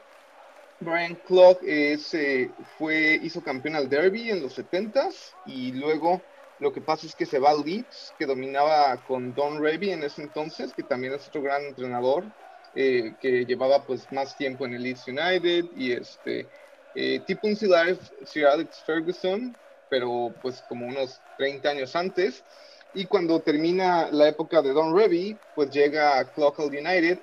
Brian 0.80 1.16
Clough 1.16 1.58
es, 1.64 2.14
eh, 2.14 2.54
fue, 2.78 3.20
hizo 3.24 3.42
campeón 3.42 3.76
al 3.76 3.90
Derby 3.90 4.30
en 4.30 4.44
los 4.44 4.56
70s 4.56 5.38
y 5.46 5.72
luego 5.72 6.24
lo 6.60 6.72
que 6.72 6.82
pasa 6.82 7.08
es 7.08 7.16
que 7.16 7.26
se 7.26 7.40
va 7.40 7.50
al 7.50 7.64
Leeds, 7.64 8.14
que 8.20 8.28
dominaba 8.28 9.04
con 9.04 9.34
Don 9.34 9.60
Revy 9.60 9.90
en 9.90 10.04
ese 10.04 10.22
entonces, 10.22 10.74
que 10.74 10.84
también 10.84 11.14
es 11.14 11.28
otro 11.28 11.42
gran 11.42 11.64
entrenador, 11.66 12.32
eh, 12.80 13.16
que 13.20 13.44
llevaba 13.46 13.88
pues 13.88 14.12
más 14.12 14.36
tiempo 14.38 14.68
en 14.68 14.74
el 14.76 14.84
Leeds 14.84 15.08
United 15.08 15.66
y 15.76 15.94
este 15.94 16.52
eh, 16.94 17.22
tipo 17.26 17.48
un 17.48 17.56
Sir 17.56 17.74
Alex, 17.74 18.14
Sir 18.24 18.46
Ferguson, 18.86 19.58
pero 19.90 20.36
pues 20.40 20.62
como 20.62 20.86
unos 20.86 21.24
30 21.38 21.70
años 21.72 21.96
antes. 21.96 22.46
Y 22.94 23.06
cuando 23.08 23.42
termina 23.42 24.12
la 24.12 24.30
época 24.30 24.62
de 24.62 24.74
Don 24.74 24.96
Revy, 24.96 25.40
pues 25.56 25.72
llega 25.72 26.20
a 26.20 26.32
Clough 26.32 26.60
al 26.60 26.68
United 26.68 27.20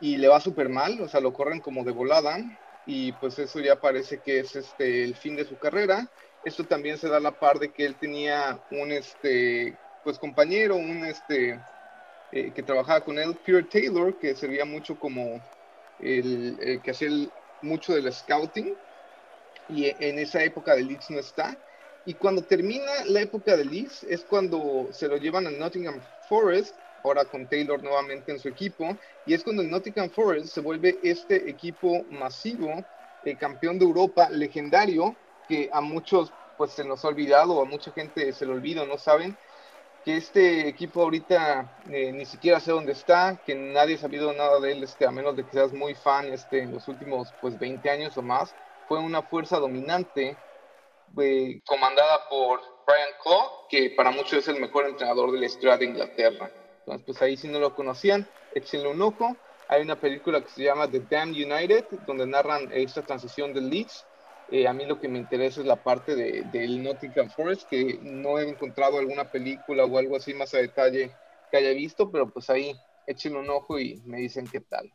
y 0.00 0.18
le 0.18 0.28
va 0.28 0.38
súper 0.38 0.68
mal, 0.68 1.00
o 1.00 1.08
sea, 1.08 1.20
lo 1.20 1.32
corren 1.32 1.60
como 1.60 1.82
de 1.82 1.92
volada 1.92 2.38
y 2.84 3.12
pues 3.12 3.38
eso 3.38 3.60
ya 3.60 3.80
parece 3.80 4.20
que 4.20 4.40
es 4.40 4.54
este 4.54 5.04
el 5.04 5.16
fin 5.16 5.34
de 5.36 5.46
su 5.46 5.58
carrera. 5.58 6.10
Esto 6.44 6.66
también 6.66 6.98
se 6.98 7.08
da 7.08 7.16
a 7.18 7.20
la 7.20 7.38
par 7.38 7.58
de 7.58 7.72
que 7.72 7.86
él 7.86 7.98
tenía 7.98 8.62
un 8.70 8.92
este 8.92 9.80
pues 10.02 10.18
compañero, 10.18 10.76
un 10.76 11.04
este 11.06 11.64
eh, 12.30 12.52
que 12.52 12.62
trabajaba 12.62 13.04
con 13.04 13.18
él, 13.18 13.38
Peter 13.44 13.68
Taylor, 13.68 14.18
que 14.18 14.34
servía 14.36 14.64
mucho 14.64 14.98
como 14.98 15.40
el, 15.98 16.58
el 16.60 16.82
que 16.82 16.90
hacía 16.92 17.08
el- 17.08 17.34
mucho 17.60 17.94
del 17.94 18.12
scouting, 18.12 18.76
y 19.66 19.84
e- 19.86 19.96
en 20.08 20.18
esa 20.18 20.42
época 20.44 20.74
de 20.76 20.82
Leeds 20.84 21.10
no 21.10 21.18
está. 21.20 21.62
Y 22.04 22.16
cuando 22.16 22.46
termina 22.46 23.04
la 23.06 23.20
época 23.22 23.56
de 23.56 23.64
Leeds 23.64 24.02
es 24.04 24.24
cuando 24.24 24.88
se 24.92 25.08
lo 25.08 25.16
llevan 25.18 25.46
a 25.46 25.50
Nottingham 25.50 26.00
Forest, 26.20 26.78
ahora 27.02 27.24
con 27.26 27.48
Taylor 27.48 27.82
nuevamente 27.82 28.32
en 28.32 28.38
su 28.38 28.48
equipo, 28.48 28.98
y 29.24 29.34
es 29.34 29.42
cuando 29.44 29.62
el 29.62 29.70
Nottingham 29.70 30.10
Forest 30.10 30.48
se 30.52 30.60
vuelve 30.60 30.98
este 31.02 31.48
equipo 31.50 32.04
masivo, 32.08 32.88
eh, 33.22 33.36
campeón 33.36 33.78
de 33.78 33.84
Europa, 33.84 34.30
legendario, 34.30 35.18
que 35.46 35.68
a 35.72 35.80
muchos 35.80 36.34
pues 36.56 36.72
se 36.72 36.84
nos 36.84 37.04
ha 37.04 37.08
olvidado, 37.08 37.60
a 37.62 37.64
mucha 37.64 37.90
gente 37.92 38.32
se 38.34 38.44
lo 38.44 38.52
olvida, 38.52 38.84
no 38.84 38.98
saben, 38.98 39.38
que 40.04 40.16
este 40.16 40.68
equipo 40.68 41.02
ahorita 41.02 41.82
eh, 41.90 42.12
ni 42.12 42.24
siquiera 42.24 42.60
sé 42.60 42.72
dónde 42.72 42.92
está, 42.92 43.40
que 43.44 43.54
nadie 43.54 43.96
ha 43.96 43.98
sabido 43.98 44.32
nada 44.32 44.58
de 44.60 44.72
él, 44.72 44.82
este, 44.82 45.06
a 45.06 45.10
menos 45.10 45.36
de 45.36 45.44
que 45.44 45.52
seas 45.52 45.72
muy 45.72 45.94
fan 45.94 46.32
este, 46.32 46.62
en 46.62 46.72
los 46.72 46.88
últimos 46.88 47.32
pues 47.40 47.58
20 47.58 47.88
años 47.90 48.16
o 48.16 48.22
más, 48.22 48.54
fue 48.88 48.98
una 48.98 49.22
fuerza 49.22 49.58
dominante 49.58 50.36
eh, 51.18 51.60
comandada 51.66 52.28
por 52.28 52.60
Brian 52.86 53.08
Clough, 53.22 53.68
que 53.68 53.90
para 53.90 54.10
muchos 54.10 54.34
es 54.34 54.48
el 54.48 54.60
mejor 54.60 54.86
entrenador 54.86 55.32
de 55.32 55.38
la 55.38 55.46
historia 55.46 55.76
de 55.76 55.84
Inglaterra. 55.84 56.50
Entonces, 56.80 57.06
pues 57.06 57.22
ahí 57.22 57.36
si 57.36 57.48
no 57.48 57.58
lo 57.58 57.74
conocían, 57.74 58.26
échenle 58.54 58.88
un 58.88 59.02
ojo. 59.02 59.36
Hay 59.68 59.82
una 59.82 59.96
película 59.96 60.40
que 60.40 60.48
se 60.48 60.64
llama 60.64 60.90
The 60.90 61.00
Damned 61.08 61.36
United, 61.36 61.84
donde 62.06 62.26
narran 62.26 62.68
esta 62.72 63.02
transición 63.02 63.52
del 63.52 63.70
Leeds. 63.70 64.04
Eh, 64.50 64.66
a 64.66 64.72
mí 64.72 64.84
lo 64.84 65.00
que 65.00 65.08
me 65.08 65.18
interesa 65.18 65.60
es 65.60 65.66
la 65.66 65.76
parte 65.76 66.16
de, 66.16 66.42
del 66.52 66.82
Nottingham 66.82 67.30
Forest, 67.30 67.68
que 67.68 68.00
no 68.02 68.38
he 68.38 68.48
encontrado 68.48 68.98
alguna 68.98 69.30
película 69.30 69.84
o 69.84 69.98
algo 69.98 70.16
así 70.16 70.34
más 70.34 70.52
a 70.54 70.58
detalle 70.58 71.12
que 71.50 71.56
haya 71.56 71.70
visto, 71.70 72.10
pero 72.10 72.28
pues 72.28 72.50
ahí 72.50 72.74
échenle 73.06 73.38
un 73.38 73.50
ojo 73.50 73.78
y 73.78 74.02
me 74.06 74.18
dicen 74.18 74.46
qué 74.46 74.60
tal. 74.60 74.90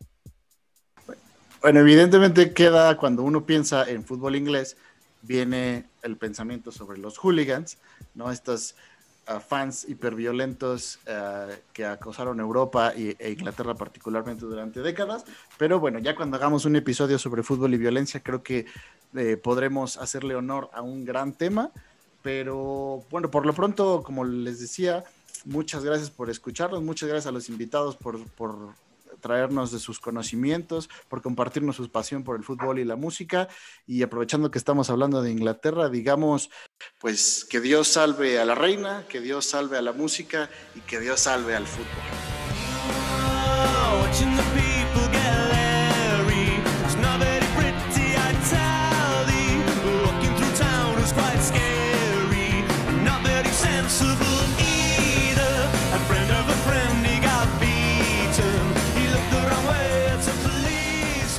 Bueno, 1.62 1.80
evidentemente 1.80 2.54
queda 2.54 2.98
cuando 2.98 3.24
uno 3.24 3.46
piensa 3.46 3.90
en 3.90 4.04
fútbol 4.04 4.36
inglés, 4.36 4.78
viene 5.22 5.86
el 6.04 6.18
pensamiento 6.18 6.72
sobre 6.72 7.00
los 7.00 7.18
hooligans, 7.18 7.78
¿no? 8.14 8.32
Estos 8.32 8.76
ah, 9.26 9.40
fans 9.40 9.86
hiperviolentos 9.88 11.00
ah, 11.08 11.48
que 11.74 11.86
acosaron 11.86 12.40
Europa 12.40 12.94
y, 12.96 13.16
e 13.18 13.32
Inglaterra 13.32 13.74
particularmente 13.74 14.46
durante 14.46 14.82
décadas. 14.82 15.24
Pero 15.58 15.80
bueno, 15.80 15.98
ya 16.00 16.16
cuando 16.16 16.38
hagamos 16.38 16.66
un 16.66 16.76
episodio 16.76 17.18
sobre 17.18 17.42
fútbol 17.42 17.74
y 17.74 17.78
violencia, 17.78 18.22
creo 18.22 18.44
que 18.44 18.66
eh, 19.16 19.38
podremos 19.38 19.98
hacerle 19.98 20.36
honor 20.36 20.70
a 20.74 20.82
un 20.82 21.06
gran 21.06 21.34
tema. 21.34 21.72
Pero 22.22 23.04
bueno, 23.12 23.30
por 23.30 23.46
lo 23.46 23.54
pronto, 23.54 24.02
como 24.04 24.26
les 24.26 24.60
decía, 24.60 25.04
muchas 25.46 25.84
gracias 25.84 26.10
por 26.10 26.30
escucharnos, 26.30 26.82
muchas 26.82 27.08
gracias 27.08 27.28
a 27.28 27.32
los 27.32 27.50
invitados 27.50 27.96
por, 27.96 28.26
por 28.32 28.74
traernos 29.22 29.72
de 29.72 29.80
sus 29.80 30.00
conocimientos, 30.00 30.90
por 31.08 31.22
compartirnos 31.22 31.76
su 31.76 31.90
pasión 31.90 32.24
por 32.24 32.36
el 32.36 32.44
fútbol 32.44 32.80
y 32.80 32.86
la 32.86 32.96
música. 32.96 33.48
Y 33.88 34.04
aprovechando 34.04 34.52
que 34.52 34.58
estamos 34.58 34.90
hablando 34.90 35.22
de 35.22 35.32
Inglaterra, 35.32 35.90
digamos, 35.90 36.50
pues 37.00 37.46
que 37.50 37.60
Dios 37.60 37.88
salve 37.88 38.40
a 38.40 38.46
la 38.46 38.56
reina, 38.56 39.06
que 39.08 39.22
Dios 39.22 39.46
salve 39.46 39.78
a 39.78 39.82
la 39.82 39.94
música 39.94 40.50
y 40.76 40.80
que 40.82 41.00
Dios 41.00 41.22
salve 41.22 41.56
al 41.56 41.66
fútbol. 41.68 41.86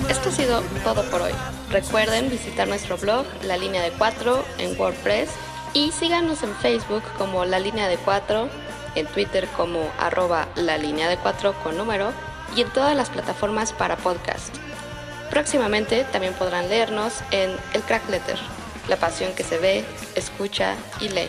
Esto 0.08 0.28
ha 0.28 0.32
sido 0.32 0.62
todo 0.84 1.02
por 1.10 1.22
hoy. 1.22 1.32
Recuerden 1.70 2.30
visitar 2.30 2.68
nuestro 2.68 2.96
blog 2.98 3.26
La 3.42 3.56
Línea 3.56 3.82
de 3.82 3.90
4 3.90 4.44
en 4.58 4.78
WordPress 4.78 5.28
y 5.74 5.90
síganos 5.90 6.44
en 6.44 6.54
Facebook 6.56 7.02
como 7.18 7.44
La 7.44 7.58
Línea 7.58 7.88
de 7.88 7.96
4, 7.96 8.48
en 8.94 9.06
Twitter 9.08 9.48
como 9.56 9.90
arroba 9.98 10.46
La 10.54 10.78
Línea 10.78 11.08
de 11.08 11.16
4 11.16 11.52
con 11.64 11.76
número 11.76 12.12
y 12.54 12.60
en 12.60 12.70
todas 12.70 12.94
las 12.94 13.10
plataformas 13.10 13.72
para 13.72 13.96
podcast. 13.96 14.54
Próximamente 15.30 16.04
también 16.12 16.34
podrán 16.34 16.68
leernos 16.68 17.14
en 17.32 17.50
El 17.72 17.82
Crack 17.82 18.08
Letter, 18.08 18.38
la 18.88 18.96
pasión 18.96 19.32
que 19.34 19.42
se 19.42 19.58
ve, 19.58 19.84
escucha 20.14 20.76
y 21.00 21.08
lee. 21.08 21.28